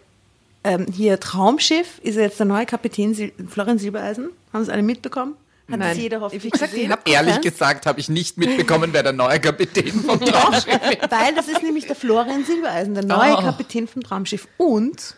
ähm, 0.63 0.85
hier 0.89 1.19
Traumschiff, 1.19 1.99
ist 2.01 2.15
jetzt 2.15 2.39
der 2.39 2.45
neue 2.45 2.65
Kapitän 2.65 3.13
Sil 3.19 3.33
Florian 3.49 3.79
Silbereisen. 3.79 4.29
Haben 4.53 4.63
Sie 4.63 4.71
alle 4.71 4.81
mitbekommen? 4.81 5.35
Hat 5.71 5.79
das 5.79 5.87
Nein. 5.87 5.99
jeder 5.99 6.19
hoffentlich 6.21 6.51
gesagt, 6.51 6.73
ich 6.73 6.79
gesehen? 6.79 6.91
hab- 6.91 7.07
Ehrlich 7.07 7.35
Okay. 7.37 7.49
gesagt 7.49 7.85
habe 7.85 7.99
ich 7.99 8.09
nicht 8.09 8.37
mitbekommen, 8.37 8.89
wer 8.91 9.01
der 9.03 9.13
neue 9.13 9.39
Kapitän 9.39 9.91
vom 10.03 10.19
Traumschiff 10.19 10.67
ist. 10.91 11.09
Weil 11.11 11.33
das 11.35 11.47
ist 11.47 11.63
nämlich 11.63 11.87
der 11.87 11.95
Florian 11.95 12.43
Silbereisen, 12.45 12.93
der 12.93 13.05
neue 13.05 13.33
Oh. 13.37 13.41
Kapitän 13.41 13.87
vom 13.87 14.03
Traumschiff. 14.03 14.47
Und 14.57 15.15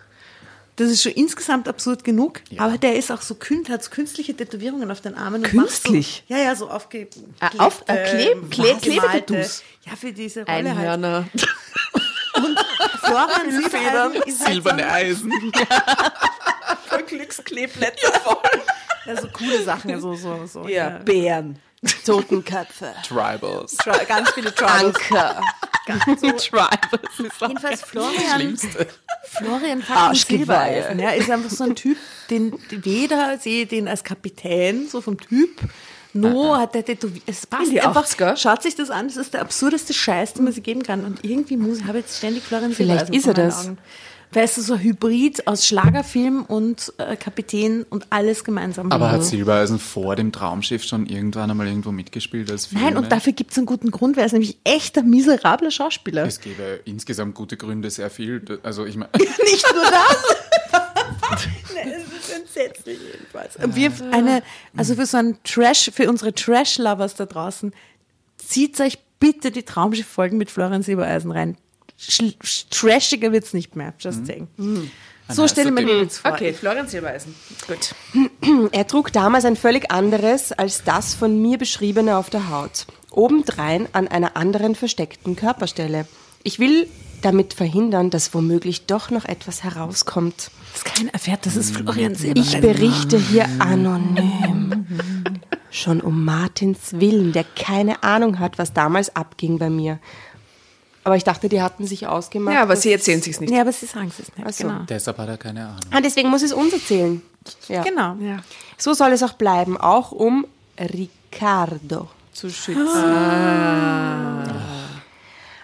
das 0.76 0.90
ist 0.92 1.02
schon 1.02 1.14
insgesamt 1.14 1.68
absurd 1.68 2.04
genug, 2.04 2.42
aber 2.58 2.78
der 2.78 2.96
ist 2.96 3.10
auch 3.12 3.22
so 3.22 3.34
kün 3.36 3.66
hat 3.70 3.84
so 3.84 3.90
künstliche 3.90 4.36
Tätowierungen 4.36 4.92
auf 4.92 5.02
den 5.02 5.16
Armen. 5.16 5.42
Und 5.44 5.50
Künstlich? 5.50 6.24
Macht 6.28 6.28
so, 6.28 6.34
ja, 6.36 6.44
ja, 6.50 6.56
so 6.56 6.70
aufge 6.70 7.08
Ah, 7.40 7.50
auf- 7.60 7.84
äh, 7.88 7.94
Kleb- 7.94 8.50
Kleb- 8.50 8.82
gemalte- 8.82 8.82
Klebetattoos? 8.82 9.64
Ja, 9.86 9.96
für 9.96 10.12
diese 10.14 10.42
Rolle 10.42 10.52
halt. 10.54 10.68
Einhörner. 10.68 11.28
Florian 13.04 13.52
Silbereisen 13.52 14.22
ist 14.26 14.40
halt 14.42 14.52
Silberne 14.54 14.84
so, 14.84 14.90
Eisen. 14.90 15.32
Glückskleeblätter 17.08 18.12
voll. 18.22 18.38
Ja, 19.06 19.22
so 19.22 19.28
coole 19.30 19.64
Sachen, 19.64 19.92
also 19.92 20.14
so, 20.16 20.46
so. 20.46 20.68
Ja, 20.68 21.00
Bären. 21.04 21.60
Totenköpfe. 22.06 22.94
Tribals. 23.08 23.78
Tri- 23.78 24.06
Ganz 24.08 24.32
viele 24.32 24.54
Tribals. 24.54 24.96
Anker. 25.12 25.42
Tribals 25.86 27.20
ist 27.20 27.44
auch 27.44 27.48
Jedenfalls 27.48 27.82
Florian, 27.82 28.36
Schlimmste. 28.36 28.88
Florian 29.38 29.84
Arschgeweihe. 29.94 30.82
Silbereisen. 30.84 31.00
Ja, 31.00 31.10
ist 31.12 31.30
einfach 31.30 31.50
so 31.52 31.64
ein 31.64 31.76
Typ, 31.76 31.98
den 32.30 32.58
weder 32.70 33.38
sehe 33.38 33.64
ich 33.64 33.70
den 33.70 33.88
als 33.88 34.04
Kapitän, 34.04 34.88
so 34.90 35.02
vom 35.02 35.20
Typ, 35.20 35.62
no 36.14 36.56
hat 36.58 36.74
der 36.74 36.86
tätowiert. 36.86 37.24
Es 37.28 37.46
passt 37.46 37.72
die 37.72 37.80
einfach. 37.82 38.06
80er? 38.06 38.36
Schaut 38.38 38.64
sich 38.64 38.76
das 38.76 38.90
an, 38.90 39.08
das 39.08 39.18
ist 39.18 39.34
der 39.36 39.42
absurdeste 39.42 39.94
Scheiß, 39.94 40.34
den 40.34 40.46
man 40.46 40.54
sich 40.54 40.64
geben 40.64 40.82
kann. 40.82 41.06
Und 41.06 41.24
irgendwie 41.24 41.58
muss 41.58 41.80
ich 41.80 41.86
habe 41.86 42.00
jetzt 42.00 42.18
ständig 42.18 42.44
Florian 42.44 42.72
Vielleicht 42.72 43.08
Silbereisen 43.08 43.14
ist 43.14 43.28
er 43.28 43.34
das. 43.46 43.66
Augen. 43.68 43.78
Weißt 44.36 44.58
du, 44.58 44.62
so 44.62 44.74
ein 44.74 44.84
Hybrid 44.84 45.48
aus 45.48 45.66
Schlagerfilm 45.66 46.44
und 46.44 46.92
äh, 46.98 47.16
Kapitän 47.16 47.86
und 47.90 48.08
alles 48.10 48.44
gemeinsam. 48.44 48.92
Aber 48.92 49.10
hat 49.10 49.24
Silbereisen 49.24 49.80
vor 49.80 50.18
dem 50.18 50.34
Traumschiff 50.34 50.84
schon 50.84 51.06
irgendwann 51.06 51.50
einmal 51.50 51.68
irgendwo 51.68 51.94
mitgespielt 51.94 52.52
als 52.52 52.66
Filme? 52.66 52.84
Nein, 52.84 52.98
und 52.98 53.14
dafür 53.14 53.32
gibt 53.32 53.52
es 53.52 53.58
einen 53.58 53.66
guten 53.66 53.92
Grund, 53.92 54.18
weil 54.18 54.24
er 54.24 54.26
ist 54.26 54.34
nämlich 54.34 54.58
echt 54.66 54.98
ein 54.98 55.10
miserabler 55.10 55.72
Schauspieler. 55.72 56.26
Es 56.26 56.42
gäbe 56.42 56.82
insgesamt 56.84 57.34
gute 57.34 57.56
Gründe, 57.56 57.90
sehr 57.90 58.10
viel. 58.10 58.60
Also 58.62 58.86
ich 58.86 58.98
meine, 58.98 59.12
Nicht 59.16 59.74
nur 59.74 59.84
das. 59.84 61.46
Nein, 61.74 61.94
es 61.96 62.28
ist 62.28 62.36
entsetzlich 62.36 63.00
jedenfalls. 63.14 63.56
Und 63.56 63.76
Wir 63.76 63.92
eine, 64.12 64.44
also 64.76 64.96
für 64.96 65.06
so 65.06 65.16
einen 65.16 65.42
Trash, 65.46 65.92
für 65.94 66.10
unsere 66.10 66.34
Trash-Lovers 66.34 67.16
da 67.16 67.26
draußen, 67.26 67.74
zieht 68.38 68.82
euch 68.82 69.00
bitte 69.22 69.52
die 69.52 69.64
Traumschiff-Folgen 69.64 70.38
mit 70.38 70.52
Florian 70.52 70.84
Silbereisen 70.84 71.32
rein. 71.32 71.58
Trashiger 72.70 73.32
wird's 73.32 73.54
nicht 73.54 73.76
mehr, 73.76 73.94
just 74.00 74.26
saying. 74.26 74.48
So 74.58 75.44
heißer 75.44 75.48
stelle 75.48 75.70
ich 75.70 75.76
mir 75.76 75.86
den 75.86 76.00
jetzt 76.02 76.20
vor. 76.20 76.34
Okay, 76.34 76.54
Florian 76.54 76.88
Silbereisen. 76.88 77.34
Gut. 77.68 77.96
Er 78.72 78.86
trug 78.86 79.12
damals 79.12 79.46
ein 79.46 79.56
völlig 79.56 79.90
anderes 79.92 80.52
als 80.52 80.84
das 80.84 81.16
von 81.16 81.42
mir 81.42 81.58
beschriebene 81.58 82.18
auf 82.18 82.30
der 82.30 82.50
Haut. 82.50 82.86
Obendrein 83.10 83.88
an 83.94 84.08
einer 84.08 84.38
anderen 84.38 84.76
versteckten 84.76 85.36
Körperstelle. 85.36 86.06
Ich 86.44 86.60
will 86.60 86.88
damit 87.22 87.56
verhindern, 87.56 88.12
dass 88.12 88.36
womöglich 88.36 88.86
doch 88.86 89.10
noch 89.10 89.26
etwas 89.26 89.64
herauskommt. 89.64 90.52
Dass 90.74 90.84
keiner 90.84 91.14
erfährt, 91.14 91.48
das 91.48 91.56
ist 91.56 91.76
Florian 91.76 92.14
Silber. 92.14 92.40
Ich 92.40 92.60
berichte 92.62 93.18
hier 93.18 93.48
anonym. 93.58 94.86
Schon 95.72 96.02
um 96.02 96.24
Martins 96.24 97.00
Willen, 97.00 97.34
der 97.34 97.46
keine 97.46 98.04
Ahnung 98.04 98.38
hat, 98.38 98.60
was 98.60 98.74
damals 98.74 99.16
abging 99.16 99.58
bei 99.58 99.72
mir. 99.72 100.00
Aber 101.06 101.16
ich 101.16 101.24
dachte, 101.24 101.48
die 101.50 101.62
hatten 101.62 101.86
sich 101.86 102.08
ausgemacht. 102.08 102.56
Ja, 102.56 102.64
aber 102.64 102.76
sie 102.76 102.92
erzählen 102.92 103.22
sich's 103.22 103.40
nicht. 103.40 103.54
Ja, 103.54 103.62
aber 103.62 103.72
sie 103.72 103.86
sagen 103.86 104.08
es 104.10 104.18
nicht. 104.18 104.32
Ach 104.44 104.52
so. 104.52 104.64
Genau. 104.68 104.80
Deshalb 104.90 105.18
hat 105.20 105.30
er 105.30 105.38
keine 105.38 105.64
Ahnung. 105.66 105.80
Ah, 105.92 106.02
deswegen 106.02 106.30
muss 106.30 106.42
es 106.42 106.52
uns 106.52 106.74
erzählen. 106.74 107.22
Ja. 107.68 107.84
genau. 107.84 108.16
Ja. 108.20 108.40
So 108.76 108.96
soll 108.96 109.12
es 109.12 109.22
auch 109.22 109.34
bleiben, 109.34 109.78
auch 109.78 110.12
um 110.12 110.48
Ricardo 110.80 112.10
zu 112.34 112.50
schützen. 112.50 112.88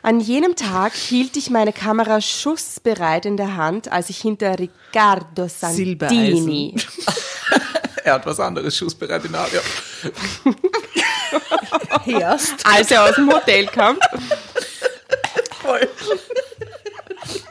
An 0.03 0.19
jenem 0.19 0.55
Tag 0.55 0.93
hielt 0.93 1.35
ich 1.37 1.49
meine 1.49 1.73
Kamera 1.73 2.21
schussbereit 2.21 3.25
in 3.25 3.35
der 3.35 3.55
Hand, 3.55 3.91
als 3.91 4.11
ich 4.11 4.19
hinter 4.19 4.59
Riccardo 4.59 5.47
Santini, 5.47 6.75
Er 8.03 8.13
hat 8.13 8.25
was 8.25 8.39
anderes 8.39 8.75
schussbereit 8.75 9.25
in 9.25 9.31
der 9.31 9.41
Hand. 9.41 9.53
Ja. 9.53 9.61
Hörst. 12.05 12.55
als 12.65 12.89
er 12.89 13.03
aus 13.03 13.15
dem 13.15 13.31
Hotel 13.31 13.67
kam, 13.67 13.97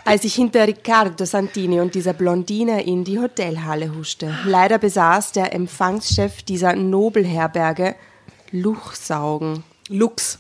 als 0.05 0.25
ich 0.25 0.35
hinter 0.35 0.67
Riccardo 0.67 1.25
Santini 1.25 1.81
und 1.81 1.95
dieser 1.95 2.13
Blondine 2.13 2.85
in 2.85 3.05
die 3.05 3.19
Hotelhalle 3.21 3.95
huschte. 3.95 4.37
Leider 4.45 4.79
besaß 4.79 5.33
der 5.33 5.55
Empfangschef 5.55 6.43
dieser 6.43 6.75
Nobelherberge 6.75 7.95
Luchsaugen. 8.51 9.63
Lux. 9.89 10.39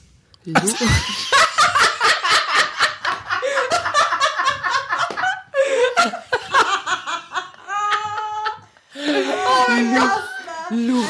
Lu 10.71 11.05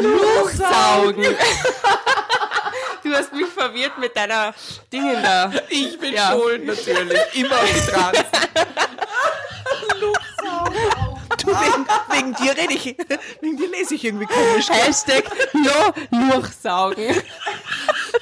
Luchsaugen. 0.00 1.24
Du 3.08 3.14
hast 3.14 3.32
mich 3.32 3.48
verwirrt 3.48 3.96
mit 3.96 4.14
deiner 4.14 4.52
Dingen 4.92 5.22
da. 5.22 5.50
Ich 5.70 5.98
bin 5.98 6.12
Ja. 6.12 6.32
schuld, 6.32 6.66
natürlich. 6.66 7.18
Immer 7.32 7.56
auf 7.56 7.72
die 7.72 7.90
Trans. 7.90 8.18
Du, 11.38 11.46
wegen, 11.48 11.86
wegen 12.10 12.34
dir 12.34 12.56
rede 12.56 12.74
ich, 12.74 12.96
wegen 13.40 13.56
dir 13.56 13.68
lese 13.70 13.94
ich 13.94 14.04
irgendwie 14.04 14.26
komisch. 14.26 14.68
Hashtag 14.70 15.24
no 15.54 16.30
Luchsaugen. 16.34 17.14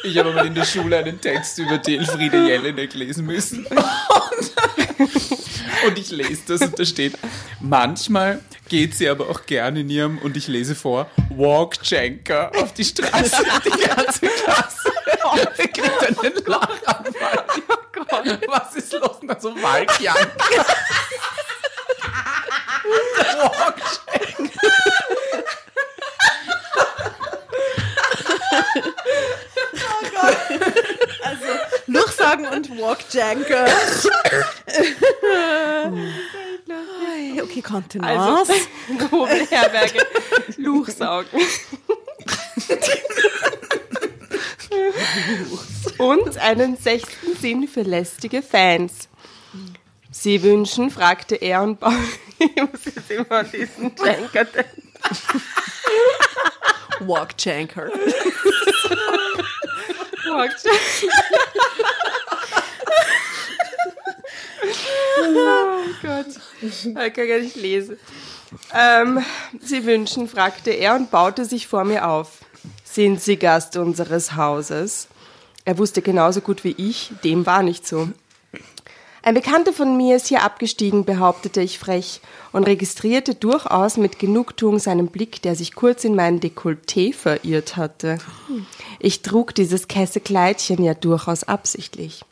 Ich 0.04 0.16
habe 0.18 0.32
mal 0.32 0.46
in 0.46 0.54
der 0.54 0.64
Schule 0.64 0.98
einen 0.98 1.20
Text 1.20 1.58
über 1.58 1.78
die 1.78 1.96
Elfriede 1.96 2.46
Jelinek 2.46 2.94
lesen 2.94 3.26
müssen. 3.26 3.66
Und, 3.66 4.52
und 5.86 5.98
ich 5.98 6.10
lese 6.10 6.42
das 6.46 6.60
und 6.62 6.78
da 6.78 6.84
steht, 6.84 7.14
manchmal 7.60 8.40
geht 8.68 8.94
sie 8.94 9.08
aber 9.08 9.28
auch 9.30 9.46
gerne 9.46 9.80
in 9.80 9.90
ihrem, 9.90 10.18
und 10.18 10.36
ich 10.36 10.48
lese 10.48 10.74
vor, 10.74 11.10
Walk 11.30 11.76
Janker 11.82 12.52
auf 12.56 12.74
die 12.74 12.84
Straße. 12.84 13.44
Die 13.64 13.86
ganze 13.86 14.26
Klasse 14.26 14.92
kriegt 15.56 16.22
einen 16.22 16.34
Lachanfall. 16.46 17.44
Oh 17.68 17.76
Gott, 17.92 18.40
was 18.48 18.76
ist 18.76 18.92
los? 18.92 19.18
Na, 19.22 19.38
so 19.38 19.54
Walk 22.86 23.76
Janker. 24.12 24.66
Walk 30.12 30.46
Janker. 31.22 31.60
Luchsagen 31.86 32.46
und 32.46 32.70
Walkjanker. 32.78 33.66
okay, 37.42 37.62
Kontenance. 37.62 38.52
Also, 38.52 38.54
Nobelherberge 39.10 40.06
Luchsaugen. 40.56 41.40
Und 45.98 46.38
einen 46.38 46.76
sechsten 46.76 47.36
Sinn 47.40 47.68
für 47.68 47.82
lästige 47.82 48.42
Fans. 48.42 49.08
Sie 50.10 50.42
wünschen, 50.42 50.90
fragte 50.90 51.36
er 51.36 51.62
und 51.62 51.78
ba- 51.80 51.92
ich 52.38 52.56
muss 52.56 52.84
jetzt 52.84 53.10
immer 53.10 53.30
an 53.30 53.50
diesen 53.50 53.92
Janker 54.04 54.44
denken. 54.44 54.82
Walkjanker. 57.00 57.90
Oh 60.28 60.46
Gott, 66.02 66.26
ich 66.62 66.82
kann 66.94 67.12
gar 67.14 67.38
nicht 67.38 67.56
lesen. 67.56 67.98
Ähm, 68.74 69.24
Sie 69.60 69.84
wünschen, 69.84 70.28
fragte 70.28 70.70
er 70.70 70.94
und 70.94 71.10
baute 71.10 71.44
sich 71.44 71.66
vor 71.66 71.84
mir 71.84 72.08
auf. 72.08 72.38
Sind 72.84 73.20
Sie 73.20 73.36
Gast 73.36 73.76
unseres 73.76 74.36
Hauses? 74.36 75.08
Er 75.64 75.78
wusste 75.78 76.02
genauso 76.02 76.40
gut 76.40 76.64
wie 76.64 76.74
ich, 76.78 77.12
dem 77.24 77.44
war 77.46 77.62
nicht 77.62 77.86
so. 77.86 78.08
Ein 79.26 79.34
Bekannter 79.34 79.72
von 79.72 79.96
mir 79.96 80.14
ist 80.14 80.28
hier 80.28 80.44
abgestiegen, 80.44 81.04
behauptete 81.04 81.60
ich 81.60 81.80
frech 81.80 82.20
und 82.52 82.62
registrierte 82.62 83.34
durchaus 83.34 83.96
mit 83.96 84.20
Genugtuung 84.20 84.78
seinen 84.78 85.08
Blick, 85.08 85.42
der 85.42 85.56
sich 85.56 85.74
kurz 85.74 86.04
in 86.04 86.14
mein 86.14 86.38
Dekolleté 86.38 87.12
verirrt 87.12 87.76
hatte. 87.76 88.18
Ich 89.00 89.22
trug 89.22 89.52
dieses 89.52 89.88
Kessekleidchen 89.88 90.80
ja 90.84 90.94
durchaus 90.94 91.42
absichtlich. 91.42 92.24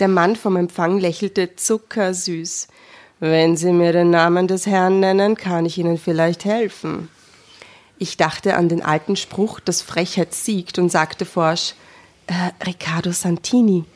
Der 0.00 0.08
Mann 0.08 0.36
vom 0.36 0.56
Empfang 0.56 0.98
lächelte 0.98 1.56
zuckersüß. 1.56 2.68
Wenn 3.20 3.56
Sie 3.56 3.72
mir 3.72 3.94
den 3.94 4.10
Namen 4.10 4.48
des 4.48 4.66
Herrn 4.66 5.00
nennen, 5.00 5.34
kann 5.34 5.64
ich 5.64 5.78
Ihnen 5.78 5.96
vielleicht 5.96 6.44
helfen. 6.44 7.08
Ich 7.96 8.18
dachte 8.18 8.54
an 8.54 8.68
den 8.68 8.82
alten 8.82 9.16
Spruch, 9.16 9.60
dass 9.60 9.80
Frechheit 9.80 10.34
siegt 10.34 10.78
und 10.78 10.90
sagte 10.90 11.24
forsch, 11.24 11.72
äh, 12.26 12.50
Riccardo 12.66 13.12
Santini. 13.12 13.86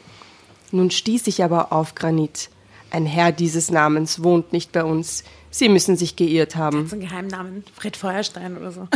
Nun 0.72 0.90
stieß 0.90 1.26
ich 1.28 1.44
aber 1.44 1.72
auf 1.72 1.94
Granit. 1.94 2.50
Ein 2.90 3.06
Herr 3.06 3.32
dieses 3.32 3.70
Namens 3.70 4.22
wohnt 4.22 4.52
nicht 4.52 4.72
bei 4.72 4.84
uns. 4.84 5.24
Sie 5.50 5.68
müssen 5.68 5.96
sich 5.96 6.16
geirrt 6.16 6.56
haben. 6.56 6.88
So 6.88 6.96
ein 6.96 7.00
Geheimnamen. 7.00 7.64
Fred 7.74 7.96
Feuerstein 7.96 8.56
oder 8.56 8.72
so. 8.72 8.88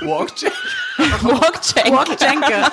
Walk 0.00 0.32
Janker. 0.40 1.92
Walkjanker. 1.92 2.70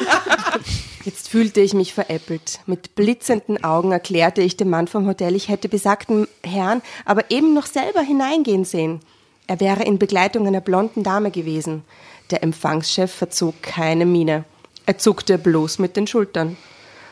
Jetzt 1.03 1.29
fühlte 1.29 1.61
ich 1.61 1.73
mich 1.73 1.93
veräppelt. 1.93 2.59
Mit 2.67 2.93
blitzenden 2.95 3.63
Augen 3.63 3.91
erklärte 3.91 4.41
ich 4.41 4.55
dem 4.55 4.69
Mann 4.69 4.87
vom 4.87 5.07
Hotel, 5.07 5.35
ich 5.35 5.49
hätte 5.49 5.67
besagten 5.67 6.27
Herrn 6.43 6.83
aber 7.05 7.31
eben 7.31 7.55
noch 7.55 7.65
selber 7.65 8.01
hineingehen 8.01 8.65
sehen. 8.65 8.99
Er 9.47 9.59
wäre 9.59 9.83
in 9.83 9.97
Begleitung 9.97 10.45
einer 10.45 10.61
blonden 10.61 11.03
Dame 11.03 11.31
gewesen. 11.31 11.83
Der 12.29 12.43
Empfangschef 12.43 13.11
verzog 13.11 13.61
keine 13.63 14.05
Miene. 14.05 14.45
Er 14.85 14.97
zuckte 14.97 15.37
bloß 15.37 15.79
mit 15.79 15.97
den 15.97 16.05
Schultern. 16.05 16.55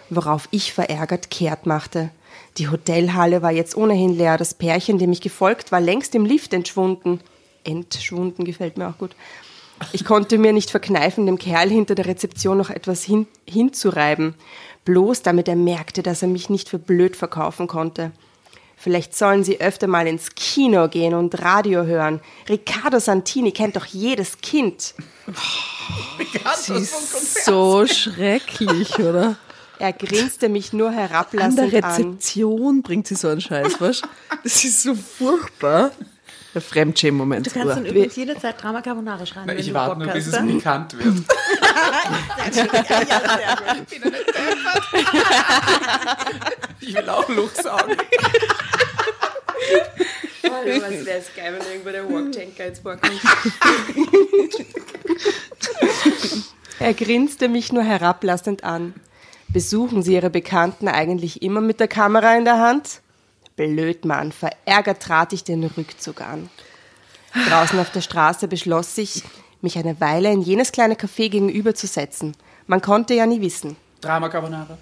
Worauf 0.09 0.47
ich 0.51 0.73
verärgert 0.73 1.29
kehrt 1.29 1.65
machte. 1.65 2.09
Die 2.57 2.69
Hotelhalle 2.69 3.41
war 3.41 3.51
jetzt 3.51 3.77
ohnehin 3.77 4.17
leer. 4.17 4.37
Das 4.37 4.53
Pärchen, 4.53 4.97
dem 4.97 5.11
ich 5.11 5.21
gefolgt 5.21 5.71
war, 5.71 5.79
längst 5.79 6.15
im 6.15 6.25
Lift 6.25 6.53
entschwunden. 6.53 7.21
Entschwunden 7.63 8.45
gefällt 8.45 8.77
mir 8.77 8.89
auch 8.89 8.97
gut. 8.97 9.15
Ich 9.93 10.03
konnte 10.03 10.37
mir 10.37 10.51
nicht 10.51 10.71
verkneifen, 10.71 11.25
dem 11.25 11.37
Kerl 11.37 11.69
hinter 11.69 11.95
der 11.95 12.05
Rezeption 12.05 12.57
noch 12.57 12.69
etwas 12.69 13.03
hin, 13.03 13.27
hinzureiben. 13.47 14.35
Bloß 14.83 15.21
damit 15.21 15.47
er 15.47 15.55
merkte, 15.55 16.03
dass 16.03 16.21
er 16.21 16.27
mich 16.27 16.49
nicht 16.49 16.69
für 16.69 16.79
blöd 16.79 17.15
verkaufen 17.15 17.67
konnte. 17.67 18.11
Vielleicht 18.75 19.15
sollen 19.15 19.43
sie 19.43 19.59
öfter 19.59 19.87
mal 19.87 20.07
ins 20.07 20.35
Kino 20.35 20.87
gehen 20.87 21.13
und 21.13 21.41
Radio 21.41 21.83
hören. 21.83 22.21
Riccardo 22.47 22.99
Santini 22.99 23.51
kennt 23.51 23.75
doch 23.75 23.85
jedes 23.85 24.39
Kind. 24.39 24.95
Sie 26.55 26.73
ist 26.73 27.45
so 27.45 27.85
schrecklich, 27.85 28.97
oder? 28.99 29.37
Er 29.79 29.93
grinste 29.93 30.49
mich 30.49 30.73
nur 30.73 30.89
An 30.89 30.95
herablassend 30.95 31.71
der 31.73 31.83
an. 31.83 31.91
Rezeption 31.91 32.81
bringt 32.83 33.07
sie 33.07 33.15
so 33.15 33.29
einen 33.29 33.39
Scheiß, 33.39 33.79
weißt 33.79 34.03
Das 34.43 34.63
ist 34.63 34.83
so 34.83 34.93
furchtbar. 34.93 35.91
Der 36.53 36.61
Fremdschämen-Moment. 36.61 37.45
Du 37.45 37.51
kannst 37.51 37.77
dann 37.77 37.85
übrigens 37.85 38.15
jederzeit 38.15 38.61
Drama 38.61 38.81
Carbonara 38.81 39.25
schreiben. 39.25 39.45
Na, 39.47 39.53
ich 39.55 39.73
warte 39.73 39.99
nur, 39.99 40.07
bis 40.09 40.27
es 40.27 40.45
bekannt 40.45 40.97
wird. 40.97 41.15
Ich 46.81 46.95
will 46.95 47.09
auch 47.09 47.27
Luch 47.29 47.51
sagen. 47.51 47.95
Was 50.41 51.05
wäre 51.05 51.19
es 51.19 51.35
geil, 51.35 51.53
wenn 51.57 51.67
irgendwo 51.67 51.89
der 51.91 52.09
Walktanker 52.09 52.65
jetzt 52.65 52.81
vorkommt. 52.81 53.21
er 56.79 56.93
grinste 56.95 57.47
mich 57.47 57.71
nur 57.71 57.83
herablassend 57.83 58.63
an. 58.63 58.95
Besuchen 59.51 60.03
Sie 60.03 60.13
Ihre 60.13 60.29
Bekannten 60.29 60.87
eigentlich 60.87 61.41
immer 61.41 61.59
mit 61.59 61.79
der 61.79 61.87
Kamera 61.87 62.37
in 62.37 62.45
der 62.45 62.59
Hand? 62.59 63.01
Blöd, 63.55 64.05
Mann. 64.05 64.31
Verärgert 64.31 65.01
trat 65.01 65.33
ich 65.33 65.43
den 65.43 65.63
Rückzug 65.63 66.21
an. 66.21 66.49
Draußen 67.49 67.79
auf 67.79 67.91
der 67.91 68.01
Straße 68.01 68.47
beschloss 68.47 68.97
ich, 68.97 69.23
mich 69.61 69.77
eine 69.77 69.99
Weile 69.99 70.31
in 70.31 70.41
jenes 70.41 70.71
kleine 70.71 70.93
Café 70.93 71.29
gegenüber 71.29 71.73
zu 71.73 71.87
setzen. 71.87 72.33
Man 72.67 72.81
konnte 72.81 73.15
ja 73.15 73.25
nie 73.25 73.41
wissen. 73.41 73.75
Drama 74.01 74.29
Carbonara. 74.29 74.77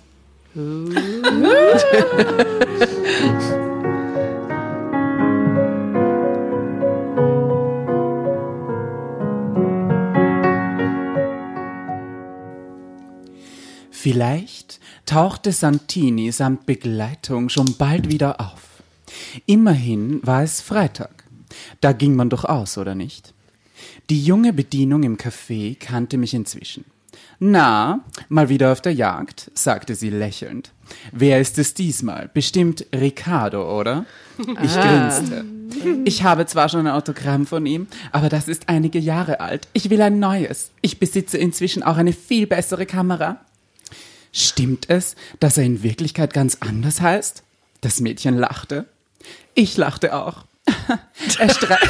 Vielleicht 14.09 14.79
tauchte 15.05 15.51
Santini 15.51 16.31
samt 16.31 16.65
Begleitung 16.65 17.49
schon 17.49 17.75
bald 17.77 18.09
wieder 18.09 18.39
auf. 18.39 18.81
Immerhin 19.47 20.25
war 20.25 20.43
es 20.43 20.61
Freitag. 20.61 21.25
Da 21.81 21.91
ging 21.91 22.15
man 22.15 22.29
doch 22.29 22.45
aus, 22.45 22.77
oder 22.77 22.95
nicht? 22.95 23.33
Die 24.09 24.23
junge 24.23 24.53
Bedienung 24.53 25.03
im 25.03 25.17
Café 25.17 25.77
kannte 25.77 26.17
mich 26.17 26.33
inzwischen. 26.33 26.85
Na, 27.39 27.99
mal 28.29 28.47
wieder 28.47 28.71
auf 28.71 28.79
der 28.79 28.93
Jagd, 28.93 29.51
sagte 29.55 29.93
sie 29.93 30.09
lächelnd. 30.09 30.71
Wer 31.11 31.41
ist 31.41 31.59
es 31.59 31.73
diesmal? 31.73 32.29
Bestimmt 32.33 32.85
Ricardo, 32.95 33.77
oder? 33.77 34.05
Ich 34.37 34.73
grinste. 34.73 35.43
Ich 36.05 36.23
habe 36.23 36.45
zwar 36.45 36.69
schon 36.69 36.87
ein 36.87 36.93
Autogramm 36.93 37.45
von 37.45 37.65
ihm, 37.65 37.87
aber 38.13 38.29
das 38.29 38.47
ist 38.47 38.69
einige 38.69 38.99
Jahre 38.99 39.41
alt. 39.41 39.67
Ich 39.73 39.89
will 39.89 40.01
ein 40.01 40.19
neues. 40.19 40.71
Ich 40.81 40.97
besitze 40.97 41.37
inzwischen 41.37 41.83
auch 41.83 41.97
eine 41.97 42.13
viel 42.13 42.47
bessere 42.47 42.85
Kamera. 42.85 43.41
Stimmt 44.37 44.87
es, 44.87 45.15
dass 45.39 45.57
er 45.57 45.63
in 45.63 45.81
Wirklichkeit 45.81 46.31
ganz 46.31 46.57
anders 46.59 47.01
heißt? 47.01 47.41
Das 47.81 48.01
Mädchen 48.01 48.37
lachte. 48.37 48.85
Ich 49.55 49.77
lachte 49.77 50.13
auch. 50.13 50.45
er, 51.39 51.49
stre 51.49 51.79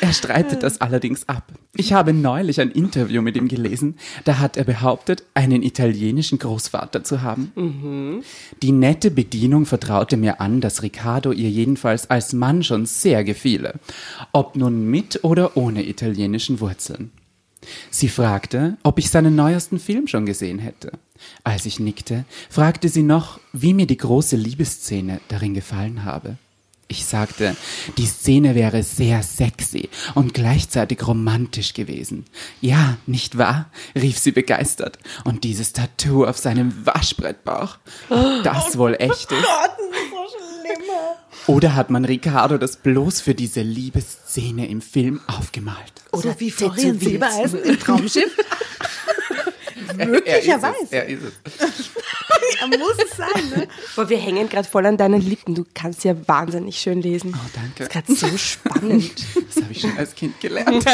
er 0.00 0.12
streitet 0.12 0.62
das 0.62 0.80
allerdings 0.80 1.28
ab. 1.28 1.52
Ich 1.74 1.92
habe 1.92 2.12
neulich 2.12 2.60
ein 2.60 2.70
Interview 2.70 3.22
mit 3.22 3.36
ihm 3.36 3.48
gelesen, 3.48 3.96
da 4.24 4.38
hat 4.38 4.56
er 4.56 4.64
behauptet, 4.64 5.24
einen 5.34 5.62
italienischen 5.62 6.38
Großvater 6.38 7.04
zu 7.04 7.22
haben. 7.22 8.22
Die 8.62 8.72
nette 8.72 9.10
Bedienung 9.10 9.66
vertraute 9.66 10.16
mir 10.16 10.40
an, 10.40 10.60
dass 10.60 10.82
Riccardo 10.82 11.32
ihr 11.32 11.50
jedenfalls 11.50 12.10
als 12.10 12.32
Mann 12.32 12.62
schon 12.62 12.86
sehr 12.86 13.24
gefiele, 13.24 13.74
ob 14.32 14.56
nun 14.56 14.90
mit 14.90 15.24
oder 15.24 15.56
ohne 15.56 15.86
italienischen 15.86 16.60
Wurzeln. 16.60 17.12
Sie 17.90 18.08
fragte, 18.08 18.76
ob 18.82 18.98
ich 18.98 19.10
seinen 19.10 19.34
neuesten 19.34 19.78
Film 19.78 20.06
schon 20.06 20.26
gesehen 20.26 20.58
hätte. 20.58 20.92
Als 21.44 21.66
ich 21.66 21.80
nickte, 21.80 22.24
fragte 22.48 22.88
sie 22.88 23.02
noch, 23.02 23.40
wie 23.52 23.74
mir 23.74 23.86
die 23.86 23.96
große 23.96 24.36
Liebesszene 24.36 25.20
darin 25.28 25.54
gefallen 25.54 26.04
habe. 26.04 26.36
Ich 26.90 27.04
sagte, 27.04 27.54
die 27.98 28.06
Szene 28.06 28.54
wäre 28.54 28.82
sehr 28.82 29.22
sexy 29.22 29.90
und 30.14 30.32
gleichzeitig 30.32 31.06
romantisch 31.06 31.74
gewesen. 31.74 32.24
Ja, 32.62 32.96
nicht 33.06 33.36
wahr? 33.36 33.70
rief 33.94 34.18
sie 34.18 34.32
begeistert. 34.32 34.98
Und 35.24 35.44
dieses 35.44 35.74
Tattoo 35.74 36.24
auf 36.24 36.38
seinem 36.38 36.86
Waschbrettbauch. 36.86 37.76
ob 38.08 38.42
Das 38.42 38.78
wohl 38.78 38.94
echt 38.98 39.30
ist. 39.30 39.44
Oder 41.46 41.74
hat 41.74 41.90
man 41.90 42.06
Ricardo 42.06 42.56
das 42.56 42.78
bloß 42.78 43.20
für 43.20 43.34
diese 43.34 43.60
Liebeszene 43.60 44.66
im 44.66 44.80
Film 44.80 45.20
aufgemalt? 45.26 45.92
Oder 46.12 46.40
wie 46.40 46.50
Florian 46.50 46.98
Silbereisen 46.98 47.64
im 47.64 47.78
Traumschiff. 47.78 48.34
Möglicherweise. 49.96 50.76
Er 50.90 51.06
ist 51.06 51.22
es. 51.22 51.32
Er 51.60 51.66
ist 51.66 51.80
es. 51.80 51.90
Ja, 52.60 52.66
muss 52.66 52.96
es 53.04 53.16
sein, 53.16 53.48
ne? 53.50 53.68
Boah, 53.94 54.08
wir 54.08 54.18
hängen 54.18 54.48
gerade 54.48 54.68
voll 54.68 54.86
an 54.86 54.96
deinen 54.96 55.20
Lippen. 55.20 55.54
Du 55.54 55.66
kannst 55.74 56.04
ja 56.04 56.14
wahnsinnig 56.26 56.78
schön 56.78 57.02
lesen. 57.02 57.34
Oh, 57.36 57.50
danke. 57.54 57.88
Das 57.88 58.08
ist 58.08 58.20
gerade 58.20 58.32
so 58.32 58.38
spannend. 58.38 59.12
Das 59.48 59.62
habe 59.62 59.72
ich 59.72 59.80
schon 59.80 59.96
als 59.96 60.14
Kind 60.14 60.40
gelernt. 60.40 60.84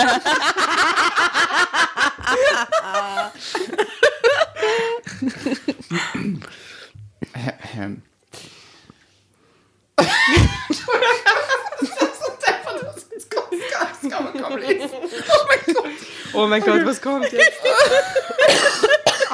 Oh 16.33 16.47
mein 16.47 16.63
Gott, 16.63 16.85
was 16.85 17.01
kommt 17.01 17.33
jetzt? 17.33 17.53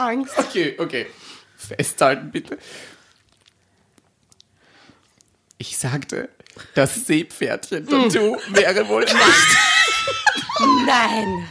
Angst. 0.01 0.39
Okay, 0.39 0.77
okay. 0.79 1.07
Festhalten 1.57 2.31
bitte. 2.31 2.59
Ich 5.59 5.77
sagte, 5.77 6.31
das 6.75 7.07
Seepferdchen-Tattoo 7.07 8.39
wäre 8.49 8.89
wohl 8.89 9.03
nicht. 9.03 9.15
Nein. 10.87 11.49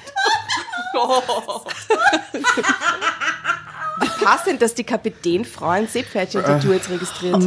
Wie 4.02 4.24
passend, 4.24 4.62
dass 4.62 4.74
die 4.74 4.84
Kapitänfrau 4.84 5.70
ein 5.70 5.88
Seepferdchen-Tattoo 5.88 6.74
jetzt 6.74 6.90
registriert. 6.90 7.44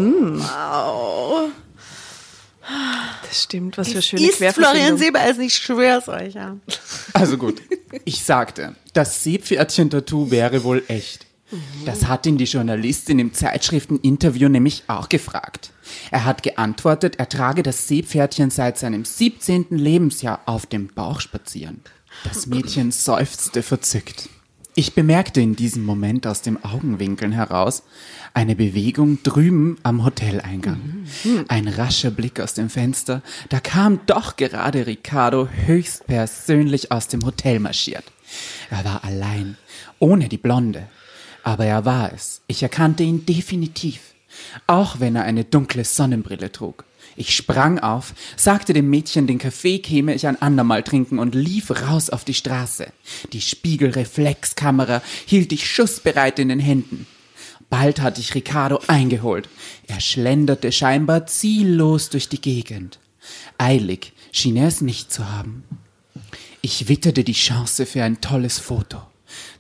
Das 3.29 3.43
stimmt, 3.43 3.79
was 3.79 3.89
für 3.93 4.03
schöne 4.03 4.29
Ist 4.29 4.43
Florian. 4.55 4.97
Silbereisen, 4.97 5.43
ich 5.43 5.55
schwör's 5.55 6.09
euch, 6.09 6.35
ja. 6.35 6.57
Also 7.13 7.37
gut. 7.37 7.61
Ich 8.05 8.23
sagte, 8.23 8.77
das 8.93 9.23
Seepferdchen-Tattoo 9.25 10.31
wäre 10.31 10.65
wohl 10.65 10.83
echt. 10.89 11.27
Das 11.85 12.07
hat 12.07 12.25
ihn 12.25 12.39
die 12.39 12.45
Journalistin 12.45 13.19
im 13.19 13.35
Zeitschrifteninterview 13.35 14.49
nämlich 14.49 14.85
auch 14.87 15.09
gefragt. 15.09 15.71
Er 16.11 16.25
hat 16.25 16.43
geantwortet, 16.43 17.17
er 17.19 17.29
trage 17.29 17.63
das 17.63 17.89
Seepferdchen 17.89 18.51
seit 18.51 18.79
seinem 18.79 19.05
17. 19.05 19.67
Lebensjahr 19.71 20.41
auf 20.47 20.65
dem 20.65 20.89
Bauch 20.89 21.21
spazieren. 21.21 21.83
Das 22.25 22.47
Mädchen 22.47 22.91
seufzte 22.91 23.63
verzückt. 23.63 24.29
Ich 24.75 24.95
bemerkte 24.95 25.43
in 25.43 25.55
diesem 25.55 25.85
Moment 25.85 26.27
aus 26.27 26.41
dem 26.41 26.65
Augenwinkeln 26.65 27.33
heraus 27.33 27.83
eine 28.33 28.57
Bewegung 28.57 29.23
drüben 29.23 29.77
am 29.83 30.03
Hoteleingang. 30.03 31.05
Ein 31.49 31.69
rascher 31.69 32.11
Blick 32.11 32.41
aus 32.41 32.55
dem 32.55 32.71
Fenster, 32.71 33.21
da 33.51 33.61
kam 33.61 34.01
doch 34.07 34.37
gerade 34.37 34.87
Ricardo 34.87 35.47
höchstpersönlich 35.67 36.91
aus 36.91 37.09
dem 37.09 37.23
Hotel 37.27 37.61
marschiert. 37.61 38.05
Er 38.71 38.83
war 38.87 39.05
allein, 39.05 39.59
ohne 39.99 40.31
die 40.31 40.39
Blonde. 40.39 40.89
Aber 41.43 41.67
er 41.67 41.85
war 41.85 42.11
es. 42.15 42.41
Ich 42.47 42.63
erkannte 42.63 43.03
ihn 43.03 43.27
definitiv. 43.27 44.15
Auch 44.67 45.01
wenn 45.01 45.17
er 45.17 45.25
eine 45.25 45.45
dunkle 45.45 45.85
Sonnenbrille 45.85 46.51
trug. 46.51 46.85
Ich 47.17 47.35
sprang 47.35 47.79
auf, 47.79 48.15
sagte 48.37 48.73
dem 48.73 48.89
Mädchen, 48.89 49.27
den 49.27 49.39
Kaffee 49.39 49.79
käme 49.79 50.15
ich 50.15 50.27
ein 50.27 50.41
andermal 50.41 50.83
trinken 50.83 51.19
und 51.19 51.35
lief 51.35 51.71
raus 51.71 52.11
auf 52.11 52.25
die 52.25 52.35
Straße. 52.35 52.93
Die 53.33 53.41
Spiegelreflexkamera 53.41 55.03
hielt 55.27 55.53
ich 55.53 55.71
schussbereit 55.71 56.39
in 56.39 56.49
den 56.49 56.61
Händen. 56.61 57.07
Bald 57.69 58.01
hatte 58.01 58.21
ich 58.21 58.35
Ricardo 58.35 58.81
eingeholt. 58.87 59.49
Er 59.87 60.01
schlenderte 60.01 60.73
scheinbar 60.73 61.27
ziellos 61.27 62.11
durch 62.11 62.29
die 62.29 62.41
Gegend. 62.41 62.99
Eilig 63.59 64.13
schien 64.31 64.57
er 64.57 64.69
es 64.69 64.81
nicht 64.81 65.13
zu 65.13 65.31
haben. 65.31 65.65
Ich 66.61 66.89
witterte 66.89 67.25
die 67.25 67.33
Chance 67.33 67.87
für 67.87 68.05
ein 68.05 68.21
tolles 68.21 68.59
Foto. 68.59 69.03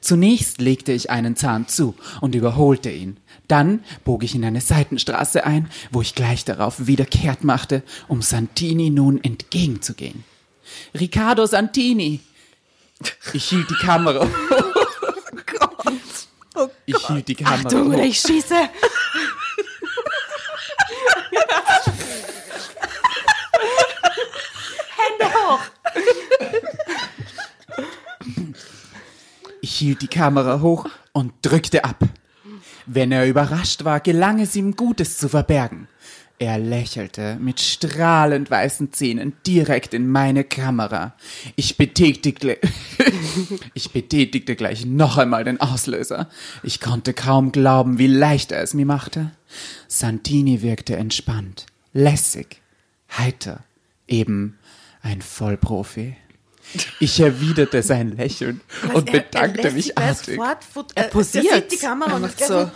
Zunächst 0.01 0.61
legte 0.61 0.93
ich 0.93 1.11
einen 1.11 1.37
Zahn 1.37 1.69
zu 1.69 1.95
und 2.21 2.35
überholte 2.35 2.91
ihn. 2.91 3.17
Dann 3.53 3.85
bog 4.05 4.25
ich 4.25 4.35
in 4.35 4.47
eine 4.47 4.63
Seitenstraße 4.63 5.45
ein, 5.45 5.71
wo 5.91 6.01
ich 6.01 6.15
gleich 6.15 6.47
darauf 6.47 6.87
wieder 6.87 7.05
kehrt 7.05 7.45
machte, 7.45 7.83
um 8.09 8.23
Santini 8.23 8.89
nun 8.89 9.23
entgegenzugehen. 9.23 10.25
Riccardo 10.99 11.45
Santini! 11.45 12.21
Ich 13.35 13.51
hielt 13.51 13.69
die 13.69 13.75
Kamera. 13.75 14.27
Ich 16.87 17.07
hielt 17.07 17.29
die 17.29 17.35
Kamera. 17.35 17.67
Achtung, 17.67 17.89
hoch. 17.89 17.93
oder 17.93 18.05
ich 18.05 18.19
schieße. 18.21 18.55
Hände 24.97 25.35
hoch. 25.35 25.61
Ich 29.61 29.75
hielt 29.75 30.01
die 30.01 30.09
Kamera 30.09 30.63
hoch 30.63 30.89
und 31.13 31.35
drückte 31.43 31.85
ab. 31.85 31.99
Wenn 32.87 33.13
er 33.13 33.27
überrascht 33.27 33.85
war, 33.85 34.01
gelang 34.01 34.41
es 34.41 34.57
ihm 34.57 34.77
Gutes 34.77 35.19
zu 35.19 35.29
verbergen. 35.29 35.89
Er 36.39 36.59
lächelte 36.59 37.37
mit 37.41 37.61
strahlend 37.61 38.51
weißen 38.51 38.93
Zähnen 38.93 39.35
direkt 39.47 39.95
in 39.95 40.09
meine 40.09 40.43
Kamera. 40.43 41.15
Ich 41.55 41.77
betätigte, 41.77 42.59
ich 43.75 43.93
betätigte 43.93 44.57
gleich 44.57 44.85
noch 44.85 45.19
einmal 45.19 45.45
den 45.45 45.61
Auslöser. 45.61 46.29
Ich 46.65 46.81
konnte 46.81 47.15
kaum 47.15 47.53
glauben, 47.53 47.99
wie 47.99 48.09
leicht 48.09 48.51
er 48.51 48.61
es 48.61 48.75
mir 48.75 48.87
machte. 48.87 49.31
Santini 49.87 50.63
wirkte 50.63 50.97
entspannt, 50.97 51.67
lässig, 51.93 52.61
heiter, 53.17 53.63
eben 54.09 54.59
ein 55.03 55.23
Vollprofi. 55.23 56.17
Ich 57.01 57.21
erwiderte 57.21 57.83
sein 57.83 58.17
Lächeln 58.17 58.61
und 58.95 59.11
bedankte 59.13 59.71
mich 59.73 59.99
artig. 59.99 60.39
Er 60.95 61.05
posiert. 61.05 61.45
Der 61.45 61.55
sieht 61.55 61.73
die 61.73 61.77
Kamera 61.77 62.15
und 62.17 62.23
macht 62.23 62.43
so. 62.43 62.71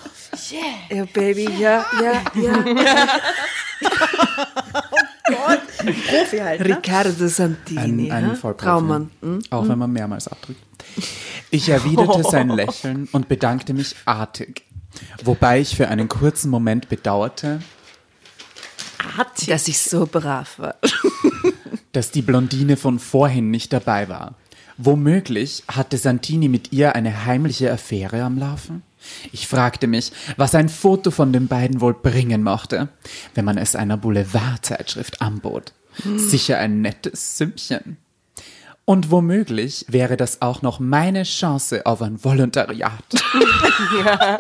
Ja, 0.91 1.05
Baby, 1.13 1.49
ja, 1.59 1.87
ja, 2.03 2.23
ja. 2.35 2.65
Profi 6.09 6.39
halt. 6.39 6.61
Ne? 6.61 6.67
Riccardo 6.67 7.29
Santini. 7.29 8.11
Ein, 8.11 8.31
ein? 8.31 8.37
Vollprofi. 8.37 8.65
Traummann. 8.65 9.11
Hm? 9.23 9.43
Auch 9.51 9.69
wenn 9.69 9.79
man 9.79 9.93
mehrmals 9.93 10.29
abdrückt. 10.29 10.61
Ich 11.51 11.69
erwiderte 11.69 12.23
sein 12.31 12.49
Lächeln 12.49 13.09
und 13.13 13.29
bedankte 13.29 13.75
mich 13.75 13.95
artig. 14.05 14.65
Wobei 15.23 15.61
ich 15.61 15.77
für 15.77 15.89
einen 15.89 16.09
kurzen 16.09 16.51
Moment 16.51 16.89
bedauerte, 16.89 17.61
Dass 19.47 19.69
ich 19.69 19.79
so 19.79 20.07
brav 20.07 20.59
war. 20.59 20.77
Dass 21.93 22.11
die 22.11 22.23
Blondine 22.23 22.77
von 22.77 22.99
vorhin 22.99 23.51
nicht 23.51 23.73
dabei 23.73 24.09
war. 24.09 24.35
Womöglich 24.79 25.65
hatte 25.69 25.97
Santini 25.97 26.49
mit 26.49 26.73
ihr 26.73 26.95
eine 26.95 27.25
heimliche 27.25 27.73
Affäre 27.73 28.23
am 28.23 28.39
Laufen? 28.39 28.83
Ich 29.33 29.47
fragte 29.47 29.87
mich, 29.87 30.13
was 30.37 30.55
ein 30.55 30.69
Foto 30.69 31.11
von 31.11 31.33
den 31.33 31.49
beiden 31.49 31.81
wohl 31.81 31.95
bringen 31.95 32.43
mochte, 32.43 32.89
wenn 33.35 33.45
man 33.45 33.57
es 33.57 33.77
einer 33.77 33.97
Boulevardzeitschrift 33.97 35.23
anbot. 35.23 35.73
Sicher 36.17 36.59
ein 36.59 36.83
nettes 36.83 37.39
Sümmchen. 37.39 37.97
Und 38.85 39.11
womöglich 39.11 39.85
wäre 39.89 40.17
das 40.17 40.43
auch 40.43 40.63
noch 40.63 40.79
meine 40.79 41.25
Chance 41.25 41.87
auf 41.87 42.03
ein 42.03 42.23
Volontariat. 42.23 43.03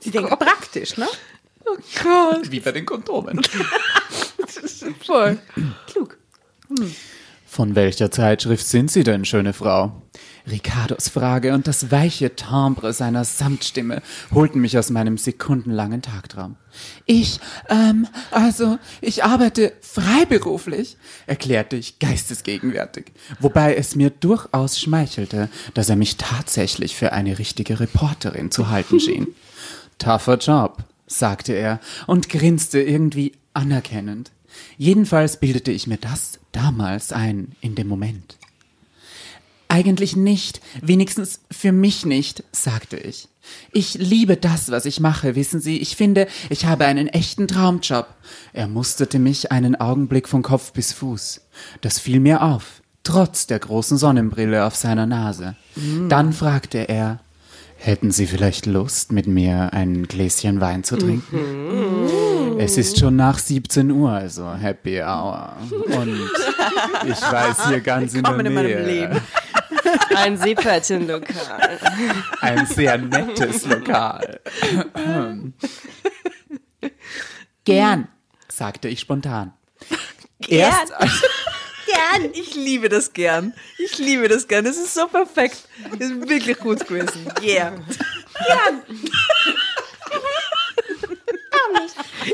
Sie 0.00 0.10
denken 0.10 0.36
praktisch, 0.36 0.96
ne? 0.96 1.06
Wie 2.50 2.60
bei 2.60 2.72
den 2.72 2.86
Kondomen. 2.86 3.40
Voll. 5.06 5.38
Von 7.46 7.74
welcher 7.74 8.10
Zeitschrift 8.10 8.66
sind 8.66 8.90
Sie 8.90 9.04
denn, 9.04 9.24
schöne 9.24 9.54
Frau? 9.54 10.02
Ricardos 10.50 11.08
Frage 11.08 11.54
und 11.54 11.66
das 11.66 11.90
weiche 11.90 12.36
Timbre 12.36 12.92
seiner 12.92 13.24
Samtstimme 13.24 14.02
holten 14.32 14.60
mich 14.60 14.76
aus 14.76 14.90
meinem 14.90 15.16
sekundenlangen 15.16 16.02
Tagtraum. 16.02 16.56
Ich, 17.06 17.40
ähm, 17.70 18.06
also, 18.30 18.78
ich 19.00 19.24
arbeite 19.24 19.72
freiberuflich, 19.80 20.98
erklärte 21.26 21.76
ich 21.76 21.98
geistesgegenwärtig, 21.98 23.12
wobei 23.40 23.74
es 23.74 23.96
mir 23.96 24.10
durchaus 24.10 24.78
schmeichelte, 24.78 25.48
dass 25.74 25.88
er 25.88 25.96
mich 25.96 26.16
tatsächlich 26.18 26.96
für 26.96 27.12
eine 27.12 27.38
richtige 27.38 27.80
Reporterin 27.80 28.50
zu 28.50 28.68
halten 28.68 29.00
schien. 29.00 29.28
Tougher 29.98 30.36
Job, 30.36 30.84
sagte 31.06 31.54
er 31.54 31.80
und 32.06 32.28
grinste 32.28 32.80
irgendwie 32.80 33.32
anerkennend. 33.54 34.30
Jedenfalls 34.76 35.40
bildete 35.40 35.72
ich 35.72 35.86
mir 35.86 35.98
das 35.98 36.37
damals 36.52 37.12
ein 37.12 37.52
in 37.60 37.74
dem 37.74 37.88
Moment. 37.88 38.36
Eigentlich 39.68 40.16
nicht, 40.16 40.60
wenigstens 40.80 41.40
für 41.50 41.72
mich 41.72 42.06
nicht, 42.06 42.42
sagte 42.52 42.96
ich. 42.96 43.28
Ich 43.72 43.94
liebe 43.94 44.36
das, 44.36 44.70
was 44.70 44.86
ich 44.86 45.00
mache, 45.00 45.34
wissen 45.34 45.60
Sie. 45.60 45.78
Ich 45.78 45.94
finde, 45.96 46.26
ich 46.48 46.64
habe 46.64 46.86
einen 46.86 47.08
echten 47.08 47.48
Traumjob. 47.48 48.06
Er 48.52 48.66
musterte 48.66 49.18
mich 49.18 49.52
einen 49.52 49.76
Augenblick 49.76 50.28
von 50.28 50.42
Kopf 50.42 50.72
bis 50.72 50.92
Fuß. 50.92 51.42
Das 51.82 51.98
fiel 51.98 52.20
mir 52.20 52.42
auf, 52.42 52.82
trotz 53.04 53.46
der 53.46 53.58
großen 53.58 53.98
Sonnenbrille 53.98 54.64
auf 54.64 54.74
seiner 54.74 55.06
Nase. 55.06 55.54
Dann 56.08 56.32
fragte 56.32 56.78
er, 56.88 57.20
hätten 57.78 58.10
Sie 58.10 58.26
vielleicht 58.26 58.66
Lust, 58.66 59.12
mit 59.12 59.26
mir 59.26 59.72
ein 59.72 60.06
Gläschen 60.06 60.60
Wein 60.60 60.84
zu 60.84 60.96
trinken? 60.96 62.58
Es 62.58 62.76
ist 62.76 62.98
schon 62.98 63.16
nach 63.16 63.38
17 63.38 63.90
Uhr, 63.90 64.10
also 64.10 64.52
Happy 64.52 65.00
Hour. 65.00 65.56
Und 65.70 66.30
ich 67.06 67.22
weiß 67.22 67.68
hier 67.68 67.80
ganz 67.80 68.14
in 68.14 68.22
der 68.22 68.32
Willkommen 68.32 68.46
in 68.46 68.54
meinem 68.54 68.84
Nähe. 68.84 69.08
Leben. 69.08 69.20
Ein 70.16 70.36
Seepferdchenlokal. 70.36 71.78
Ein 72.40 72.66
sehr 72.66 72.98
nettes 72.98 73.64
Lokal. 73.64 74.40
Gern, 77.64 78.08
sagte 78.48 78.88
ich 78.88 79.00
spontan. 79.00 79.52
Erst, 80.46 80.92
Gern. 81.98 82.30
Ich 82.32 82.54
liebe 82.54 82.88
das 82.88 83.12
gern. 83.12 83.52
Ich 83.78 83.98
liebe 83.98 84.28
das 84.28 84.46
gern. 84.46 84.64
Das 84.64 84.76
ist 84.76 84.94
so 84.94 85.08
perfekt. 85.08 85.68
Das 85.98 86.10
ist 86.10 86.28
wirklich 86.28 86.58
gut 86.58 86.86
gewesen. 86.86 87.26
Yeah. 87.42 87.72
Gern. 88.46 88.82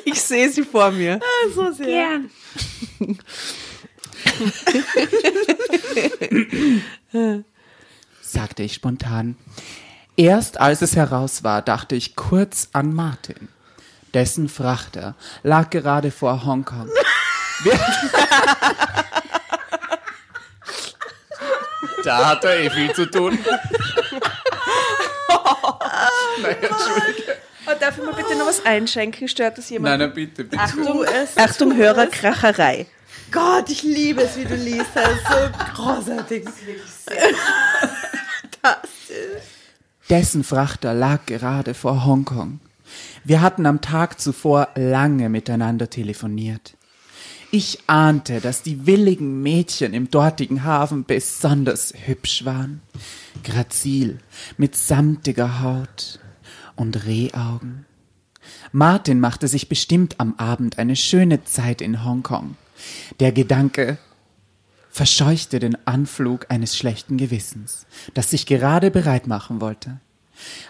Ich 0.04 0.20
sehe 0.20 0.50
sie 0.50 0.64
vor 0.64 0.90
mir. 0.90 1.18
So 1.54 1.72
sehr. 1.72 2.20
sagte 8.20 8.62
ich 8.62 8.74
spontan. 8.74 9.36
Erst 10.16 10.60
als 10.60 10.82
es 10.82 10.96
heraus 10.96 11.42
war, 11.42 11.62
dachte 11.62 11.94
ich 11.96 12.16
kurz 12.16 12.68
an 12.72 12.94
Martin. 12.94 13.48
Dessen 14.12 14.48
Frachter 14.48 15.16
lag 15.42 15.70
gerade 15.70 16.10
vor 16.10 16.44
Hongkong. 16.44 16.88
Wir- 17.62 17.78
da 22.04 22.28
hat 22.30 22.44
er 22.44 22.58
eh 22.58 22.70
viel 22.70 22.92
zu 22.92 23.06
tun. 23.10 23.38
Nein, 26.42 26.56
Entschuldige. 26.60 27.36
Oh, 27.66 27.72
darf 27.80 27.96
ich 27.96 28.04
mal 28.04 28.12
bitte 28.14 28.36
noch 28.36 28.46
was 28.46 28.64
einschenken? 28.66 29.26
Stört 29.28 29.56
das 29.58 29.70
jemand? 29.70 29.98
Nein, 29.98 30.08
nein, 30.08 30.14
bitte, 30.14 30.44
bitte. 30.44 30.62
Du 30.76 31.02
es. 31.02 31.36
Achtung, 31.36 31.74
Hörerkracherei. 31.76 32.86
Gott, 33.30 33.70
ich 33.70 33.82
liebe 33.82 34.22
es, 34.22 34.36
wie 34.36 34.44
du 34.44 34.54
liest. 34.54 34.90
Das 34.94 35.08
ist 35.08 35.26
so 35.26 35.34
großartig. 35.74 36.44
Dessen 40.10 40.44
Frachter 40.44 40.92
lag 40.94 41.24
gerade 41.26 41.74
vor 41.74 42.04
Hongkong. 42.04 42.60
Wir 43.24 43.40
hatten 43.40 43.64
am 43.66 43.80
Tag 43.80 44.20
zuvor 44.20 44.68
lange 44.74 45.30
miteinander 45.30 45.88
telefoniert. 45.88 46.74
Ich 47.56 47.78
ahnte, 47.86 48.40
dass 48.40 48.64
die 48.64 48.84
willigen 48.84 49.40
Mädchen 49.40 49.94
im 49.94 50.10
dortigen 50.10 50.64
Hafen 50.64 51.04
besonders 51.04 51.94
hübsch 52.04 52.44
waren. 52.44 52.82
Grazil, 53.44 54.18
mit 54.56 54.74
samtiger 54.74 55.62
Haut 55.62 56.18
und 56.74 57.06
Rehaugen. 57.06 57.86
Martin 58.72 59.20
machte 59.20 59.46
sich 59.46 59.68
bestimmt 59.68 60.18
am 60.18 60.34
Abend 60.36 60.80
eine 60.80 60.96
schöne 60.96 61.44
Zeit 61.44 61.80
in 61.80 62.04
Hongkong. 62.04 62.56
Der 63.20 63.30
Gedanke 63.30 63.98
verscheuchte 64.90 65.60
den 65.60 65.76
Anflug 65.86 66.46
eines 66.48 66.76
schlechten 66.76 67.18
Gewissens, 67.18 67.86
das 68.14 68.30
sich 68.30 68.46
gerade 68.46 68.90
bereit 68.90 69.28
machen 69.28 69.60
wollte. 69.60 70.00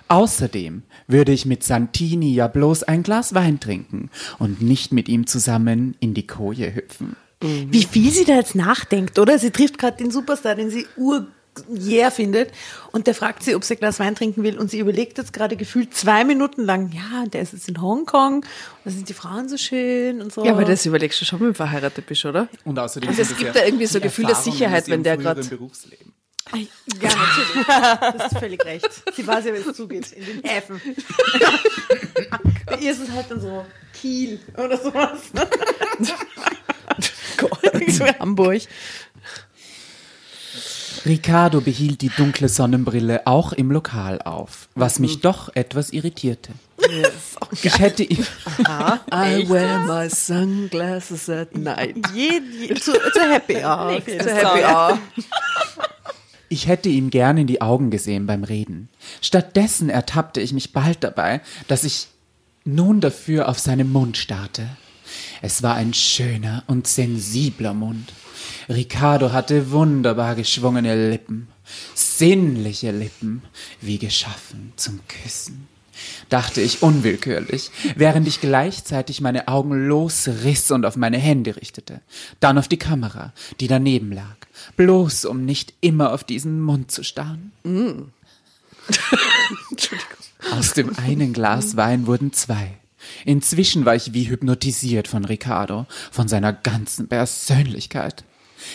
Außerdem 0.08 0.82
würde 1.06 1.32
ich 1.32 1.46
mit 1.46 1.62
Santini 1.62 2.34
ja 2.34 2.48
bloß 2.48 2.84
ein 2.84 3.02
Glas 3.02 3.34
Wein 3.34 3.60
trinken 3.60 4.10
und 4.38 4.62
nicht 4.62 4.92
mit 4.92 5.08
ihm 5.08 5.26
zusammen 5.26 5.96
in 6.00 6.14
die 6.14 6.26
Koje 6.26 6.74
hüpfen. 6.74 7.16
Wie 7.40 7.84
viel 7.84 8.10
sie 8.10 8.24
da 8.24 8.36
jetzt 8.36 8.54
nachdenkt, 8.54 9.18
oder? 9.18 9.38
Sie 9.38 9.50
trifft 9.50 9.78
gerade 9.78 9.98
den 9.98 10.10
Superstar, 10.10 10.54
den 10.54 10.70
sie 10.70 10.86
ur 10.96 11.26
yeah 11.76 12.10
findet 12.10 12.50
und 12.92 13.06
der 13.06 13.14
fragt 13.14 13.42
sie, 13.42 13.54
ob 13.54 13.64
sie 13.64 13.74
ein 13.74 13.78
Glas 13.78 14.00
Wein 14.00 14.14
trinken 14.14 14.42
will 14.42 14.58
und 14.58 14.70
sie 14.70 14.78
überlegt 14.78 15.18
jetzt 15.18 15.32
gerade 15.32 15.56
gefühlt 15.56 15.94
zwei 15.94 16.24
Minuten 16.24 16.64
lang, 16.64 16.90
ja, 16.92 17.26
der 17.26 17.42
ist 17.42 17.52
jetzt 17.52 17.68
in 17.68 17.80
Hongkong 17.80 18.36
und 18.38 18.44
da 18.84 18.90
sind 18.90 19.08
die 19.08 19.14
Frauen 19.14 19.48
so 19.48 19.56
schön 19.56 20.20
und 20.20 20.32
so. 20.32 20.44
Ja, 20.44 20.52
aber 20.52 20.64
das 20.64 20.84
überlegst 20.86 21.20
du 21.20 21.24
schon, 21.24 21.40
wenn 21.40 21.48
du 21.48 21.54
verheiratet 21.54 22.06
bist, 22.06 22.24
oder? 22.24 22.48
Und 22.64 22.78
außerdem 22.78 23.08
Also 23.08 23.22
es 23.22 23.36
gibt 23.36 23.54
da 23.54 23.64
irgendwie 23.64 23.86
so 23.86 23.98
die 23.98 24.04
Gefühl 24.04 24.26
der 24.26 24.34
Sicherheit, 24.34 24.88
wenn 24.88 25.02
der 25.02 25.16
Berufsleben. 25.16 26.12
Ja, 26.55 27.11
natürlich. 27.11 27.66
Das 28.00 28.32
ist 28.32 28.38
völlig 28.38 28.64
recht. 28.64 28.88
Sie 29.14 29.26
weiß 29.26 29.44
ja, 29.44 29.52
wie 29.52 29.59
es 29.59 29.76
zugeht 29.76 30.12
in 30.12 30.24
den 30.24 30.42
Häfen. 30.42 30.80
Bei 32.66 32.76
ihr 32.76 32.92
ist 32.92 33.00
es 33.00 33.11
halt 33.11 33.30
dann 33.30 33.40
so 33.40 33.66
Kiel 33.92 34.40
oder 34.57 34.76
sowas. 34.76 35.20
Gott. 37.36 38.20
Hamburg. 38.20 38.62
Ricardo 41.07 41.61
behielt 41.61 42.00
die 42.00 42.09
dunkle 42.09 42.48
Sonnenbrille 42.48 43.26
auch 43.26 43.52
im 43.52 43.70
Lokal 43.70 44.22
auf, 44.22 44.68
was 44.74 44.98
mich 44.98 45.20
doch 45.20 45.55
etwas 45.55 45.90
irritierte. 45.90 46.52
Ich 47.62 47.78
hätte 47.78 48.05
ihm, 48.05 48.24
I 49.12 49.48
wear 49.48 49.80
my 49.80 50.09
sunglasses 50.09 51.28
at 51.28 51.57
night. 51.57 51.96
Je, 52.14 52.40
je, 52.61 52.74
zu, 52.74 52.92
zu 52.92 53.20
Happy 53.20 53.57
Hour. 53.57 54.00
Fall. 54.00 54.34
happy 54.34 54.64
hour. 54.64 54.98
Ich 56.55 56.68
hätte 56.68 56.88
ihm 56.88 57.11
gern 57.11 57.36
in 57.36 57.48
die 57.48 57.61
Augen 57.61 57.90
gesehen 57.90 58.26
beim 58.26 58.44
Reden. 58.44 58.88
Stattdessen 59.20 59.90
ertappte 59.90 60.40
ich 60.40 60.52
mich 60.52 60.72
bald 60.72 61.02
dabei, 61.02 61.40
dass 61.66 61.82
ich 61.82 62.07
nun 62.64 63.00
dafür 63.00 63.48
auf 63.48 63.59
seinen 63.59 63.90
Mund 63.90 64.16
starrte. 64.16 64.68
Es 65.42 65.64
war 65.64 65.74
ein 65.74 65.92
schöner 65.92 66.62
und 66.68 66.86
sensibler 66.86 67.74
Mund. 67.74 68.12
Ricardo 68.68 69.32
hatte 69.32 69.72
wunderbar 69.72 70.36
geschwungene 70.36 71.11
Lippen, 71.11 71.48
sinnliche 71.94 72.92
Lippen, 72.92 73.42
wie 73.80 73.98
geschaffen 73.98 74.72
zum 74.76 75.00
Küssen. 75.09 75.66
Dachte 76.28 76.61
ich 76.61 76.82
unwillkürlich, 76.82 77.70
während 77.97 78.26
ich 78.28 78.40
gleichzeitig 78.40 79.20
meine 79.20 79.49
Augen 79.49 79.86
losriss 79.86 80.70
und 80.70 80.84
auf 80.86 80.97
meine 80.97 81.18
Hände 81.18 81.57
richtete, 81.57 82.01
dann 82.40 82.59
auf 82.59 82.68
die 82.68 82.78
Kamera, 82.78 83.32
die 83.61 83.66
daneben 83.66 84.12
lag, 84.12 84.36
bloß 84.76 85.24
um 85.24 85.45
nicht 85.45 85.74
immer 85.80 86.12
auf 86.12 86.24
diesen 86.24 86.61
Mund 86.61 86.90
zu 86.90 87.03
starren. 87.03 87.53
Aus 90.53 90.74
dem 90.74 90.97
einen 90.99 91.32
Glas 91.32 91.76
Wein 91.76 92.07
wurden 92.07 92.32
zwei. 92.32 92.74
Inzwischen 93.24 93.84
war 93.84 93.95
ich 93.95 94.12
wie 94.12 94.28
hypnotisiert 94.28 95.09
von 95.09 95.24
Ricardo, 95.24 95.86
von 96.11 96.28
seiner 96.28 96.53
ganzen 96.53 97.09
Persönlichkeit. 97.09 98.24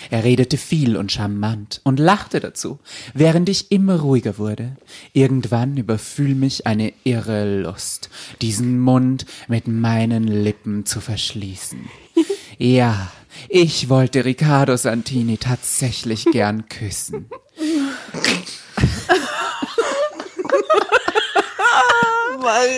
Er 0.10 0.24
redete 0.24 0.58
viel 0.58 0.98
und 0.98 1.12
charmant 1.12 1.82
und 1.84 2.00
lachte 2.00 2.40
dazu, 2.40 2.80
während 3.14 3.50
ich 3.50 3.72
immer 3.72 4.00
ruhiger 4.00 4.38
wurde. 4.38 4.78
Irgendwann 5.14 5.78
überfühl 5.78 6.36
mich 6.36 6.68
eine 6.68 6.94
irre 7.04 7.62
Lust, 7.62 8.10
diesen 8.42 8.80
Mund 8.80 9.26
mit 9.48 9.68
meinen 9.68 10.28
Lippen 10.28 10.86
zu 10.86 11.02
verschließen. 11.02 11.90
Ja, 12.62 13.10
ich 13.48 13.88
wollte 13.88 14.26
Riccardo 14.26 14.76
Santini 14.76 15.38
tatsächlich 15.38 16.26
gern 16.26 16.68
küssen. 16.68 17.30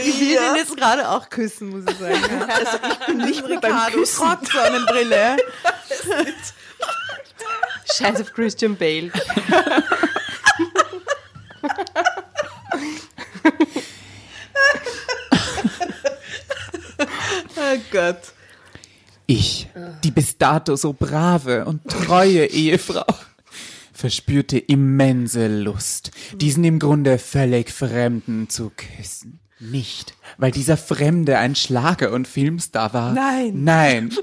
Ich 0.05 0.19
will 0.19 0.27
ihn 0.27 0.55
jetzt 0.55 0.75
gerade 0.75 1.09
auch 1.09 1.29
küssen, 1.29 1.69
muss 1.69 1.83
ich 1.89 1.97
sagen. 1.97 2.19
Ja. 2.29 2.47
Also 2.55 2.77
ich 2.91 3.05
bin 3.05 3.17
nicht 3.17 3.41
mit 3.47 3.63
Ricardo 3.63 3.97
trotz 4.03 4.51
Sonnenbrille. 4.51 5.37
Scheiß 7.93 8.21
auf 8.21 8.33
Christian 8.33 8.75
Bale. 8.75 9.11
Oh 17.55 17.77
Gott. 17.91 18.33
Ich, 19.27 19.69
die 20.03 20.11
bis 20.11 20.37
dato 20.37 20.75
so 20.75 20.93
brave 20.93 21.63
und 21.65 21.87
treue 21.87 22.45
Ehefrau, 22.47 23.05
verspürte 23.93 24.57
immense 24.57 25.47
Lust, 25.47 26.11
diesen 26.33 26.65
im 26.65 26.79
Grunde 26.79 27.17
völlig 27.17 27.71
Fremden 27.71 28.49
zu 28.49 28.71
küssen. 28.75 29.39
Nicht, 29.59 30.15
weil 30.37 30.51
dieser 30.51 30.75
Fremde 30.75 31.37
ein 31.37 31.55
Schlager- 31.55 32.11
und 32.11 32.27
Filmstar 32.27 32.93
war. 32.93 33.13
Nein. 33.13 33.63
Nein. 33.63 34.13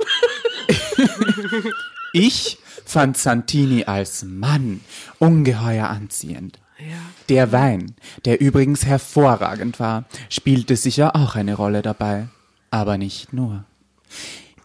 ich 2.12 2.58
fand 2.88 3.18
Santini 3.18 3.84
als 3.84 4.24
Mann 4.24 4.80
ungeheuer 5.18 5.88
anziehend. 5.88 6.58
Der 7.28 7.52
Wein, 7.52 7.94
der 8.24 8.40
übrigens 8.40 8.86
hervorragend 8.86 9.78
war, 9.78 10.04
spielte 10.30 10.76
sicher 10.76 11.14
auch 11.14 11.36
eine 11.36 11.54
Rolle 11.54 11.82
dabei. 11.82 12.28
Aber 12.70 12.98
nicht 12.98 13.32
nur. 13.32 13.64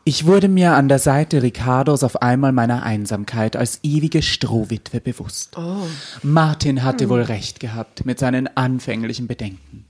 Ich 0.05 0.25
wurde 0.25 0.49
mir 0.49 0.73
an 0.73 0.89
der 0.89 0.99
Seite 0.99 1.41
Ricardos 1.41 2.03
auf 2.03 2.21
einmal 2.21 2.51
meiner 2.51 2.83
Einsamkeit 2.83 3.55
als 3.55 3.79
ewige 3.83 4.21
Strohwitwe 4.21 4.99
bewusst. 4.99 5.55
Martin 6.21 6.83
hatte 6.83 7.07
wohl 7.09 7.21
recht 7.21 7.61
gehabt 7.61 8.05
mit 8.05 8.19
seinen 8.19 8.55
anfänglichen 8.57 9.27
Bedenken. 9.27 9.85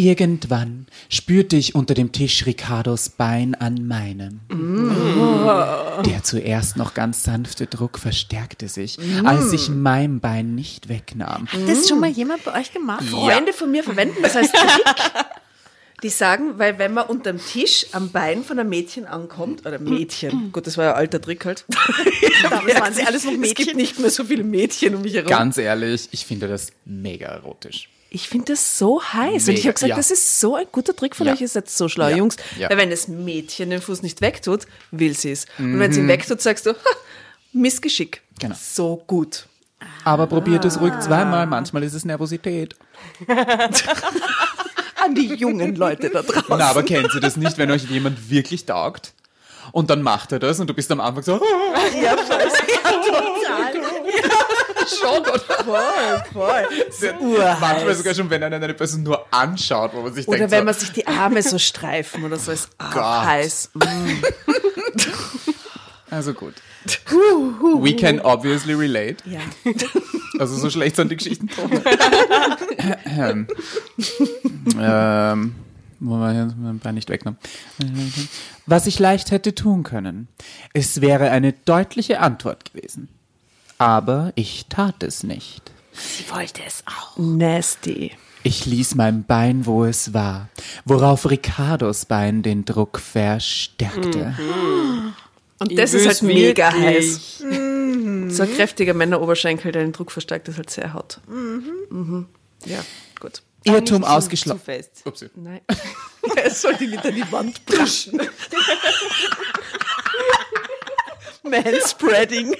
Irgendwann 0.00 0.86
spürte 1.08 1.56
ich 1.56 1.74
unter 1.74 1.92
dem 1.92 2.12
Tisch 2.12 2.46
Ricardos 2.46 3.08
Bein 3.08 3.56
an 3.56 3.84
meinem. 3.84 4.38
Der 6.06 6.22
zuerst 6.22 6.76
noch 6.76 6.94
ganz 6.94 7.24
sanfte 7.24 7.66
Druck 7.66 7.98
verstärkte 7.98 8.68
sich, 8.68 8.96
als 9.24 9.52
ich 9.52 9.68
mein 9.68 10.20
Bein 10.20 10.54
nicht 10.54 10.88
wegnahm. 10.88 11.48
Hat 11.48 11.68
das 11.68 11.88
schon 11.88 11.98
mal 11.98 12.10
jemand 12.10 12.44
bei 12.44 12.60
euch 12.60 12.72
gemacht? 12.72 13.02
Freunde 13.06 13.52
von 13.52 13.72
mir 13.72 13.82
verwenden 13.82 14.22
das 14.22 14.36
als 14.36 14.52
Trick. 14.52 14.94
Die 16.04 16.10
sagen, 16.10 16.60
weil 16.60 16.78
wenn 16.78 16.94
man 16.94 17.08
unterm 17.08 17.40
Tisch 17.44 17.86
am 17.90 18.12
Bein 18.12 18.44
von 18.44 18.56
einem 18.56 18.68
Mädchen 18.68 19.04
ankommt, 19.04 19.66
oder 19.66 19.80
Mädchen, 19.80 20.52
gut, 20.52 20.68
das 20.68 20.78
war 20.78 20.84
ja 20.84 20.92
alter 20.92 21.20
Trick 21.20 21.44
halt. 21.44 21.64
Damals 22.44 22.80
waren 22.80 22.94
sie 22.94 23.02
alles 23.02 23.24
noch 23.24 23.32
Es 23.32 23.40
gibt 23.40 23.58
Mädchen. 23.58 23.76
nicht 23.76 23.98
mehr 23.98 24.10
so 24.10 24.22
viele 24.22 24.44
Mädchen 24.44 24.94
um 24.94 25.02
mich 25.02 25.14
herum. 25.14 25.28
Ganz 25.28 25.58
ehrlich, 25.58 26.08
ich 26.12 26.24
finde 26.24 26.46
das 26.46 26.68
mega 26.84 27.26
erotisch. 27.26 27.88
Ich 28.10 28.28
finde 28.28 28.52
das 28.52 28.78
so 28.78 29.02
heiß. 29.02 29.48
und 29.48 29.54
ich 29.54 29.58
Mega, 29.58 29.64
habe 29.64 29.74
gesagt, 29.74 29.90
ja. 29.90 29.96
das 29.96 30.10
ist 30.10 30.40
so 30.40 30.54
ein 30.56 30.64
guter 30.72 30.96
Trick 30.96 31.14
von 31.14 31.26
Ja. 31.26 31.34
euch. 31.34 31.40
Ihr 31.42 31.48
seid 31.48 31.68
so 31.68 31.88
schlau, 31.88 32.08
Ja. 32.08 32.16
Jungs. 32.16 32.36
Ja. 32.58 32.70
Weil 32.70 32.78
wenn 32.78 32.90
das 32.90 33.06
Mädchen 33.08 33.68
den 33.70 33.82
Fuß 33.82 34.02
nicht 34.02 34.20
wegtut, 34.22 34.66
will 34.90 35.14
sie 35.14 35.32
es. 35.32 35.44
Und 35.58 35.78
wenn 35.78 35.90
Mhm. 35.90 35.94
sie 35.94 36.00
ihn 36.00 36.08
wegtut, 36.08 36.40
sagst 36.40 36.64
du, 36.66 36.70
ha, 36.70 36.76
Missgeschick. 37.52 38.22
Genau. 38.40 38.54
So 38.58 39.02
gut. 39.06 39.46
Aber 40.04 40.26
probiert 40.26 40.64
es 40.64 40.80
ruhig 40.80 40.92
zweimal, 41.00 41.46
manchmal 41.46 41.82
ist 41.82 41.92
es 41.94 42.04
Nervosität. 42.04 42.74
An 44.96 45.14
die 45.14 45.26
jungen 45.34 45.76
Leute 45.76 46.10
da 46.10 46.22
draußen. 46.22 46.44
Na, 46.48 46.70
aber 46.70 46.82
kennt 46.82 47.14
ihr 47.14 47.20
das 47.20 47.36
nicht, 47.36 47.58
wenn 47.58 47.70
euch 47.70 47.84
jemand 47.84 48.30
wirklich 48.30 48.64
taugt? 48.66 49.12
Und 49.70 49.90
dann 49.90 50.02
macht 50.02 50.32
er 50.32 50.38
das 50.38 50.58
und 50.60 50.68
du 50.68 50.74
bist 50.74 50.90
am 50.90 51.00
Anfang 51.00 51.22
so, 51.22 51.40
Ja, 52.02 52.16
voll. 52.16 52.38
total. 52.82 53.72
schon, 54.88 55.20
oder? 55.20 55.38
Voll, 55.64 56.22
voll. 56.32 57.58
Manchmal 57.60 57.94
sogar 57.94 58.14
schon, 58.14 58.30
wenn 58.30 58.42
einen 58.42 58.62
eine 58.62 58.74
Person 58.74 59.02
nur 59.02 59.26
anschaut, 59.32 59.92
wo 59.94 60.02
man 60.02 60.12
sich 60.14 60.26
Oder 60.26 60.38
denkt, 60.38 60.52
wenn 60.52 60.60
so, 60.60 60.64
man 60.64 60.74
sich 60.74 60.92
die 60.92 61.06
Arme 61.06 61.42
so 61.42 61.58
streifen 61.58 62.24
oder 62.24 62.36
so, 62.36 62.52
ist 62.52 62.70
Gott. 62.78 62.94
heiß. 63.24 63.70
Mm. 63.74 64.22
also 66.10 66.32
gut. 66.34 66.54
We 67.82 67.94
can 67.94 68.20
obviously 68.20 68.74
relate. 68.74 69.16
Ja. 69.24 69.40
Also 70.38 70.54
so 70.56 70.70
schlecht 70.70 70.94
sind 70.94 71.10
die 71.10 71.16
Geschichten. 71.16 71.48
ähm, 73.06 73.48
ähm, 74.78 75.54
wo 75.98 76.20
war 76.20 76.32
jetzt 76.32 76.54
mein 76.56 76.78
Bein 76.78 76.94
nicht 76.94 77.08
weggenommen. 77.10 77.40
Was 78.66 78.86
ich 78.86 79.00
leicht 79.00 79.32
hätte 79.32 79.54
tun 79.56 79.82
können. 79.82 80.28
Es 80.74 81.00
wäre 81.00 81.30
eine 81.30 81.52
deutliche 81.54 82.20
Antwort 82.20 82.72
gewesen. 82.72 83.08
Aber 83.78 84.32
ich 84.34 84.66
tat 84.68 85.02
es 85.02 85.22
nicht. 85.22 85.70
Sie 85.92 86.28
wollte 86.30 86.62
es 86.66 86.82
auch. 86.86 87.16
Nasty. 87.16 88.12
Ich 88.42 88.66
ließ 88.66 88.94
mein 88.94 89.24
Bein, 89.24 89.66
wo 89.66 89.84
es 89.84 90.14
war, 90.14 90.48
worauf 90.84 91.28
Ricardos 91.28 92.04
Bein 92.04 92.42
den 92.42 92.64
Druck 92.64 93.00
verstärkte. 93.00 94.36
Und 95.58 95.72
Ich 95.72 95.76
das 95.76 95.94
ist 95.94 96.06
halt 96.06 96.22
mega 96.22 96.72
heiß. 96.72 97.38
So 97.38 98.42
ein 98.42 98.54
kräftiger 98.54 98.94
Männeroberschenkel, 98.94 99.72
der 99.72 99.82
den 99.82 99.92
Druck 99.92 100.12
verstärkt, 100.12 100.48
ist 100.48 100.56
halt 100.56 100.70
sehr 100.70 100.92
hart. 100.92 101.20
Mhm. 101.26 102.26
Ja, 102.64 102.78
gut. 103.20 103.42
Irrtum 103.64 104.04
ausgeschlossen. 104.04 104.60
Zu 104.60 104.64
fest. 104.64 105.02
Upsi. 105.04 105.30
Nein. 105.34 105.60
Es 106.36 106.62
soll 106.62 106.74
die 106.76 106.86
nicht 106.86 107.04
an 107.04 107.14
die 107.14 107.32
Wand 107.32 107.64
pushen. 107.66 108.18
Manspreading. 111.42 112.54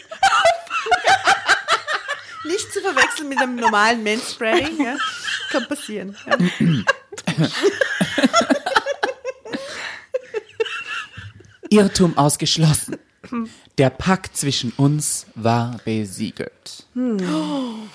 Nicht 2.44 2.72
zu 2.72 2.80
verwechseln 2.80 3.28
mit 3.28 3.38
einem 3.38 3.56
normalen 3.56 4.02
Manspreading. 4.02 4.84
Ja. 4.84 4.96
Kann 5.50 5.66
passieren. 5.68 6.16
Ja. 6.26 6.36
Irrtum 11.70 12.16
ausgeschlossen. 12.16 12.96
Der 13.76 13.90
Pakt 13.90 14.36
zwischen 14.36 14.72
uns 14.72 15.26
war 15.34 15.78
besiegelt. 15.84 16.86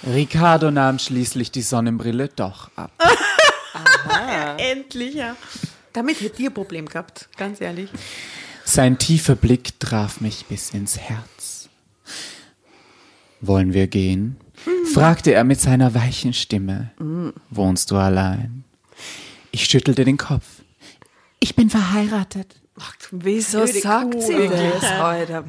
Ricardo 0.05 0.69
nahm 0.71 0.99
schließlich 0.99 1.51
die 1.51 1.61
Sonnenbrille 1.61 2.29
doch 2.29 2.69
ab. 2.75 2.91
Endlich, 4.57 5.15
ja. 5.15 5.35
Damit 5.93 6.21
hätte 6.21 6.41
ihr 6.41 6.51
Problem 6.51 6.87
gehabt, 6.87 7.29
ganz 7.37 7.61
ehrlich. 7.61 7.89
Sein 8.65 8.97
tiefer 8.97 9.35
Blick 9.35 9.79
traf 9.79 10.21
mich 10.21 10.45
bis 10.45 10.71
ins 10.71 10.97
Herz. 10.97 11.52
Wollen 13.45 13.73
wir 13.73 13.87
gehen? 13.87 14.37
fragte 14.93 15.33
er 15.33 15.43
mit 15.43 15.59
seiner 15.59 15.93
weichen 15.93 16.31
Stimme. 16.33 16.91
Wohnst 17.49 17.91
du 17.91 17.97
allein? 17.97 18.63
Ich 19.51 19.65
schüttelte 19.65 20.05
den 20.05 20.17
Kopf. 20.17 20.45
Ich 21.39 21.53
bin 21.53 21.69
verheiratet. 21.69 22.55
Wieso 23.11 23.63
Blöde 23.63 23.79
sagt 23.79 24.13
Kuh, 24.13 24.21
sie 24.21 24.47
das 24.47 25.01
heute? 25.01 25.43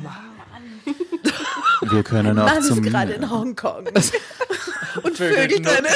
Wir 1.91 2.03
können 2.03 2.39
auch 2.39 2.47
Mann 2.47 2.59
ist 2.59 2.69
zum 2.69 2.83
gerade 2.83 3.13
in 3.13 3.31
Hongkong. 3.31 3.87
Und 5.03 5.17
Vögel 5.17 5.67
eine. 5.67 5.89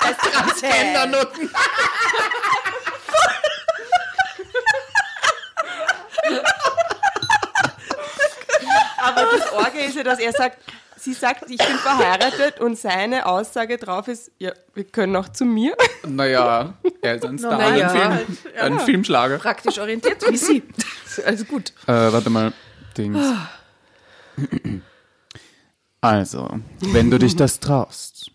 Als 0.00 0.18
Transgender-Nutten. 0.18 1.50
Aber 9.02 9.26
das 9.32 9.52
Orge 9.52 9.80
ist 9.80 9.96
ja, 9.96 10.02
dass 10.02 10.18
er 10.18 10.32
sagt, 10.32 10.58
sie 10.96 11.12
sagt, 11.14 11.50
ich 11.50 11.58
bin 11.58 11.76
verheiratet 11.76 12.60
und 12.60 12.78
seine 12.78 13.26
Aussage 13.26 13.78
drauf 13.78 14.08
ist, 14.08 14.30
ja, 14.38 14.52
wir 14.74 14.84
können 14.84 15.14
auch 15.16 15.28
zu 15.28 15.44
mir. 15.44 15.76
Naja, 16.06 16.74
er 17.02 17.14
ist 17.14 17.24
ein 17.24 17.38
Star, 17.38 17.58
Na 17.58 17.76
ja, 17.76 17.90
ein, 17.90 17.96
Film, 17.96 18.10
halt, 18.10 18.26
ein 18.60 18.80
Filmschlager. 18.80 19.38
Praktisch 19.38 19.78
orientiert 19.78 20.22
wie 20.30 20.36
sie. 20.36 20.62
Also 21.26 21.46
gut. 21.46 21.72
Äh, 21.88 22.12
warte 22.12 22.30
mal. 22.30 22.52
Dings. 22.96 23.18
Also, 26.00 26.60
wenn 26.78 27.10
du 27.10 27.18
dich 27.18 27.34
das 27.34 27.58
traust. 27.58 28.30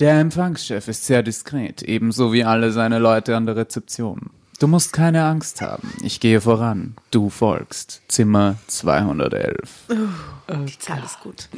Der 0.00 0.18
Empfangschef 0.18 0.88
ist 0.88 1.06
sehr 1.06 1.22
diskret, 1.22 1.82
ebenso 1.82 2.32
wie 2.32 2.42
alle 2.42 2.72
seine 2.72 2.98
Leute 2.98 3.36
an 3.36 3.46
der 3.46 3.54
Rezeption. 3.54 4.30
Du 4.58 4.66
musst 4.66 4.92
keine 4.92 5.24
Angst 5.24 5.60
haben. 5.60 5.92
Ich 6.02 6.18
gehe 6.18 6.40
voran. 6.40 6.96
Du 7.12 7.30
folgst. 7.30 8.02
Zimmer 8.08 8.56
211. 8.66 9.86
Die 10.66 10.78
Zahl 10.80 11.00
ist 11.04 11.20
gut. 11.20 11.48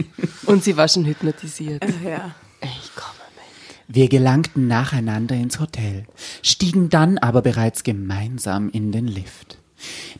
Und 0.44 0.62
sie 0.62 0.76
war 0.76 0.86
schon 0.86 1.06
hypnotisiert. 1.06 1.82
Ja. 2.04 2.34
Ich 2.60 2.94
komme 2.94 3.14
mit. 3.36 3.96
Wir 3.96 4.10
gelangten 4.10 4.68
nacheinander 4.68 5.34
ins 5.34 5.60
Hotel, 5.60 6.06
stiegen 6.42 6.90
dann 6.90 7.16
aber 7.16 7.40
bereits 7.40 7.84
gemeinsam 7.84 8.68
in 8.68 8.92
den 8.92 9.08
Lift. 9.08 9.56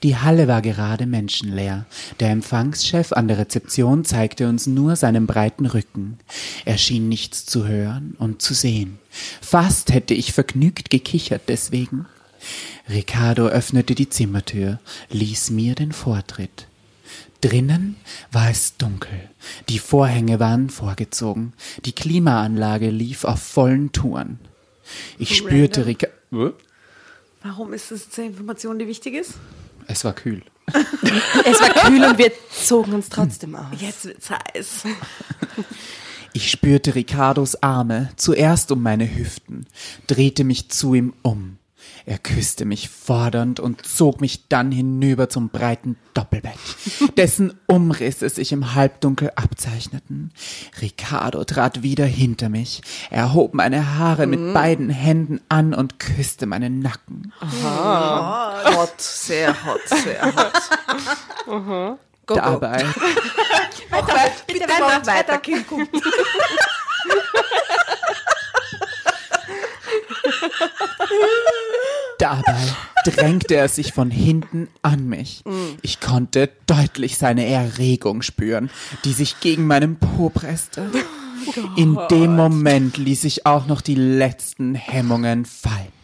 Die 0.03 0.17
Halle 0.17 0.49
war 0.49 0.63
gerade 0.63 1.05
menschenleer. 1.05 1.85
Der 2.19 2.31
Empfangschef 2.31 3.13
an 3.13 3.29
der 3.29 3.37
Rezeption 3.37 4.07
zeigte 4.07 4.49
uns 4.49 4.67
nur 4.67 4.97
seinen 4.97 5.27
breiten 5.27 5.67
Rücken. 5.67 6.19
Er 6.65 6.79
schien 6.79 7.11
nichts 7.11 7.45
zu 7.45 7.69
hören 7.69 8.17
und 8.19 8.41
zu 8.41 8.55
sehen. 8.55 8.99
Fast 9.43 9.93
hätte 9.93 10.15
ich 10.15 10.33
vergnügt 10.33 10.89
gekichert 10.89 11.43
deswegen. 11.49 12.07
Ricardo 12.89 13.47
öffnete 13.47 13.95
die 13.95 14.09
Zimmertür, 14.09 14.79
ließ 15.11 15.51
mir 15.51 15.75
den 15.75 15.93
Vortritt. 15.93 16.67
Drinnen 17.41 17.97
war 18.33 18.51
es 18.51 18.77
dunkel. 18.77 19.31
Die 19.69 19.79
Vorhänge 19.79 20.41
waren 20.41 20.69
vorgezogen. 20.69 21.55
Die 21.85 21.93
Klimaanlage 21.93 22.91
lief 22.91 23.25
auf 23.25 23.41
vollen 23.41 23.93
Touren. 23.93 24.39
Ich 25.19 25.37
spürte 25.37 25.87
Ricardo. 25.87 26.55
Warum 27.43 27.73
ist 27.73 27.91
das 27.91 28.07
eine 28.19 28.29
Information, 28.29 28.79
die 28.79 28.87
wichtig 28.87 29.15
ist? 29.15 29.35
Es 29.87 30.05
war 30.05 30.13
kühl. 30.13 30.43
Es 31.45 31.61
war 31.61 31.89
kühl 31.89 32.05
und 32.05 32.19
wir 32.19 32.31
zogen 32.51 32.93
uns 32.93 33.09
trotzdem 33.09 33.57
aus. 33.57 33.81
Jetzt 33.81 34.05
wird's 34.05 34.31
heiß. 34.31 34.85
Ich 36.33 36.51
spürte 36.51 36.95
Ricardos 36.95 37.61
Arme 37.63 38.11
zuerst 38.17 38.71
um 38.71 38.83
meine 38.83 39.17
Hüften, 39.17 39.67
drehte 40.07 40.45
mich 40.45 40.69
zu 40.69 40.95
ihm 40.95 41.13
um. 41.23 41.59
Er 42.07 42.19
küsste 42.19 42.65
mich 42.65 42.89
fordernd 42.89 43.61
und 43.61 43.87
zog 43.87 44.21
mich 44.21 44.49
dann 44.49 44.73
hinüber 44.73 45.29
zum 45.29 45.51
breiten 45.51 45.97
Doppelbett, 46.15 46.59
dessen 47.17 47.59
Umrisse 47.67 48.29
sich 48.29 48.53
im 48.53 48.75
Halbdunkel 48.75 49.33
abzeichneten. 49.37 50.33
Ricardo 50.81 51.45
trat 51.45 51.83
wieder 51.83 52.07
hinter 52.07 52.49
mich, 52.49 52.83
erhob 53.11 53.55
meine 53.55 53.97
Haare 53.99 54.27
mit 54.27 54.55
beiden 54.55 54.91
Händen 54.91 55.41
an 55.49 55.75
und 55.75 55.99
küsste 55.99 56.47
meinen 56.47 56.81
Nacken. 56.81 57.33
Hot, 57.41 59.01
sehr 59.01 59.55
hot, 59.65 59.81
sehr 59.87 60.25
hot. 60.25 60.53
Go, 61.47 62.35
go. 62.35 62.35
Dabei, 62.35 62.85
Bitte 64.47 64.67
mach 64.69 65.07
weiter, 65.07 65.39
Kind. 65.39 65.67
Guck. 65.67 65.81
dabei 72.21 72.61
drängte 73.05 73.57
er 73.57 73.69
sich 73.69 73.93
von 73.93 74.11
hinten 74.11 74.69
an 74.83 75.09
mich. 75.09 75.43
Ich 75.83 76.01
konnte 76.01 76.51
deutlich 76.67 77.17
seine 77.17 77.47
Erregung 77.47 78.23
spüren, 78.23 78.71
die 79.05 79.13
sich 79.13 79.41
gegen 79.41 79.67
meinen 79.67 79.97
Po 79.97 80.29
presste. 80.29 80.91
In 81.77 81.99
dem 82.11 82.37
Moment 82.37 82.99
ließ 82.99 83.25
ich 83.25 83.47
auch 83.47 83.67
noch 83.67 83.81
die 83.81 83.95
letzten 83.95 84.75
Hemmungen 84.75 85.47
fallen. 85.47 86.00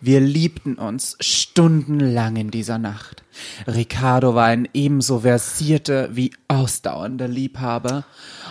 Wir 0.00 0.20
liebten 0.20 0.74
uns 0.74 1.16
stundenlang 1.20 2.36
in 2.36 2.50
dieser 2.50 2.78
Nacht. 2.78 3.22
Ricardo 3.66 4.34
war 4.34 4.46
ein 4.46 4.68
ebenso 4.74 5.20
versierter 5.20 6.14
wie 6.16 6.32
ausdauernder 6.48 7.28
Liebhaber 7.28 8.04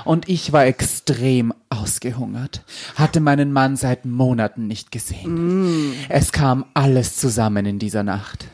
und 0.05 0.29
ich 0.29 0.51
war 0.51 0.65
extrem 0.65 1.53
ausgehungert, 1.69 2.63
hatte 2.95 3.19
meinen 3.19 3.51
Mann 3.51 3.75
seit 3.75 4.05
Monaten 4.05 4.67
nicht 4.67 4.91
gesehen. 4.91 5.93
Es 6.09 6.31
kam 6.31 6.65
alles 6.73 7.17
zusammen 7.17 7.65
in 7.65 7.79
dieser 7.79 8.03
Nacht. 8.03 8.47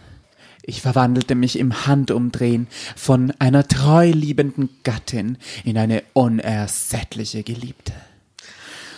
Ich 0.70 0.82
verwandelte 0.82 1.34
mich 1.34 1.58
im 1.58 1.88
Handumdrehen 1.88 2.68
von 2.96 3.32
einer 3.40 3.66
treu 3.66 4.12
liebenden 4.12 4.70
Gattin 4.84 5.38
in 5.64 5.78
eine 5.78 6.04
unersättliche 6.12 7.44
Geliebte. 7.44 7.94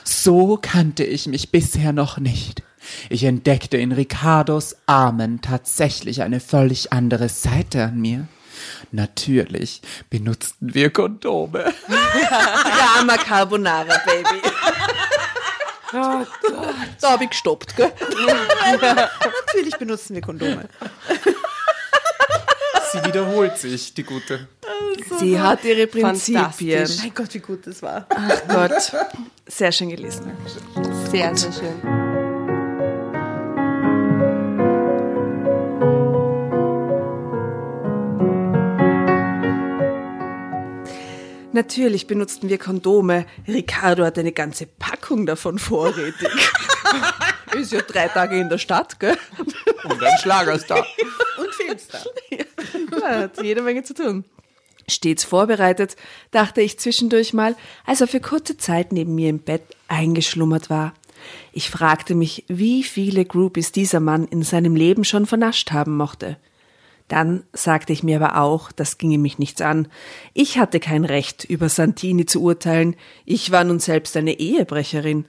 So 0.03 0.57
kannte 0.59 1.03
ich 1.03 1.28
mich 1.28 1.51
bisher 1.51 1.93
noch 1.93 2.17
nicht. 2.17 2.63
Ich 3.10 3.24
entdeckte 3.24 3.78
in 3.78 3.92
Ricardos 3.92 4.76
Armen 4.86 5.42
tatsächlich 5.42 6.22
eine 6.22 6.40
völlig 6.40 6.94
andere 6.94 7.30
Seite 7.30 7.84
an 7.84 8.00
mir. 8.00 8.28
Natürlich 8.92 9.82
benutzten 10.10 10.74
wir 10.74 10.90
Kondome. 10.90 11.74
Drama 11.88 13.18
Carbonara, 13.18 13.96
Baby. 14.06 14.42
Da 15.92 16.26
hab 17.04 17.22
ich 17.22 17.30
gestoppt, 17.30 17.76
gell? 17.76 17.92
Natürlich 19.48 19.76
benutzen 19.78 20.16
wir 20.16 20.22
Kondome. 20.22 20.70
Sie 22.92 23.04
wiederholt 23.06 23.58
sich, 23.58 23.94
die 23.94 24.04
gute. 24.04 24.48
Sie 25.20 25.40
hat 25.40 25.64
ihre 25.64 25.88
Prinzipien. 25.88 26.90
Mein 27.02 27.14
Gott, 27.14 27.34
wie 27.34 27.40
gut 27.40 27.66
das 27.68 27.82
war. 27.82 28.06
Ach 28.10 28.42
Gott. 28.48 28.92
Sehr 29.48 29.72
schön 29.72 29.90
gelesen. 29.90 30.32
Sehr, 31.12 31.36
sehr 31.36 31.52
schön. 31.52 32.18
Natürlich 41.60 42.07
benutzten 42.07 42.47
wir 42.47 42.57
Kondome. 42.57 43.26
Ricardo 43.45 44.05
hat 44.05 44.18
eine 44.18 44.32
ganze 44.32 44.66
Packung 44.66 45.26
davon 45.26 45.60
vorrätig. 45.60 46.30
Ist 47.53 47.74
ja 47.74 47.82
drei 47.82 48.07
Tage 48.07 48.39
in 48.39 48.47
der 48.47 48.60
Stadt, 48.60 48.97
gell? 48.97 49.18
Und 49.84 50.01
ein 50.01 50.18
Schlagerstar. 50.22 50.88
Und 51.38 51.53
Filmstar. 51.53 52.01
Ja, 52.30 53.10
hat 53.10 53.43
jede 53.43 53.62
Menge 53.62 53.84
zu 53.84 53.93
tun. 53.93 54.24
Stets 54.88 55.26
vorbereitet, 55.26 55.97
dachte 56.32 56.62
ich 56.62 56.80
zwischendurch 56.80 57.34
mal, 57.34 57.57
als 57.86 57.99
er 57.99 58.07
für 58.07 58.22
kurze 58.22 58.55
Zeit 58.55 58.93
neben 58.93 59.14
mir 59.14 59.28
im 59.30 59.39
Bett 59.39 59.64
eingeschlummert 59.89 60.70
war. 60.70 60.93
Ich 61.51 61.70
fragte 61.70 62.16
mich, 62.16 62.45
wie 62.47 62.84
viele 62.84 63.26
Groupies 63.26 63.74
dieser 63.74 63.99
Mann 63.99 64.30
in 64.30 64.43
seinem 64.43 64.78
Leben 64.78 65.03
schon 65.03 65.26
vernascht 65.26 65.72
haben 65.74 65.97
mochte. 65.97 66.38
Dann 67.10 67.43
sagte 67.53 67.91
ich 67.91 68.03
mir 68.03 68.24
aber 68.24 68.39
auch, 68.39 68.72
das 68.72 68.97
ginge 68.99 69.18
mich 69.18 69.39
nichts 69.39 69.62
an. 69.62 69.88
Ich 70.34 70.60
hatte 70.60 70.80
kein 70.80 71.03
Recht, 71.03 71.43
über 71.43 71.68
Santini 71.68 72.26
zu 72.28 72.41
urteilen. 72.41 72.95
Ich 73.26 73.51
war 73.51 73.64
nun 73.64 73.80
selbst 73.80 74.16
eine 74.16 74.39
Ehebrecherin. 74.39 75.26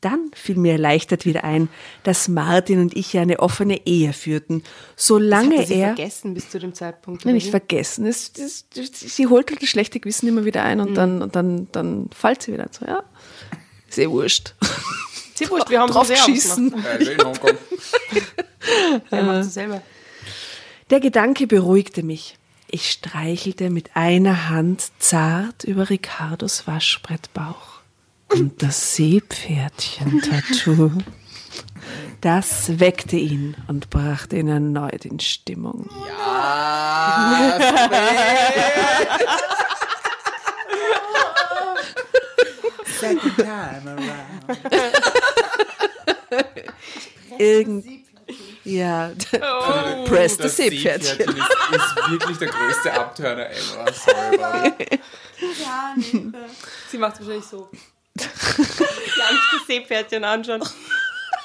Dann 0.00 0.30
fiel 0.34 0.56
mir 0.56 0.72
erleichtert 0.72 1.24
wieder 1.24 1.44
ein, 1.44 1.68
dass 2.02 2.28
Martin 2.28 2.80
und 2.80 2.96
ich 2.96 3.12
ja 3.12 3.22
eine 3.22 3.38
offene 3.38 3.86
Ehe 3.86 4.12
führten, 4.12 4.62
solange 4.96 5.58
Hatte 5.58 5.66
sie 5.68 5.74
er 5.74 5.94
vergessen 5.94 6.34
bis 6.34 6.50
zu 6.50 6.58
dem 6.58 6.74
Zeitpunkt. 6.74 7.24
Nein, 7.24 7.34
nicht 7.34 7.50
vergessen. 7.50 8.04
Es, 8.06 8.32
es, 8.36 8.66
sie 8.92 9.26
holt 9.28 9.50
halt 9.50 9.62
das 9.62 9.68
schlechte 9.68 10.00
Gewissen 10.00 10.28
immer 10.28 10.44
wieder 10.44 10.62
ein 10.64 10.80
und 10.80 10.94
dann, 10.94 11.22
und 11.22 11.34
dann, 11.36 11.68
dann 11.72 12.10
fällt 12.12 12.42
sie 12.42 12.52
wieder 12.52 12.68
so, 12.70 12.86
ja. 12.86 13.02
Ist 13.88 13.98
eh 13.98 14.08
wurscht. 14.08 14.54
Sie 15.34 15.48
wurscht, 15.48 15.70
wir 15.70 15.80
haben 15.80 15.90
Drauf 15.92 16.08
so 16.08 16.14
sehr 16.14 16.26
geschissen. 16.26 16.74
Er 19.10 19.22
macht 19.22 19.46
es 19.46 19.54
selber. 19.54 19.80
Der 20.90 21.00
Gedanke 21.00 21.46
beruhigte 21.46 22.02
mich. 22.02 22.38
Ich 22.70 22.90
streichelte 22.90 23.68
mit 23.68 23.90
einer 23.94 24.48
Hand 24.48 24.90
zart 24.98 25.64
über 25.64 25.90
Ricardos 25.90 26.66
Waschbrettbauch. 26.66 27.80
Und 28.30 28.62
das 28.62 28.94
Seepferdchen-Tattoo, 28.94 30.92
das 32.22 32.78
weckte 32.80 33.16
ihn 33.16 33.54
und 33.68 33.90
brachte 33.90 34.38
ihn 34.38 34.48
erneut 34.48 35.04
in 35.04 35.20
Stimmung. 35.20 35.90
Second 42.98 43.36
time 43.36 43.82
around. 43.86 44.58
Irgend 47.38 48.07
ja, 48.68 49.10
press 50.06 50.32
the 50.36 50.42
Das 50.44 50.56
Seepferdchen. 50.56 51.16
Seepferdchen 51.18 51.36
ist, 51.36 51.96
ist 51.96 52.10
wirklich 52.10 52.38
der 52.38 52.48
größte 52.48 52.92
Abturner 52.92 53.50
ever. 53.50 53.92
Sorry, 53.92 54.36
Barbara. 54.36 54.72
Sie 56.90 56.98
macht 56.98 57.14
es 57.14 57.20
wahrscheinlich 57.20 57.44
so. 57.44 57.68
Gar 58.16 59.32
nicht 59.32 59.42
das 59.52 59.66
Seepferdchen 59.66 60.24
anschauen. 60.24 60.62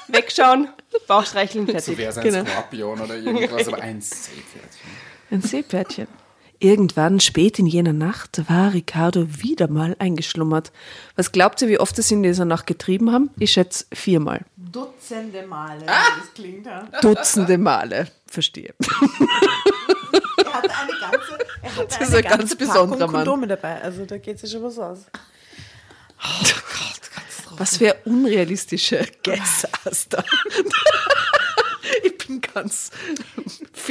Wegschauen, 0.08 0.68
Bauch 1.06 1.24
streicheln, 1.24 1.66
So 1.66 1.72
fertig. 1.72 1.98
wäre 1.98 2.10
es 2.10 2.18
ein 2.18 2.24
Genau. 2.24 2.44
Skorpion 2.50 3.00
oder 3.00 3.16
irgendwas, 3.16 3.68
aber 3.68 3.80
ein 3.80 4.00
Seepferdchen. 4.02 4.90
Ein 5.30 5.40
Seepferdchen. 5.42 6.08
Irgendwann, 6.60 7.20
spät 7.20 7.58
in 7.58 7.66
jener 7.66 7.92
Nacht, 7.92 8.42
war 8.48 8.72
Ricardo 8.74 9.26
wieder 9.42 9.68
mal 9.68 9.96
eingeschlummert. 9.98 10.72
Was 11.16 11.32
glaubt 11.32 11.60
ihr, 11.62 11.68
wie 11.68 11.78
oft 11.78 11.98
es 11.98 12.10
in 12.10 12.22
dieser 12.22 12.44
Nacht 12.44 12.66
getrieben 12.66 13.12
haben? 13.12 13.30
Ich 13.38 13.52
schätze 13.52 13.86
viermal. 13.92 14.44
Dutzende 14.72 15.46
Male, 15.46 15.82
wie 15.82 15.86
das 15.86 16.34
klingt. 16.34 16.66
Ja. 16.66 16.82
Dutzende 17.00 17.58
Male. 17.58 18.08
Verstehe. 18.26 18.74
Er 20.44 20.52
hatte 20.52 20.70
eine 20.70 20.92
ganze, 21.00 21.38
er 21.62 21.70
hatte 21.76 21.86
Das 21.86 21.96
eine 21.96 22.06
ist 22.06 22.14
ein 22.14 22.22
ganze 22.22 22.38
ganz 22.38 22.56
besonderer 22.56 22.98
Packung 22.98 23.12
Mann. 23.12 23.24
Kondome 23.24 23.46
dabei. 23.46 23.82
Also 23.82 24.04
da 24.06 24.18
geht 24.18 24.36
es 24.36 24.42
ja 24.42 24.48
schon 24.58 24.62
was 24.64 24.78
aus. 24.78 24.98
Was 27.56 27.76
für 27.76 27.94
unrealistische 28.04 29.06
Guess 29.22 29.66
hast 29.84 30.12
du. 30.12 30.18
Ich 32.02 32.16
bin 32.26 32.40
ganz 32.40 32.90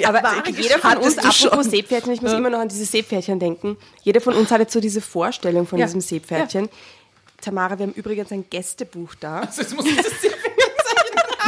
Aber 0.03 0.19
fertig. 0.19 0.57
jeder 0.57 0.79
von 0.79 0.97
uns, 0.97 1.17
apropos? 1.19 1.67
Seepferdchen, 1.67 2.11
ich 2.13 2.21
muss 2.21 2.33
immer 2.33 2.49
noch 2.49 2.59
an 2.59 2.67
diese 2.67 2.85
Seepferdchen 2.85 3.39
denken. 3.39 3.77
Jeder 4.01 4.19
von 4.21 4.33
uns 4.33 4.49
hat 4.49 4.59
jetzt 4.59 4.73
so 4.73 4.79
diese 4.79 4.99
Vorstellung 5.01 5.67
von 5.67 5.77
Ja. 5.77 5.85
diesem 5.85 6.01
Seepferdchen. 6.01 6.67
Tamara, 7.39 7.77
wir 7.77 7.85
haben 7.85 7.93
übrigens 7.93 8.31
ein 8.31 8.49
Gästebuch 8.49 9.13
da. 9.19 9.41
Also 9.41 9.61
jetzt 9.61 9.75
muss 9.75 9.85
ich 9.85 9.95
das 9.97 10.21
sehen. 10.21 10.33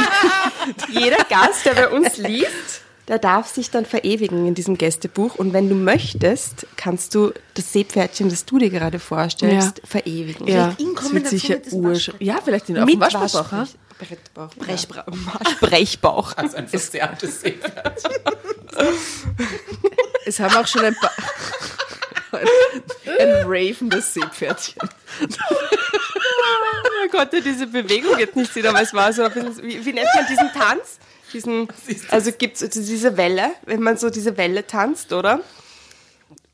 Jeder 0.90 1.24
Gast, 1.28 1.64
der 1.64 1.74
bei 1.74 1.88
uns 1.88 2.16
liest, 2.16 2.82
der 3.08 3.18
darf 3.18 3.46
sich 3.48 3.70
dann 3.70 3.86
verewigen 3.86 4.46
in 4.46 4.54
diesem 4.54 4.76
Gästebuch. 4.78 5.36
Und 5.36 5.52
wenn 5.52 5.68
du 5.68 5.74
möchtest, 5.74 6.66
kannst 6.76 7.14
du 7.14 7.32
das 7.54 7.72
Seepferdchen, 7.72 8.28
das 8.28 8.44
du 8.44 8.58
dir 8.58 8.70
gerade 8.70 8.98
vorstellst, 8.98 9.80
verewigen. 9.84 10.46
Ja, 10.48 10.74
das 10.76 10.94
kommen 10.94 11.14
wird 11.14 11.26
dazu 11.26 11.36
sicher 11.36 11.54
mit. 11.56 11.72
Waschbrett. 11.72 12.20
Ja, 12.20 12.38
vielleicht 12.44 12.68
in 12.68 12.78
auf 12.78 12.84
dem 12.84 12.98
Mit 12.98 13.00
Waschbrettbauch. 13.00 13.52
ha? 13.52 13.66
Waschbrettbauch. 13.98 14.54
Brechbra 14.56 15.04
Waschbrechbauch. 15.06 16.36
Also 16.36 16.56
ein 16.56 16.68
verzerrtes 16.68 17.40
Seepferdchen. 17.40 18.10
Es 20.26 20.40
haben 20.40 20.56
auch 20.56 20.66
schon 20.66 20.84
ein 20.84 20.94
paar. 20.96 21.12
Ein 22.32 23.44
ravенdes 23.46 24.14
Seepferdchen. 24.14 24.80
Man 27.00 27.10
konnte 27.10 27.40
diese 27.42 27.66
Bewegung 27.66 28.18
jetzt 28.18 28.36
nicht 28.36 28.52
sehen, 28.52 28.66
aber 28.66 28.82
es 28.82 28.92
war 28.94 29.12
so 29.12 29.22
ein 29.22 29.32
bisschen, 29.32 29.62
wie, 29.62 29.84
wie 29.84 29.92
nennt 29.92 30.08
man 30.14 30.26
diesen 30.26 30.52
Tanz? 30.52 30.98
Diesen, 31.32 31.68
also 32.10 32.32
gibt 32.32 32.60
es 32.60 32.70
diese 32.70 33.16
Welle, 33.16 33.50
wenn 33.64 33.82
man 33.82 33.96
so 33.96 34.10
diese 34.10 34.36
Welle 34.36 34.66
tanzt, 34.66 35.12
oder? 35.12 35.40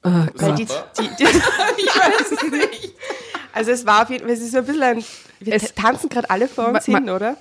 Weil 0.02 0.54
die, 0.54 0.66
die, 0.66 1.08
die, 1.18 1.24
ich 1.76 1.96
weiß 1.96 2.32
es 2.32 2.42
nicht. 2.42 2.94
Also 3.52 3.70
es 3.70 3.86
war 3.86 4.02
auf 4.02 4.10
jeden 4.10 4.24
Fall, 4.24 4.32
es 4.32 4.40
ist 4.40 4.52
so 4.52 4.58
ein 4.58 4.66
bisschen 4.66 4.82
ein, 4.82 5.04
wir 5.46 5.54
Es- 5.54 5.74
tanzen 5.74 6.08
gerade 6.08 6.28
alle 6.30 6.48
vor 6.48 6.68
uns 6.68 6.84
hin, 6.86 7.08
oder? 7.10 7.36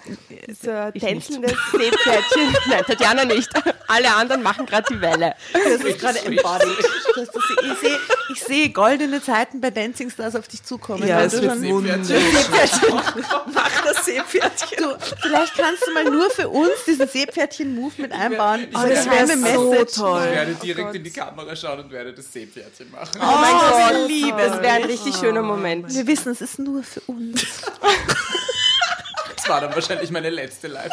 So 0.61 0.71
ein 0.71 0.93
tänzelndes 0.93 1.53
Seepferdchen. 1.71 2.55
Nein, 2.69 2.83
Tatjana 2.85 3.25
nicht. 3.25 3.49
Alle 3.87 4.13
anderen 4.13 4.41
machen 4.43 4.65
gerade 4.65 4.85
die 4.89 5.01
Welle. 5.01 5.35
Das 5.53 5.83
ist 5.83 5.99
gerade 5.99 6.19
embodied. 6.19 6.77
Das- 7.15 7.29
Ich 7.63 7.79
sehe 7.79 7.99
ich 8.33 8.43
sehe 8.43 8.69
goldene 8.69 9.21
Zeiten 9.21 9.59
bei 9.61 9.69
Dancing 9.71 10.09
Stars 10.09 10.35
auf 10.35 10.47
dich 10.47 10.63
zukommen. 10.63 11.05
Ja, 11.07 11.21
es 11.21 11.33
wird 11.41 11.59
Seepferdchen. 11.59 12.93
Mach 13.53 13.81
das 13.83 14.05
Seepferdchen. 14.05 14.77
du, 14.77 14.95
vielleicht 15.21 15.55
kannst 15.57 15.85
du 15.87 15.93
mal 15.93 16.05
nur 16.05 16.29
für 16.29 16.47
uns 16.49 16.71
diesen 16.87 17.07
Seepferdchen-Move 17.07 17.93
mit 17.97 18.11
einbauen. 18.11 18.61
ich 18.61 18.69
Diese 18.69 18.87
wär- 18.87 19.03
geheime 19.03 19.43
wär 19.43 19.53
so 19.55 19.69
Message. 19.71 19.93
toll. 19.95 20.21
Ich 20.25 20.31
werde 20.35 20.53
direkt 20.55 20.95
in 20.95 21.03
die 21.03 21.11
Kamera 21.11 21.55
schauen 21.55 21.79
und 21.81 21.91
werde 21.91 22.13
das 22.13 22.31
Seepferdchen 22.31 22.91
machen. 22.91 23.19
Oh 23.21 23.25
mein 23.25 23.53
Gott, 23.53 23.91
wir 23.99 24.07
lieben 24.07 24.37
das 24.37 24.61
wäre 24.61 24.73
ein 24.75 24.83
richtig 24.83 25.15
schöner 25.15 25.41
Moment. 25.41 25.93
Wir 25.93 26.07
wissen, 26.07 26.31
es 26.31 26.41
ist 26.41 26.59
nur 26.59 26.83
für 26.83 27.01
uns. 27.01 27.41
Das 29.35 29.49
war 29.49 29.61
dann 29.61 29.73
wahrscheinlich 29.73 30.11
meine 30.11 30.29
letzte 30.29 30.67
live 30.67 30.91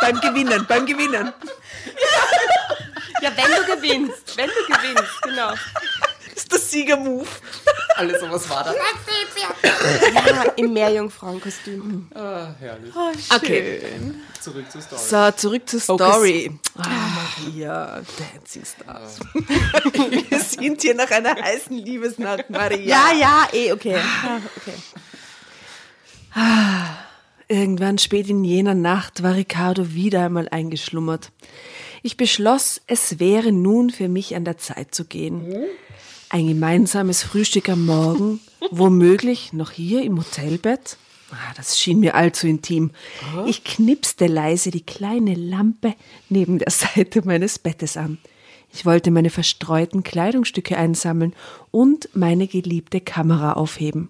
Beim 0.00 0.20
Gewinnen, 0.20 0.66
beim 0.66 0.84
Gewinnen. 0.84 1.32
Ja, 3.20 3.30
wenn 3.36 3.54
du 3.54 3.76
gewinnst, 3.76 4.36
wenn 4.36 4.48
du 4.48 4.74
gewinnst, 4.74 5.22
genau. 5.22 5.50
Das 5.50 6.42
ist 6.42 6.50
der 6.50 6.58
Siegermove. 6.58 7.28
Alles 7.94 8.20
sowas 8.20 8.48
war 8.50 8.64
da. 8.64 8.74
Ja, 8.74 10.42
im 10.56 10.72
Meerjungfrauenkostüm. 10.72 12.08
Ah, 12.14 12.48
herrlich. 12.58 12.92
Okay. 13.32 13.82
Zurück 14.40 14.64
zur 14.72 14.82
Story. 14.82 15.00
So, 15.08 15.30
zurück 15.32 15.68
zur 15.68 15.80
Story. 15.80 16.58
Ah, 16.76 16.88
Maria, 17.46 18.02
Dancing 18.18 18.64
Stars. 18.64 19.20
Wir 20.30 20.40
sind 20.40 20.82
hier 20.82 20.94
nach 20.96 21.10
einer 21.12 21.36
heißen 21.36 21.76
Liebesnacht, 21.76 22.50
Maria. 22.50 22.78
Ja, 22.80 23.12
ja, 23.12 23.48
eh, 23.52 23.72
okay. 23.72 23.92
Ja, 23.92 24.40
okay. 24.56 24.74
Irgendwann 27.52 27.98
spät 27.98 28.30
in 28.30 28.44
jener 28.44 28.74
Nacht 28.74 29.22
war 29.22 29.34
Ricardo 29.34 29.92
wieder 29.92 30.24
einmal 30.24 30.48
eingeschlummert. 30.48 31.32
Ich 32.02 32.16
beschloss, 32.16 32.80
es 32.86 33.20
wäre 33.20 33.52
nun 33.52 33.90
für 33.90 34.08
mich 34.08 34.34
an 34.34 34.46
der 34.46 34.56
Zeit 34.56 34.94
zu 34.94 35.04
gehen. 35.04 35.44
Ein 36.30 36.48
gemeinsames 36.48 37.22
Frühstück 37.22 37.68
am 37.68 37.84
Morgen, 37.84 38.40
womöglich 38.70 39.52
noch 39.52 39.70
hier 39.70 40.02
im 40.02 40.18
Hotelbett. 40.18 40.96
Ah, 41.30 41.52
das 41.56 41.78
schien 41.78 42.00
mir 42.00 42.14
allzu 42.14 42.46
intim. 42.46 42.90
Ich 43.46 43.64
knipste 43.64 44.26
leise 44.28 44.70
die 44.70 44.86
kleine 44.86 45.34
Lampe 45.34 45.94
neben 46.30 46.58
der 46.58 46.70
Seite 46.70 47.20
meines 47.26 47.58
Bettes 47.58 47.98
an. 47.98 48.16
Ich 48.72 48.86
wollte 48.86 49.10
meine 49.10 49.28
verstreuten 49.28 50.02
Kleidungsstücke 50.02 50.78
einsammeln 50.78 51.34
und 51.70 52.08
meine 52.14 52.46
geliebte 52.46 53.02
Kamera 53.02 53.52
aufheben. 53.52 54.08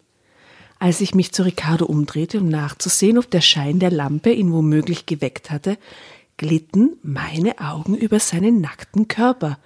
Als 0.83 1.01
ich 1.01 1.15
mich 1.15 1.31
zu 1.31 1.45
Ricardo 1.45 1.85
umdrehte, 1.85 2.41
um 2.41 2.49
nachzusehen, 2.49 3.17
ob 3.17 3.31
der 3.31 3.41
Schein 3.41 3.79
der 3.79 3.93
Lampe 3.93 4.33
ihn 4.33 4.53
womöglich 4.53 5.07
geweckt 5.07 5.53
hatte, 5.53 5.79
glitten 6.37 6.97
meine 7.05 7.61
Augen 7.61 7.97
über 7.97 8.19
seinen 8.19 8.61
nackten 8.61 9.07
Körper. 9.07 9.61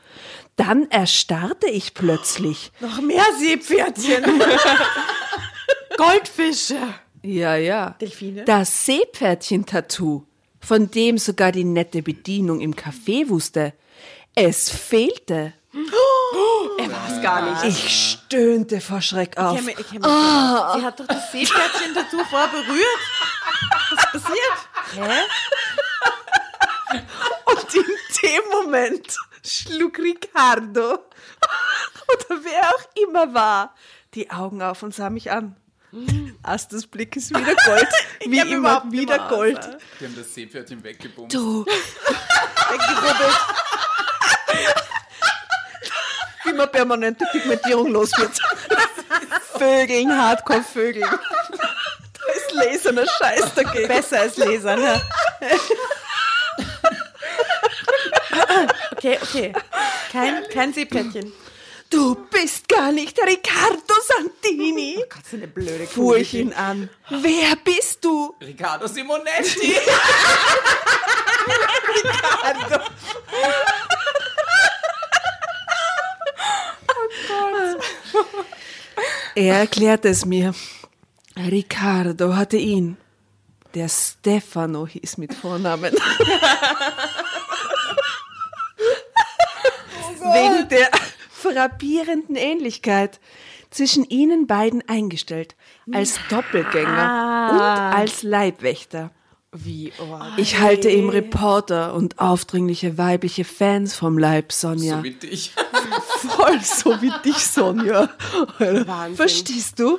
Dann 0.56 0.90
erstarrte 0.90 1.70
ich 1.70 1.94
plötzlich. 1.94 2.70
Noch 2.80 3.00
mehr 3.00 3.24
Seepferdchen. 3.38 4.24
Goldfische. 5.96 6.80
Ja, 7.22 7.56
ja. 7.56 7.96
Delfine? 7.98 8.44
Das 8.44 8.84
Seepferdchen-Tattoo, 8.84 10.24
von 10.60 10.90
dem 10.90 11.16
sogar 11.16 11.50
die 11.50 11.64
nette 11.64 12.02
Bedienung 12.02 12.60
im 12.60 12.74
Café 12.74 13.30
wusste. 13.30 13.72
Es 14.34 14.68
fehlte. 14.68 15.54
Er 16.78 16.90
war 16.90 17.08
es 17.10 17.22
gar 17.22 17.42
nicht. 17.42 17.64
Ich 17.64 18.12
stöhnte 18.12 18.80
vor 18.80 19.00
Schreck 19.02 19.36
auf. 19.36 19.60
Ich 19.60 19.68
ich 19.68 19.92
mich 19.92 20.02
schon. 20.02 20.80
Sie 20.80 20.84
hat 20.84 20.98
doch 21.00 21.06
das 21.06 21.32
Seepferdchen-Tattoo 21.32 22.24
vorher 22.30 22.48
berührt. 22.48 23.00
Was 23.90 24.04
ist 24.04 24.12
passiert? 24.12 24.58
Hä? 24.94 25.20
Und 27.46 27.74
in 27.74 27.84
dem 28.22 28.42
Moment 28.50 29.16
schlug 29.44 29.98
Ricardo, 29.98 30.92
oder 30.94 32.40
wer 32.42 32.68
auch 32.70 33.02
immer 33.02 33.34
war, 33.34 33.74
die 34.14 34.30
Augen 34.30 34.62
auf 34.62 34.82
und 34.82 34.94
sah 34.94 35.10
mich 35.10 35.30
an. 35.30 35.56
Astes 36.42 36.86
Blick 36.86 37.16
ist 37.16 37.30
wieder 37.30 37.54
Gold, 37.64 37.88
wie 38.26 38.38
immer 38.38 38.56
überhaupt 38.56 38.92
wieder 38.92 39.18
nicht 39.18 39.28
Gold. 39.28 39.78
Wir 39.98 40.08
haben 40.08 40.16
das 40.16 40.34
Seepferdchen 40.34 40.82
weggebumst. 40.82 41.34
Du, 41.34 41.64
Weggerubbelt. 41.64 43.36
Man 46.56 46.70
permanente 46.70 47.24
Pigmentierung 47.32 47.88
los 47.88 48.10
wird. 48.18 48.38
Vögeln, 49.58 50.16
Hardcore-Vögeln. 50.16 51.08
Da 51.08 52.32
ist 52.32 52.52
laserner 52.52 53.06
Scheiß 53.06 53.54
dagegen. 53.54 53.88
Besser 53.88 54.20
als 54.20 54.36
Lesern. 54.36 54.82
Ja. 54.82 55.00
Okay, 58.92 59.18
okay. 59.22 59.52
Kein, 60.10 60.44
kein 60.52 60.72
Seepferdchen. 60.72 61.32
Du 61.90 62.16
bist 62.30 62.68
gar 62.68 62.90
nicht 62.90 63.16
der 63.16 63.26
Riccardo 63.26 63.94
Santini. 64.08 64.96
Gott, 65.08 65.22
so 65.30 65.36
eine 65.36 65.46
blöde 65.46 65.86
Fuhr 65.86 66.16
ich 66.16 66.34
ihn 66.34 66.52
an. 66.52 66.90
Wer 67.08 67.54
bist 67.62 68.04
du? 68.04 68.34
Riccardo 68.40 68.88
Simonetti. 68.88 69.76
Er 79.34 79.58
erklärte 79.58 80.08
es 80.08 80.24
mir. 80.24 80.54
Riccardo 81.36 82.34
hatte 82.34 82.56
ihn. 82.56 82.96
Der 83.74 83.88
Stefano 83.90 84.86
hieß 84.86 85.18
mit 85.18 85.34
Vornamen. 85.34 85.92
Wegen 90.18 90.68
der 90.70 90.88
frappierenden 91.30 92.36
Ähnlichkeit 92.36 93.20
zwischen 93.70 94.04
ihnen 94.04 94.46
beiden 94.46 94.82
eingestellt. 94.88 95.54
Als 95.92 96.18
Doppelgänger 96.30 97.50
und 97.52 97.60
als 97.60 98.22
Leibwächter. 98.22 99.10
Wie, 99.52 99.92
oh. 99.98 100.18
Ich 100.36 100.58
halte 100.58 100.90
ihm 100.90 101.08
Reporter 101.08 101.94
und 101.94 102.18
aufdringliche 102.18 102.98
weibliche 102.98 103.44
Fans 103.44 103.94
vom 103.94 104.18
Leib, 104.18 104.52
Sonja. 104.52 104.98
So 104.98 105.04
wie 105.04 105.12
dich. 105.12 105.52
Voll 106.18 106.60
so 106.62 107.00
wie 107.00 107.12
dich, 107.24 107.38
Sonja. 107.38 108.10
Wahnsinn. 108.58 109.16
Verstehst 109.16 109.78
du? 109.78 109.98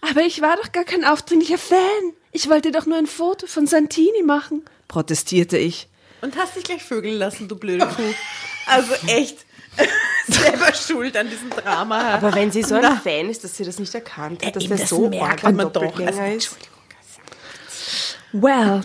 Aber 0.00 0.22
ich 0.22 0.40
war 0.40 0.56
doch 0.56 0.72
gar 0.72 0.84
kein 0.84 1.04
aufdringlicher 1.04 1.58
Fan. 1.58 1.78
Ich 2.32 2.48
wollte 2.48 2.70
doch 2.72 2.86
nur 2.86 2.98
ein 2.98 3.06
Foto 3.06 3.46
von 3.46 3.66
Santini 3.66 4.22
machen, 4.22 4.64
protestierte 4.88 5.58
ich. 5.58 5.88
Und 6.20 6.36
hast 6.36 6.56
dich 6.56 6.64
gleich 6.64 6.82
vögeln 6.82 7.18
lassen, 7.18 7.48
du 7.48 7.56
blöde 7.56 7.86
Kuh. 7.86 8.02
Also 8.68 8.94
echt. 9.06 9.46
Selber 10.26 10.74
schuld 10.74 11.16
an 11.16 11.30
diesem 11.30 11.50
Drama. 11.50 12.14
Aber 12.14 12.34
wenn 12.34 12.50
sie 12.50 12.64
so 12.64 12.74
ein 12.74 12.98
Fan 12.98 13.30
ist, 13.30 13.44
dass 13.44 13.56
sie 13.56 13.64
das 13.64 13.78
nicht 13.78 13.94
erkannt 13.94 14.44
hat, 14.44 14.56
dass 14.56 14.64
eben, 14.64 14.70
der 14.70 14.78
das 14.80 14.88
so 14.88 15.08
merkt 15.08 15.44
man 15.44 15.72
doch. 15.72 16.00
Also, 16.00 16.20
ist. 16.22 16.56
Well, 18.32 18.82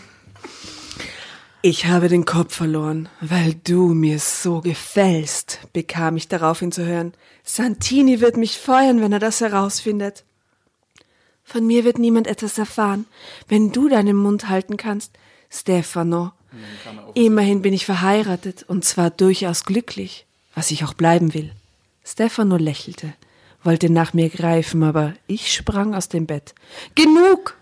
ich 1.63 1.85
habe 1.85 2.09
den 2.09 2.25
Kopf 2.25 2.55
verloren, 2.55 3.07
weil 3.19 3.53
du 3.53 3.89
mir 3.89 4.17
so 4.17 4.61
gefällst, 4.61 5.59
bekam 5.73 6.17
ich 6.17 6.27
daraufhin 6.27 6.71
zu 6.71 6.83
hören. 6.83 7.13
Santini 7.43 8.19
wird 8.19 8.35
mich 8.35 8.57
feuern, 8.57 8.99
wenn 8.99 9.13
er 9.13 9.19
das 9.19 9.41
herausfindet. 9.41 10.23
Von 11.43 11.67
mir 11.67 11.83
wird 11.83 11.99
niemand 11.99 12.25
etwas 12.25 12.57
erfahren, 12.57 13.05
wenn 13.47 13.71
du 13.71 13.89
deinen 13.89 14.15
Mund 14.15 14.49
halten 14.49 14.75
kannst, 14.75 15.11
Stefano. 15.51 16.31
Immerhin 17.13 17.61
bin 17.61 17.73
ich 17.73 17.85
verheiratet 17.85 18.63
und 18.67 18.83
zwar 18.83 19.11
durchaus 19.11 19.63
glücklich, 19.63 20.25
was 20.55 20.71
ich 20.71 20.83
auch 20.83 20.95
bleiben 20.95 21.35
will. 21.35 21.51
Stefano 22.03 22.57
lächelte. 22.57 23.13
wollte 23.63 23.91
nach 23.91 24.13
mir 24.13 24.29
greifen, 24.29 24.81
aber 24.81 25.13
ich 25.27 25.53
sprang 25.53 25.93
aus 25.93 26.09
dem 26.09 26.25
Bett. 26.25 26.55
Genug! 26.95 27.55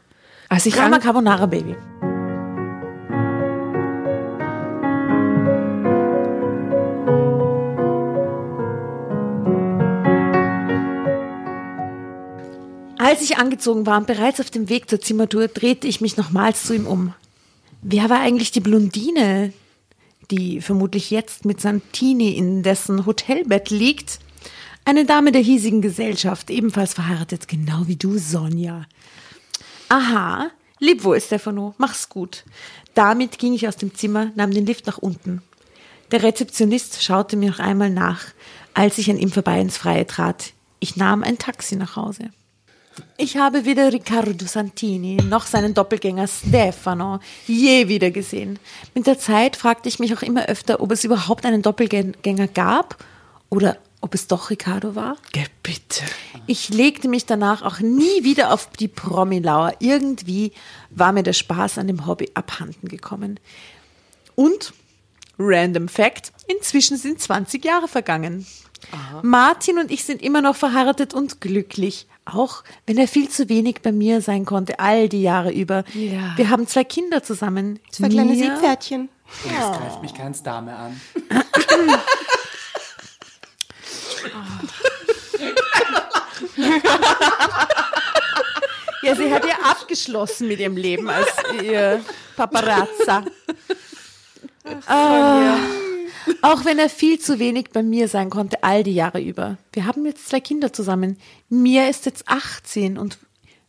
Als 0.51 0.65
ich 0.65 0.73
Drama 0.73 0.97
Carbonara 0.97 1.45
Baby. 1.45 1.75
Als 12.97 13.21
ich 13.21 13.37
angezogen 13.37 13.85
war 13.85 13.99
und 13.99 14.07
bereits 14.07 14.39
auf 14.39 14.49
dem 14.49 14.69
Weg 14.69 14.89
zur 14.89 14.99
Zimmertour, 14.99 15.49
drehte 15.49 15.87
ich 15.87 16.01
mich 16.01 16.17
nochmals 16.17 16.63
zu 16.63 16.73
ihm 16.73 16.87
um. 16.87 17.13
Wer 17.83 18.09
war 18.09 18.19
eigentlich 18.19 18.51
die 18.51 18.59
Blondine, 18.59 19.53
die 20.31 20.61
vermutlich 20.61 21.11
jetzt 21.11 21.45
mit 21.45 21.61
Santini 21.61 22.31
in 22.31 22.63
dessen 22.63 23.05
Hotelbett 23.05 23.69
liegt? 23.69 24.17
Eine 24.83 25.05
Dame 25.05 25.31
der 25.31 25.41
hiesigen 25.41 25.81
Gesellschaft, 25.81 26.49
ebenfalls 26.49 26.95
verheiratet, 26.95 27.47
genau 27.47 27.83
wie 27.85 27.97
du, 27.97 28.17
Sonja. 28.17 28.87
Aha, 29.89 30.51
lieb 30.79 31.03
wohl, 31.03 31.19
Stefano, 31.19 31.73
mach's 31.77 32.09
gut. 32.09 32.43
Damit 32.93 33.39
ging 33.39 33.53
ich 33.53 33.67
aus 33.67 33.75
dem 33.75 33.95
Zimmer, 33.95 34.31
nahm 34.35 34.51
den 34.51 34.65
Lift 34.65 34.85
nach 34.85 34.99
unten. 34.99 35.41
Der 36.11 36.23
Rezeptionist 36.23 37.03
schaute 37.03 37.35
mir 37.35 37.49
noch 37.49 37.59
einmal 37.59 37.89
nach, 37.89 38.21
als 38.73 38.97
ich 38.99 39.09
an 39.09 39.17
ihm 39.17 39.31
vorbei 39.31 39.59
ins 39.59 39.77
Freie 39.77 40.05
trat. 40.05 40.53
Ich 40.79 40.95
nahm 40.95 41.23
ein 41.23 41.37
Taxi 41.37 41.75
nach 41.75 41.95
Hause. 41.95 42.29
Ich 43.17 43.37
habe 43.37 43.65
weder 43.65 43.91
Riccardo 43.91 44.45
Santini 44.45 45.15
noch 45.15 45.45
seinen 45.45 45.73
Doppelgänger 45.73 46.27
Stefano 46.27 47.19
je 47.47 47.87
wieder 47.87 48.11
gesehen. 48.11 48.59
Mit 48.93 49.07
der 49.07 49.17
Zeit 49.17 49.55
fragte 49.55 49.89
ich 49.89 49.99
mich 49.99 50.13
auch 50.13 50.21
immer 50.21 50.45
öfter, 50.45 50.81
ob 50.81 50.91
es 50.91 51.03
überhaupt 51.03 51.45
einen 51.45 51.61
Doppelgänger 51.61 52.47
gab 52.47 53.03
oder 53.49 53.77
ob 54.01 54.13
es 54.13 54.27
doch 54.27 54.49
Riccardo 54.49 54.95
war. 54.95 55.17
Geh 55.31 55.45
bitte. 55.63 56.03
Ich 56.47 56.69
legte 56.69 57.07
mich 57.07 57.25
danach 57.25 57.61
auch 57.61 57.79
nie 57.79 58.23
wieder 58.23 58.53
auf 58.53 58.69
die 58.71 58.87
Promilauer. 58.87 59.75
Irgendwie 59.79 60.53
war 60.89 61.11
mir 61.11 61.23
der 61.23 61.33
Spaß 61.33 61.77
an 61.77 61.87
dem 61.87 62.05
Hobby 62.05 62.31
abhanden 62.33 62.87
gekommen. 62.87 63.39
Und, 64.35 64.73
random 65.37 65.89
Fact, 65.89 66.31
inzwischen 66.47 66.97
sind 66.97 67.19
20 67.19 67.63
Jahre 67.63 67.87
vergangen. 67.87 68.45
Martin 69.21 69.77
und 69.77 69.91
ich 69.91 70.05
sind 70.05 70.21
immer 70.21 70.41
noch 70.41 70.55
verheiratet 70.55 71.13
und 71.13 71.41
glücklich. 71.41 72.07
Auch 72.25 72.63
wenn 72.85 72.97
er 72.97 73.07
viel 73.07 73.27
zu 73.29 73.49
wenig 73.49 73.81
bei 73.81 73.91
mir 73.91 74.21
sein 74.21 74.45
konnte, 74.45 74.79
all 74.79 75.09
die 75.09 75.21
Jahre 75.21 75.51
über. 75.51 75.83
Ja. 75.93 76.37
Wir 76.37 76.49
haben 76.49 76.67
zwei 76.67 76.83
Kinder 76.83 77.21
zusammen. 77.23 77.79
Zwei 77.91 78.07
kleine 78.07 78.35
Seepferdchen. 78.35 79.09
Das 79.43 79.77
greift 79.77 80.01
mich 80.01 80.13
keins 80.13 80.41
Dame 80.41 80.75
an. 80.75 81.01
Ja, 89.01 89.15
sie 89.15 89.33
hat 89.33 89.45
ja 89.45 89.55
abgeschlossen 89.63 90.47
mit 90.47 90.59
ihrem 90.59 90.75
Leben 90.75 91.09
als 91.09 91.27
ihr 91.63 92.03
Paparazza. 92.35 93.23
Ah, 94.87 95.57
auch 96.41 96.65
wenn 96.65 96.79
er 96.79 96.89
viel 96.89 97.17
zu 97.17 97.39
wenig 97.39 97.69
bei 97.71 97.81
mir 97.81 98.07
sein 98.07 98.29
konnte, 98.29 98.63
all 98.63 98.83
die 98.83 98.93
Jahre 98.93 99.21
über. 99.21 99.57
Wir 99.73 99.85
haben 99.85 100.05
jetzt 100.05 100.27
zwei 100.27 100.41
Kinder 100.41 100.73
zusammen. 100.73 101.17
Mia 101.47 101.87
ist 101.87 102.05
jetzt 102.05 102.27
18 102.27 102.97
und 102.97 103.17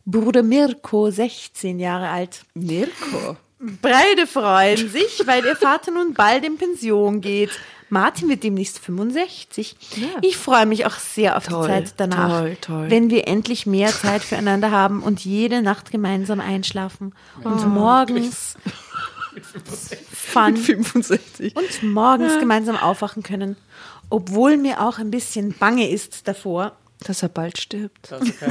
Bruder 0.05 0.43
Mirko 0.43 1.09
16 1.09 1.79
Jahre 1.79 2.09
alt. 2.09 2.41
Mirko. 2.53 3.37
Beide 3.81 4.27
freuen 4.27 4.89
sich, 4.89 5.21
weil 5.25 5.45
ihr 5.45 5.55
Vater 5.55 5.91
nun 5.91 6.13
bald 6.13 6.43
in 6.43 6.57
Pension 6.57 7.21
geht. 7.21 7.51
Martin 7.91 8.29
wird 8.29 8.43
demnächst 8.43 8.79
65. 8.79 9.75
Ich 10.21 10.37
freue 10.37 10.65
mich 10.65 10.85
auch 10.85 10.97
sehr 10.97 11.35
auf 11.35 11.45
Toll, 11.45 11.67
die 11.67 11.67
Zeit 11.67 11.93
danach, 11.97 12.39
toll, 12.39 12.57
toll. 12.61 12.85
wenn 12.89 13.09
wir 13.09 13.27
endlich 13.27 13.65
mehr 13.65 13.89
Zeit 13.89 14.23
füreinander 14.23 14.71
haben 14.71 15.03
und 15.03 15.25
jede 15.25 15.61
Nacht 15.61 15.91
gemeinsam 15.91 16.39
einschlafen 16.39 17.13
und 17.43 17.67
morgens 17.67 18.55
fun 20.13 20.55
65. 20.55 21.53
und 21.55 21.83
morgens 21.83 22.39
gemeinsam 22.39 22.77
aufwachen 22.77 23.23
können. 23.23 23.57
Obwohl 24.09 24.55
mir 24.55 24.81
auch 24.81 24.97
ein 24.97 25.11
bisschen 25.11 25.53
bange 25.57 25.89
ist 25.89 26.29
davor. 26.29 26.77
Dass 27.05 27.23
er 27.23 27.29
bald 27.29 27.59
stirbt. 27.59 28.11
Das 28.11 28.21
kann 28.39 28.49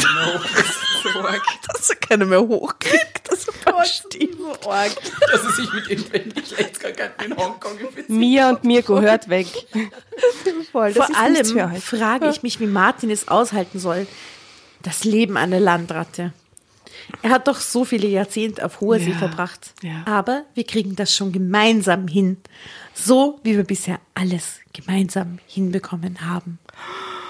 Dass 1.68 1.90
er 1.90 1.96
keiner 1.96 2.26
mehr 2.26 2.40
hochkriegt. 2.40 3.30
Dass 3.30 3.46
er 3.46 3.54
bald 3.64 3.86
stirbt. 3.86 4.66
Dass 4.66 5.44
er 5.44 5.52
sich 5.52 5.72
mit 5.72 5.88
irgendwelchen 5.88 6.34
Geschlechtskrankheiten 6.34 7.26
in 7.26 7.36
Hongkong 7.36 7.78
befindet. 7.78 8.08
Mia 8.10 8.50
und 8.50 8.64
Mirko 8.64 9.00
hört 9.00 9.28
weg. 9.28 9.46
Voll, 10.72 10.92
Vor 10.94 11.08
ist 11.08 11.16
allem 11.16 11.80
frage 11.80 12.28
ich 12.28 12.42
mich, 12.42 12.58
wie 12.60 12.66
Martin 12.66 13.10
es 13.10 13.28
aushalten 13.28 13.78
soll. 13.78 14.06
Das 14.82 15.04
Leben 15.04 15.36
einer 15.36 15.60
Landratte. 15.60 16.32
Er 17.22 17.30
hat 17.30 17.48
doch 17.48 17.60
so 17.60 17.84
viele 17.84 18.08
Jahrzehnte 18.08 18.64
auf 18.64 18.80
hoher 18.80 18.98
See 18.98 19.10
Ja, 19.10 19.18
verbracht. 19.18 19.72
ja. 19.82 20.02
Aber 20.06 20.44
wir 20.54 20.64
kriegen 20.64 20.96
das 20.96 21.14
schon 21.14 21.32
gemeinsam 21.32 22.08
hin. 22.08 22.38
So 22.94 23.40
wie 23.42 23.56
wir 23.56 23.64
bisher 23.64 24.00
alles 24.14 24.60
gemeinsam 24.72 25.38
hinbekommen 25.46 26.28
haben. 26.28 26.58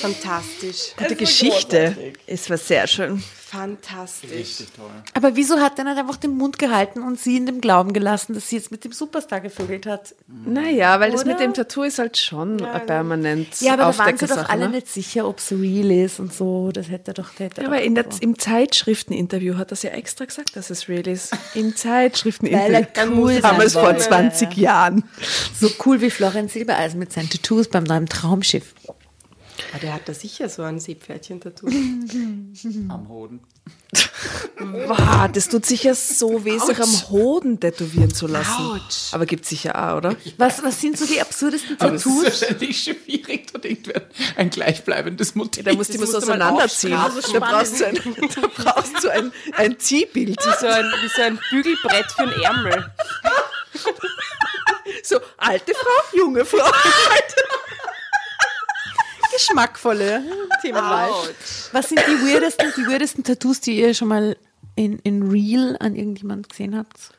Fantastisch. 0.00 0.94
Gute 0.96 1.16
Geschichte. 1.16 1.96
Es 2.26 2.48
war 2.50 2.58
sehr 2.58 2.86
schön. 2.86 3.22
Fantastisch. 3.48 4.30
Richtig 4.30 4.72
toll. 4.72 4.90
Aber 5.14 5.36
wieso 5.36 5.60
hat 5.60 5.78
er 5.78 5.84
nicht 5.84 5.96
einfach 5.98 6.16
den 6.16 6.36
Mund 6.36 6.58
gehalten 6.58 7.00
und 7.02 7.18
sie 7.20 7.36
in 7.36 7.46
dem 7.46 7.60
Glauben 7.60 7.92
gelassen, 7.92 8.34
dass 8.34 8.48
sie 8.48 8.56
jetzt 8.56 8.72
mit 8.72 8.84
dem 8.84 8.90
Superstar 8.92 9.40
gevögelt 9.40 9.86
hat? 9.86 10.14
Naja, 10.26 10.98
weil 10.98 11.12
das 11.12 11.20
Oder? 11.22 11.30
mit 11.32 11.40
dem 11.40 11.54
Tattoo 11.54 11.84
ist 11.84 11.98
halt 12.00 12.16
schon 12.18 12.60
ein 12.60 12.86
permanent 12.86 13.60
Ja, 13.60 13.74
aber 13.74 13.84
da 13.92 13.98
waren 13.98 14.18
sie 14.18 14.26
doch 14.26 14.48
alle 14.48 14.66
ne? 14.68 14.76
nicht 14.76 14.88
sicher, 14.88 15.28
ob 15.28 15.38
es 15.38 15.52
real 15.52 15.90
ist 15.92 16.18
und 16.18 16.34
so. 16.34 16.70
Das 16.72 16.88
hätte 16.90 17.12
er 17.12 17.14
doch. 17.14 17.30
das 17.30 17.38
Hätte 17.38 17.60
Ja, 17.62 17.68
doch 17.68 17.72
aber 17.72 17.82
in 17.82 17.94
der, 17.94 18.06
im 18.20 18.36
Zeitschrifteninterview 18.38 19.56
hat 19.56 19.70
er 19.70 19.74
es 19.74 19.82
ja 19.82 19.90
extra 19.90 20.24
gesagt, 20.24 20.56
dass 20.56 20.70
es 20.70 20.88
real 20.88 21.06
ist. 21.06 21.32
Im 21.54 21.66
Weil 21.66 21.74
Zeitschrifteninterview. 21.74 22.88
er 22.94 23.10
cool 23.12 23.40
Damals 23.40 23.74
vor 23.74 23.84
wollte. 23.84 24.00
20 24.00 24.56
Jahren. 24.56 25.04
So 25.58 25.70
cool 25.84 26.00
wie 26.00 26.10
Florian 26.10 26.48
Silbereisen 26.48 26.98
mit 26.98 27.12
seinen 27.12 27.30
Tattoos 27.30 27.68
beim 27.68 27.84
neuen 27.84 28.06
Traumschiff. 28.06 28.74
Aber 29.70 29.80
der 29.80 29.94
hat 29.94 30.08
da 30.08 30.14
sicher 30.14 30.48
so 30.48 30.62
ein 30.62 30.78
Seepferdchen-Tattoo. 30.80 31.66
Am 32.88 33.08
Hoden. 33.08 33.40
Wow, 34.58 35.28
das 35.32 35.48
tut 35.48 35.66
sicher 35.66 35.94
so 35.94 36.44
weh, 36.44 36.58
sich 36.58 36.80
am 36.80 37.10
Hoden 37.10 37.60
tätowieren 37.60 38.12
zu 38.12 38.26
lassen. 38.26 38.62
Autsch. 38.62 39.12
Aber 39.12 39.26
gibt 39.26 39.44
sicher 39.44 39.74
auch, 39.76 39.98
oder? 39.98 40.16
Was, 40.38 40.62
was 40.62 40.80
sind 40.80 40.98
so 40.98 41.04
die 41.06 41.20
absurdesten 41.20 41.76
Aber 41.78 41.94
es 41.94 42.06
ist 42.06 42.12
Tattoos? 42.12 42.24
wahrscheinlich 42.24 42.82
schwierig, 42.82 43.52
dort 43.52 43.64
irgendwer 43.64 44.02
ein 44.36 44.50
gleichbleibendes 44.50 45.34
Motiv. 45.34 45.64
Da 45.64 45.74
musst 45.74 45.90
du 45.90 45.98
immer 45.98 46.06
so 46.06 46.18
auseinanderziehen. 46.18 46.92
Da 46.92 47.08
brauchst 47.38 47.80
du 47.80 47.86
ein, 47.86 47.94
da 48.34 48.48
brauchst 48.54 49.04
du 49.04 49.08
ein, 49.10 49.32
ein 49.56 49.78
Ziehbild. 49.78 50.38
Wie 50.38 50.60
so, 50.60 50.66
ein, 50.66 50.84
wie 50.84 51.08
so 51.08 51.22
ein 51.22 51.38
Bügelbrett 51.50 52.10
für 52.12 52.22
einen 52.22 52.42
Ärmel. 52.42 52.90
So, 55.02 55.20
alte 55.36 55.72
Frau, 55.74 56.16
junge 56.18 56.44
Frau. 56.44 56.70
Geschmackvolle 59.36 60.22
Themenwahl. 60.62 61.10
Was 61.72 61.88
sind 61.88 62.00
die 62.00 62.26
weirdesten, 62.26 62.72
die 62.76 62.86
weirdesten 62.86 63.24
Tattoos, 63.24 63.60
die 63.60 63.78
ihr 63.78 63.94
schon 63.94 64.08
mal 64.08 64.36
in, 64.76 64.98
in 65.00 65.30
Real 65.30 65.76
an 65.78 65.94
irgendjemand 65.94 66.48
gesehen 66.48 66.76
habt? 66.76 67.10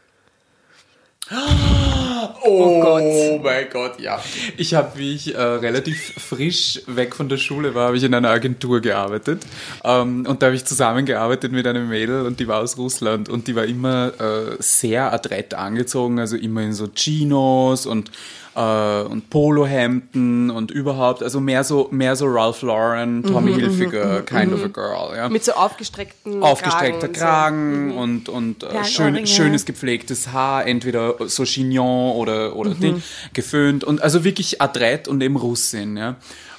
Oh, 1.30 2.82
Gott. 2.82 3.44
mein 3.44 3.70
Gott, 3.70 4.00
ja. 4.00 4.22
Ich 4.56 4.74
habe, 4.74 4.98
wie 4.98 5.14
ich 5.14 5.36
äh, 5.36 5.42
relativ 5.42 6.14
frisch 6.14 6.82
weg 6.88 7.16
von 7.16 7.28
der 7.28 7.38
Schule 7.38 7.76
war, 7.76 7.88
habe 7.88 7.98
ich 7.98 8.04
in 8.04 8.14
einer 8.14 8.30
Agentur 8.30 8.80
gearbeitet. 8.80 9.44
Ähm, 9.84 10.26
und 10.26 10.42
da 10.42 10.48
habe 10.48 10.56
ich 10.56 10.64
zusammengearbeitet 10.64 11.52
mit 11.52 11.68
einem 11.68 11.90
Mädel 11.90 12.26
und 12.26 12.40
die 12.40 12.48
war 12.48 12.62
aus 12.62 12.78
Russland 12.78 13.28
und 13.28 13.48
die 13.48 13.56
war 13.56 13.66
immer 13.66 14.14
äh, 14.20 14.56
sehr 14.60 15.12
adrett 15.12 15.54
angezogen, 15.54 16.20
also 16.20 16.38
immer 16.38 16.62
in 16.62 16.74
so 16.74 16.88
Chinos 16.88 17.86
und 17.86 18.12
äh, 18.58 19.04
und 19.04 19.30
Polohemden 19.30 20.50
und 20.50 20.72
überhaupt, 20.72 21.22
also 21.22 21.40
mehr 21.40 21.64
so 21.64 21.88
mehr 21.92 22.16
so 22.16 22.26
Ralph 22.26 22.64
Lauren, 22.64 23.24
Tommy 23.24 23.54
Hilfiger 23.54 24.24
kind 24.24 24.52
of 24.52 24.64
a 24.64 24.68
girl, 24.68 25.16
ja 25.16 25.30
Mit 25.30 25.44
so 25.44 25.54
aufgestreckten 25.54 26.42
aufgestreckter 26.42 27.08
Kragen. 27.08 27.92
Kragen 27.92 27.98
und, 27.98 28.30
und 28.30 28.64
äh, 28.64 28.84
schön, 28.84 29.28
schönes 29.28 29.66
gepflegtes 29.66 30.32
Haar, 30.34 30.66
entweder 30.66 31.16
so 31.28 31.44
Chignon 31.44 32.16
oder, 32.16 32.56
oder 32.56 32.72
Ding, 32.72 33.04
geföhnt 33.34 33.84
und 33.84 34.02
also 34.02 34.24
wirklich 34.24 34.62
adrett 34.62 35.08
und 35.08 35.22
eben 35.22 35.36
Russin, 35.36 35.96
ja. 35.96 36.16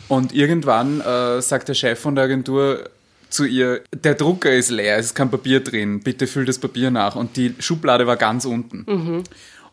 Und 0.06 0.32
irgendwann 0.32 1.00
äh, 1.00 1.42
sagt 1.42 1.68
der 1.68 1.74
Chef 1.74 1.98
von 1.98 2.14
der 2.14 2.24
Agentur 2.24 2.88
zu 3.28 3.44
ihr, 3.44 3.82
der 3.92 4.14
Drucker 4.14 4.50
ist 4.52 4.70
leer, 4.70 4.96
es 4.96 5.06
ist 5.06 5.14
kein 5.14 5.30
Papier 5.30 5.60
drin, 5.60 6.00
bitte 6.00 6.26
füll 6.26 6.46
das 6.46 6.58
Papier 6.58 6.90
nach. 6.90 7.14
Und 7.14 7.36
die 7.36 7.54
Schublade 7.58 8.06
war 8.06 8.16
ganz 8.16 8.46
unten. 8.46 8.84
Und 8.84 9.24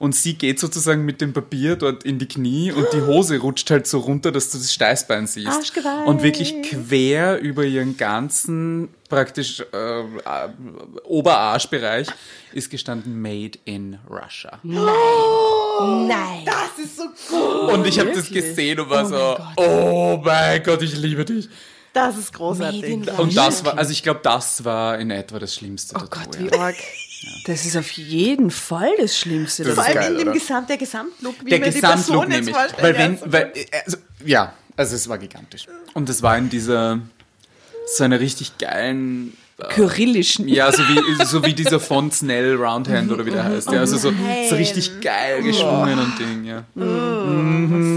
und 0.06 0.14
sie 0.14 0.36
geht 0.36 0.60
sozusagen 0.60 1.04
mit 1.04 1.20
dem 1.20 1.34
Papier 1.34 1.76
dort 1.76 2.04
in 2.04 2.20
die 2.20 2.28
Knie 2.28 2.72
und 2.72 2.86
die 2.94 3.02
Hose 3.02 3.40
rutscht 3.40 3.72
halt 3.72 3.88
so 3.88 3.98
runter, 3.98 4.32
dass 4.32 4.52
du 4.52 4.60
das 4.60 4.72
Steißbein 4.72 5.26
siehst. 5.26 5.48
Arschgeweih. 5.48 6.04
Und 6.06 6.22
wirklich 6.22 6.62
quer 6.62 7.40
über 7.40 7.64
ihren 7.64 7.98
ganzen 7.98 8.90
praktisch 9.10 9.62
äh, 9.74 10.02
äh, 10.02 10.04
Oberarschbereich 11.06 12.08
ist 12.54 12.70
gestanden 12.70 13.20
Made 13.20 13.58
in 13.66 13.98
Russia. 14.08 14.60
Nein. 14.62 16.46
Das 16.46 16.86
ist 16.86 16.98
so 16.98 17.06
cool. 17.32 17.74
Und 17.74 17.88
ich 17.88 17.98
habe 17.98 18.12
das 18.12 18.30
gesehen 18.30 18.80
und 18.82 18.90
war 18.92 19.08
so, 19.08 19.38
oh 19.58 20.22
mein 20.24 20.62
Gott, 20.62 20.84
ich 20.84 20.96
liebe 20.96 21.26
dich. 21.26 21.50
Das 21.96 22.18
ist 22.18 22.34
großartig. 22.34 23.10
Und 23.18 23.38
das 23.38 23.64
war, 23.64 23.78
also 23.78 23.92
ich 23.94 24.04
glaube, 24.04 24.20
das 24.22 24.66
war 24.66 25.00
in 25.00 25.12
etwa 25.12 25.40
das 25.40 25.56
Schlimmste. 25.56 25.96
Oh 25.96 26.00
dazu, 26.00 26.10
Gott, 26.10 26.36
ja. 26.36 26.52
wie 26.52 26.60
arg. 26.60 26.76
Das 27.46 27.66
ist 27.66 27.78
auf 27.78 27.90
jeden 27.92 28.52
Fall 28.52 28.92
das 28.98 29.18
Schlimmste. 29.18 29.64
Das 29.64 29.76
Vor 29.76 29.86
allem 29.86 29.94
geil, 29.94 30.12
in 30.12 30.18
dem 30.18 30.28
oder? 30.28 30.38
Gesamt, 30.38 30.70
der 30.70 30.78
Gesamtlook, 30.78 31.36
wie 31.46 31.50
Der 31.52 31.60
man 31.60 31.70
die 31.70 31.76
Gesamtlook 31.76 32.28
Person 32.28 32.32
jetzt 32.32 32.46
nämlich. 32.46 32.56
vorstellt. 32.56 32.84
Weil 32.84 32.98
wenn, 32.98 33.32
weil, 33.32 33.54
also, 33.86 33.98
ja, 34.26 34.54
also 34.76 34.96
es 34.96 35.08
war 35.08 35.18
gigantisch. 35.18 35.68
Und 35.94 36.10
es 36.10 36.22
war 36.22 36.38
in 36.38 36.50
dieser, 36.50 37.00
so 37.96 38.04
einer 38.04 38.20
richtig 38.20 38.58
geilen, 38.58 39.38
Kyrillischen. 39.70 40.48
ja, 40.50 40.72
so 40.72 40.84
wie, 40.84 41.26
so 41.26 41.44
wie 41.46 41.54
dieser 41.54 41.80
Font 41.80 42.14
Snell 42.14 42.56
Roundhand 42.56 43.10
oder 43.12 43.26
wie 43.26 43.32
der 43.32 43.46
heißt. 43.46 43.72
Ja, 43.72 43.80
also 43.80 43.98
so, 43.98 44.12
so 44.50 44.56
richtig 44.56 45.00
geil 45.00 45.42
geschwungen 45.44 45.98
und 45.98 46.20
Ding, 46.20 46.44
ja. 46.44 46.66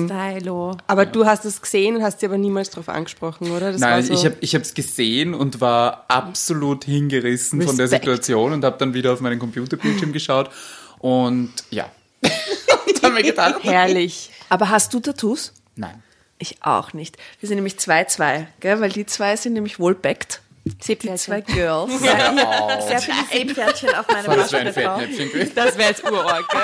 Stylo. 0.07 0.77
Aber 0.87 1.07
du 1.07 1.27
hast 1.27 1.45
es 1.45 1.61
gesehen 1.61 1.97
und 1.97 2.03
hast 2.03 2.21
sie 2.21 2.27
aber 2.27 2.39
niemals 2.39 2.71
drauf 2.71 2.89
angesprochen, 2.89 3.51
oder? 3.51 3.73
Das 3.73 3.81
war 3.81 3.91
Nein, 3.91 4.05
so, 4.05 4.15
ich 4.15 4.25
habe 4.25 4.37
ich 4.41 4.55
es 4.55 4.75
gesehen 4.75 5.35
und 5.35 5.61
war 5.61 6.05
absolut 6.09 6.85
hingerissen 6.85 7.61
von 7.63 7.77
der 7.77 7.87
Respekt. 7.87 8.05
Situation 8.05 8.53
und 8.53 8.65
habe 8.65 8.77
dann 8.79 8.95
wieder 8.95 9.13
auf 9.13 9.21
meinen 9.21 9.41
Computerbildschirm 9.41 10.13
geschaut 10.13 10.51
und 10.99 11.53
ja. 11.71 11.91
und 12.23 13.03
habe 13.03 13.15
mir 13.15 13.23
gedacht, 13.25 13.57
herrlich. 13.63 14.31
Aber 14.49 14.69
hast 14.69 14.95
du 14.95 15.01
Tattoos? 15.01 15.53
nein. 15.75 16.03
Ich 16.41 16.59
auch 16.61 16.93
nicht. 16.93 17.17
Wir 17.41 17.49
sind 17.49 17.57
nämlich 17.57 17.75
2-2, 17.75 18.47
gell? 18.61 18.81
Weil 18.81 18.91
die 18.91 19.05
zwei 19.07 19.35
sind 19.35 19.55
nämlich 19.55 19.81
wohl 19.81 19.97
backt. 19.97 20.41
Die 20.69 21.15
zwei 21.15 21.41
Girls. 21.41 22.01
Sehr 22.01 23.01
viele 23.01 23.25
Seepferdchen 23.31 23.95
auf 23.95 24.09
meinem 24.09 24.37
Das 24.37 24.53
wäre 24.53 24.67
ein. 24.67 24.73
Fettnäpfchen. 24.73 25.55
Das 25.55 25.79
wäre 25.79 25.91
jetzt 25.91 26.05
urorg, 26.05 26.49
gell? 26.49 26.61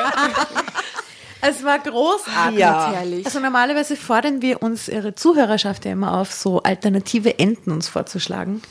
Es 1.46 1.62
war 1.62 1.78
großartig. 1.78 2.58
Ja. 2.58 2.90
Herrlich. 2.92 3.26
Also 3.26 3.38
normalerweise 3.38 3.96
fordern 3.96 4.40
wir 4.40 4.62
uns 4.62 4.88
ihre 4.88 5.14
Zuhörerschaft 5.14 5.84
ja 5.84 5.92
immer 5.92 6.14
auf, 6.14 6.32
so 6.32 6.62
alternative 6.62 7.38
Enden 7.38 7.70
uns 7.70 7.88
vorzuschlagen. 7.88 8.62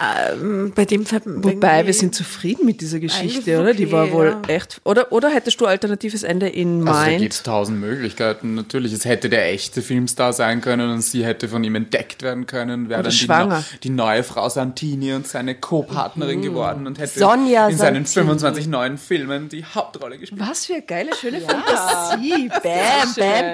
Ähm, 0.00 0.72
bei 0.74 0.84
dem 0.84 1.06
Fall 1.06 1.22
Wobei, 1.24 1.86
wir 1.86 1.94
sind 1.94 2.14
zufrieden 2.14 2.66
mit 2.66 2.80
dieser 2.80 3.00
Geschichte, 3.00 3.60
oder? 3.60 3.72
Die 3.72 3.90
war 3.90 4.04
okay, 4.04 4.12
wohl 4.12 4.26
ja. 4.26 4.54
echt. 4.54 4.80
Oder, 4.84 5.10
oder 5.12 5.30
hättest 5.30 5.60
du 5.60 5.66
alternatives 5.66 6.22
Ende 6.22 6.48
in 6.48 6.86
Also 6.86 7.00
da 7.00 7.06
Mind? 7.06 7.20
gibt 7.20 7.32
es 7.34 7.42
tausend 7.42 7.80
Möglichkeiten. 7.80 8.54
Natürlich, 8.54 8.92
es 8.92 9.04
hätte 9.04 9.28
der 9.30 9.50
echte 9.50 9.82
Filmstar 9.82 10.32
sein 10.32 10.60
können 10.60 10.90
und 10.90 11.00
sie 11.00 11.24
hätte 11.24 11.48
von 11.48 11.64
ihm 11.64 11.74
entdeckt 11.74 12.22
werden 12.22 12.46
können, 12.46 12.88
wäre 12.88 13.02
dann 13.02 13.12
die, 13.12 13.78
die 13.84 13.90
neue 13.90 14.22
Frau 14.22 14.48
Santini 14.48 15.14
und 15.14 15.26
seine 15.26 15.54
Co-Partnerin 15.54 16.42
geworden 16.42 16.86
und 16.86 16.98
hätte 16.98 17.18
Sonja 17.18 17.68
in 17.68 17.76
seinen 17.76 18.04
Santini. 18.04 18.26
25 18.26 18.66
neuen 18.68 18.98
Filmen 18.98 19.48
die 19.48 19.64
Hauptrolle 19.64 20.18
gespielt. 20.18 20.40
Was 20.40 20.66
für 20.66 20.74
eine 20.74 20.82
geile, 20.82 21.14
schöne 21.14 21.40
Fantasie. 21.40 22.48
Bam, 22.62 23.14
bam, 23.16 23.52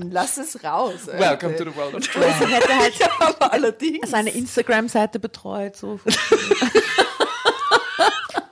bam. 0.00 0.10
Lass 0.10 0.38
es 0.38 0.62
raus. 0.64 1.08
Alter. 1.08 1.18
Welcome 1.18 1.56
to 1.56 1.64
the 1.64 1.76
world 1.76 1.94
of 1.94 2.02
Sie 2.04 2.46
hätte 2.46 2.78
halt 2.78 2.94
allerdings. 3.52 4.10
seine 4.10 4.30
Instagram-Seite 4.30 5.18
betreut, 5.18 5.65
so. 5.74 5.98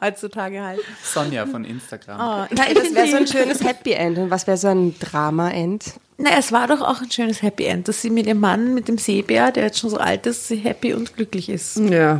Heutzutage 0.01 0.63
halt. 0.63 0.81
Sonja 1.03 1.47
von 1.47 1.65
Instagram. 1.65 2.21
Oh, 2.21 2.47
Das 2.55 2.95
wäre 2.95 3.09
so 3.09 3.17
ein 3.17 3.27
schönes 3.27 3.63
Happy 3.65 3.93
End. 3.93 4.19
Und 4.19 4.31
was 4.31 4.47
wäre 4.47 4.57
so 4.59 4.69
ein 4.69 4.99
Drama-End? 4.99 5.95
Na, 6.19 6.31
es 6.39 6.53
war 6.53 6.67
doch 6.67 6.81
auch 6.83 7.01
ein 7.01 7.11
schönes 7.11 7.43
Happy 7.43 7.65
End, 7.65 7.89
dass 7.89 8.03
sie 8.03 8.11
mit 8.11 8.27
ihrem 8.27 8.41
Mann, 8.41 8.75
mit 8.75 8.89
dem 8.89 8.99
Seebär, 8.99 9.51
der 9.51 9.65
jetzt 9.65 9.79
schon 9.79 9.91
so 9.91 9.97
alt 9.97 10.27
ist, 10.27 10.47
sie 10.49 10.57
happy 10.57 10.95
und 10.95 11.17
glücklich 11.17 11.49
ist. 11.49 11.77
Ja. 11.79 12.19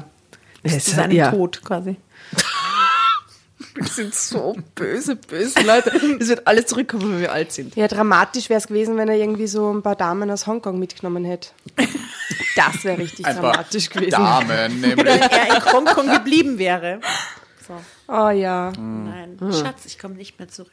Zu 0.67 0.77
Es, 0.77 0.87
seinem 0.87 1.13
ja. 1.13 1.31
Tod 1.31 1.63
quasi. 1.63 1.97
Wir 3.75 3.87
sind 3.87 4.15
so 4.15 4.57
böse, 4.77 5.17
böse 5.17 5.61
Leute. 5.63 5.91
Es 6.21 6.29
wird 6.29 6.47
alles 6.47 6.67
zurückkommen, 6.67 7.15
wenn 7.15 7.21
wir 7.21 7.33
alt 7.33 7.53
sind. 7.53 7.75
Ja, 7.75 7.89
dramatisch 7.89 8.49
wäre 8.49 8.59
es 8.59 8.69
gewesen, 8.69 8.97
wenn 8.97 9.09
er 9.09 9.17
irgendwie 9.17 9.49
so 9.49 9.73
ein 9.73 9.83
paar 9.83 9.97
Damen 9.97 10.31
aus 10.31 10.47
Hongkong 10.47 10.79
mitgenommen 10.79 11.25
hätte. 11.25 11.49
Das 12.55 12.85
wäre 12.85 12.99
richtig 12.99 13.27
Ein 13.27 13.35
paar 13.41 13.53
dramatisch 13.53 13.91
gewesen. 13.91 14.11
Damen, 14.11 14.81
nämlich. 14.81 15.05
Wenn 15.05 15.21
er 15.23 15.57
in 15.57 15.73
Hongkong 15.73 16.09
geblieben 16.13 16.59
wäre. 16.59 17.01
Oh 18.07 18.29
ja. 18.29 18.71
Nein, 18.73 19.39
Schatz, 19.51 19.87
ich 19.87 19.99
komme 19.99 20.15
nicht 20.15 20.39
mehr 20.39 20.49
zurück. 20.49 20.71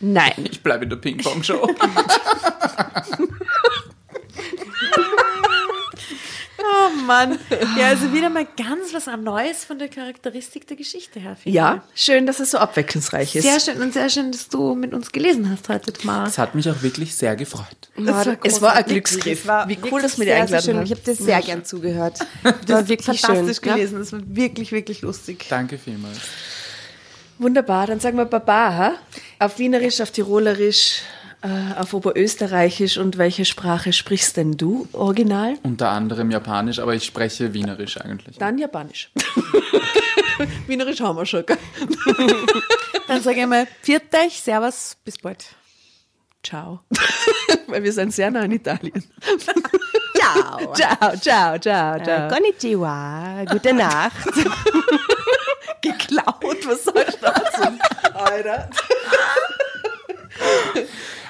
Nein. 0.00 0.32
Ich 0.50 0.62
bleibe 0.62 0.84
in 0.84 0.90
der 0.90 0.96
Ping-Pong-Show. 0.96 1.68
Oh 6.60 6.90
Mann. 7.06 7.38
Ja, 7.78 7.88
also 7.88 8.12
wieder 8.12 8.30
mal 8.30 8.46
ganz 8.56 8.92
was 8.92 9.06
Neues 9.06 9.64
von 9.64 9.78
der 9.78 9.88
Charakteristik 9.88 10.66
der 10.66 10.76
Geschichte 10.76 11.20
her. 11.20 11.36
Ja, 11.44 11.84
schön, 11.94 12.26
dass 12.26 12.40
es 12.40 12.50
so 12.50 12.58
abwechslungsreich 12.58 13.36
ich. 13.36 13.36
ist. 13.36 13.42
Sehr 13.44 13.60
schön 13.74 13.82
und 13.82 13.92
sehr 13.92 14.10
schön, 14.10 14.32
dass 14.32 14.48
du 14.48 14.74
mit 14.74 14.92
uns 14.92 15.12
gelesen 15.12 15.50
hast 15.50 15.68
heute, 15.68 15.92
Tamara. 15.92 16.24
Das 16.24 16.38
hat 16.38 16.54
mich 16.54 16.68
auch 16.68 16.82
wirklich 16.82 17.14
sehr 17.14 17.36
gefreut. 17.36 17.66
War 17.96 18.26
es 18.42 18.60
war 18.60 18.72
ein. 18.74 18.84
Glücksgriff. 18.84 19.40
Es 19.40 19.46
war 19.46 19.68
Wie 19.68 19.78
cool, 19.90 20.02
dass 20.02 20.18
wir 20.18 20.24
sehr 20.26 20.36
eingeladen 20.40 20.64
schön. 20.64 20.76
haben. 20.76 20.84
Ich 20.84 20.90
habe 20.90 21.00
dir 21.00 21.14
sehr 21.14 21.40
gern 21.42 21.64
zugehört. 21.64 22.18
Das 22.42 22.68
war 22.68 22.88
wirklich 22.88 23.20
fantastisch 23.20 23.58
schön. 23.62 23.74
gelesen. 23.74 23.98
Das 23.98 24.12
war 24.12 24.20
wirklich, 24.24 24.72
wirklich 24.72 25.02
lustig. 25.02 25.46
Danke 25.48 25.78
vielmals. 25.78 26.18
Wunderbar, 27.38 27.86
dann 27.86 28.00
sagen 28.00 28.16
wir 28.18 28.24
Baba. 28.24 28.74
ha? 28.76 28.92
Auf 29.38 29.58
Wienerisch, 29.60 30.00
auf 30.00 30.10
Tirolerisch, 30.10 31.02
äh, 31.42 31.78
auf 31.80 31.94
Oberösterreichisch 31.94 32.98
und 32.98 33.16
welche 33.18 33.44
Sprache 33.44 33.92
sprichst 33.92 34.36
denn 34.36 34.56
du 34.56 34.88
original? 34.92 35.54
Unter 35.62 35.90
anderem 35.90 36.30
Japanisch, 36.30 36.78
aber 36.80 36.94
ich 36.94 37.04
spreche 37.04 37.54
Wienerisch 37.54 38.00
eigentlich. 38.00 38.38
Dann 38.38 38.58
Japanisch. 38.58 39.10
Wienerisch 40.66 41.00
haben 41.00 41.16
wir 41.16 41.26
schon, 41.26 41.44
gell? 41.46 41.58
Dann 43.08 43.22
sage 43.22 43.40
ich 43.40 43.46
mal, 43.46 43.66
viert 43.82 44.14
euch, 44.14 44.40
servus, 44.40 44.96
bis 45.04 45.18
bald. 45.18 45.46
Ciao. 46.42 46.80
Weil 47.66 47.82
wir 47.82 47.92
sind 47.92 48.12
sehr 48.12 48.30
nah 48.30 48.42
in 48.42 48.52
Italien. 48.52 49.04
Ciao. 50.16 50.72
Ciao, 50.74 51.16
ciao, 51.16 51.58
ciao, 51.58 51.96
Äh, 51.96 52.02
ciao. 52.02 52.28
Konnichiwa, 52.28 53.44
gute 53.50 53.72
Nacht. 53.72 54.26
Geklaut, 55.80 56.66
was 56.66 56.84
soll 56.84 57.04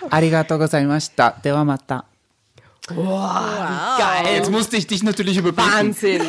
ich 0.09 0.15
dazu? 0.15 0.15
Alter. 0.15 0.17
Arigato 0.17 0.59
gozaimashita. 0.59 1.31
Dewa 1.45 1.65
mata. 1.65 2.05
Geil. 2.89 4.35
Jetzt 4.37 4.51
musste 4.51 4.77
ich 4.77 4.87
dich 4.87 5.03
natürlich 5.03 5.37
überbieten. 5.37 5.71
Wahnsinn. 5.73 6.23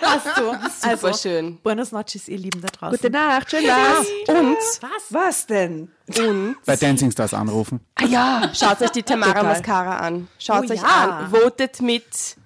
Hast 0.00 0.38
du. 0.38 0.54
Super 0.90 1.12
schön. 1.14 1.58
Buenos 1.62 1.92
noches, 1.92 2.28
ihr 2.28 2.38
Lieben 2.38 2.62
da 2.62 2.68
draußen. 2.68 2.96
Gute 2.96 3.10
Nacht, 3.10 3.50
schön 3.50 3.64
was. 3.64 4.06
Und, 4.34 4.56
Was? 4.56 5.02
Was 5.10 5.46
denn? 5.46 5.90
und, 6.18 6.56
Bei 6.64 6.76
Dancing 6.76 7.10
Stars 7.10 7.34
anrufen. 7.34 7.80
ah 7.96 8.04
ja, 8.06 8.50
schaut 8.54 8.80
euch 8.80 8.90
die 8.90 9.02
Tamara. 9.02 9.42
Mascara 9.42 9.98
an. 9.98 10.28
Schaut 10.38 10.64
Oh 10.68 10.72
euch 10.72 10.80
ja. 10.80 11.18
an. 11.24 11.30
Votet 11.30 11.82
mit. 11.82 12.36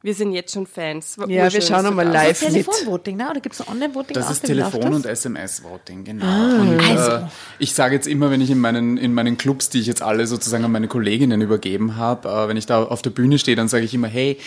Wir 0.00 0.14
sind 0.14 0.32
jetzt 0.32 0.52
schon 0.52 0.66
Fans. 0.66 1.18
War 1.18 1.28
Ja, 1.28 1.52
wir 1.52 1.60
schauen 1.60 1.84
nochmal 1.84 2.06
live 2.06 2.40
mit. 2.42 2.52
Telefonvoting, 2.52 3.16
ne? 3.16 3.30
Oder 3.30 3.40
gibt 3.40 3.56
es 3.56 3.66
Online-Voting 3.66 4.14
Das 4.14 4.30
ist 4.30 4.44
Telefon- 4.44 4.94
und 4.94 5.04
das? 5.04 5.24
SMS-Voting, 5.24 6.04
genau. 6.04 6.24
und, 6.60 6.78
äh, 6.78 7.22
ich 7.58 7.74
sage 7.74 7.96
jetzt 7.96 8.06
immer, 8.06 8.30
wenn 8.30 8.40
ich 8.40 8.50
in 8.50 8.60
meinen, 8.60 8.96
in 8.96 9.12
meinen 9.12 9.36
Clubs, 9.38 9.70
die 9.70 9.80
ich 9.80 9.86
jetzt 9.86 10.02
alle 10.02 10.26
sozusagen 10.28 10.64
an 10.64 10.70
meine 10.70 10.86
Kolleginnen 10.86 11.40
übergeben 11.40 11.96
habe, 11.96 12.28
äh, 12.28 12.48
wenn 12.48 12.56
ich 12.56 12.66
da 12.66 12.84
auf 12.84 13.02
der 13.02 13.10
Bühne 13.10 13.38
stehe, 13.38 13.56
dann 13.56 13.66
sage 13.68 13.84
ich 13.84 13.92
immer, 13.92 14.08
hey, 14.08 14.38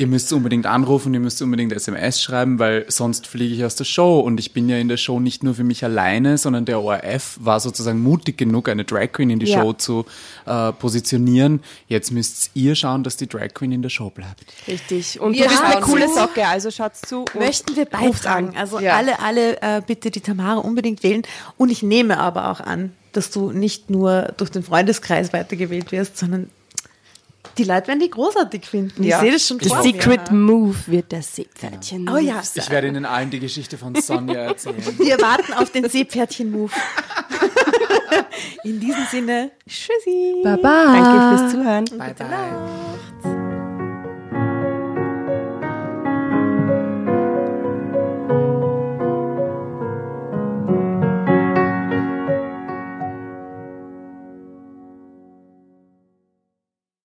ihr 0.00 0.06
müsst 0.06 0.32
unbedingt 0.32 0.64
anrufen, 0.64 1.12
ihr 1.12 1.20
müsst 1.20 1.42
unbedingt 1.42 1.72
SMS 1.74 2.22
schreiben, 2.22 2.58
weil 2.58 2.86
sonst 2.88 3.26
fliege 3.26 3.54
ich 3.54 3.64
aus 3.66 3.76
der 3.76 3.84
Show. 3.84 4.18
Und 4.20 4.40
ich 4.40 4.54
bin 4.54 4.66
ja 4.68 4.78
in 4.78 4.88
der 4.88 4.96
Show 4.96 5.20
nicht 5.20 5.42
nur 5.44 5.54
für 5.54 5.62
mich 5.62 5.84
alleine, 5.84 6.38
sondern 6.38 6.64
der 6.64 6.80
ORF 6.80 7.36
war 7.38 7.60
sozusagen 7.60 8.00
mutig 8.02 8.38
genug, 8.38 8.70
eine 8.70 8.84
Drag 8.84 9.12
Queen 9.12 9.28
in 9.28 9.38
die 9.40 9.46
Ja. 9.46 9.60
Show 9.60 9.74
zu 9.74 10.06
äh, 10.46 10.72
positionieren. 10.72 11.60
Jetzt 11.86 12.12
müsst 12.12 12.50
ihr 12.54 12.74
schauen, 12.76 13.04
dass 13.04 13.18
die 13.18 13.26
Drag 13.28 13.48
Queen 13.52 13.72
in 13.72 13.82
der 13.82 13.90
Show 13.90 14.08
bleibt. 14.08 14.44
Richtig. 14.66 15.20
Und 15.20 15.34
Wir 15.34 15.44
du 15.44 15.50
bist 15.50 15.62
eine 15.62 15.80
coole 15.82 16.06
zu. 16.06 16.14
Socke, 16.14 16.46
also 16.46 16.70
schaut's 16.70 17.02
zu. 17.02 17.26
Möchten 17.38 17.76
wir 17.76 17.84
beitragen. 17.84 18.54
Also 18.56 18.80
Ja. 18.80 18.96
alle, 18.96 19.20
alle 19.20 19.60
äh, 19.60 19.82
bitte 19.86 20.10
die 20.10 20.20
Tamara 20.22 20.60
unbedingt 20.60 21.02
wählen. 21.02 21.22
Und 21.58 21.70
ich 21.70 21.82
nehme 21.82 22.18
aber 22.18 22.50
auch 22.50 22.60
an, 22.60 22.92
dass 23.12 23.30
du 23.30 23.52
nicht 23.52 23.90
nur 23.90 24.32
durch 24.38 24.50
den 24.50 24.62
Freundeskreis 24.62 25.34
weitergewählt 25.34 25.92
wirst, 25.92 26.16
sondern 26.16 26.48
die 27.58 27.64
Leute 27.64 27.88
werden 27.88 28.00
die 28.00 28.10
großartig 28.10 28.64
finden. 28.66 29.02
Ja. 29.02 29.16
Ich 29.16 29.22
sehe 29.22 29.32
das 29.32 29.46
schon 29.46 29.60
The 29.60 29.68
vor 29.68 29.82
secret 29.82 30.30
move 30.30 30.76
wird 30.86 31.12
das 31.12 31.34
Seepferdchen. 31.34 32.04
mir. 32.04 32.12
Oh 32.14 32.18
ja. 32.18 32.42
Ich 32.54 32.70
werde 32.70 32.88
Ihnen 32.88 33.04
allen 33.04 33.30
die 33.30 33.40
Geschichte 33.40 33.76
von 33.76 33.94
Sonja 33.94 34.40
erzählen. 34.40 34.76
Wir 34.98 35.20
warten 35.20 35.52
auf 35.54 35.70
den 35.70 35.88
Seepferdchen-Move. 35.88 36.72
In 38.64 38.80
diesem 38.80 39.04
Sinne, 39.10 39.50
tschüssi. 39.68 40.42
Danke 40.44 41.38
fürs 41.38 41.52
Zuhören. 41.52 41.84
bye 41.98 42.14
bye. 42.14 42.98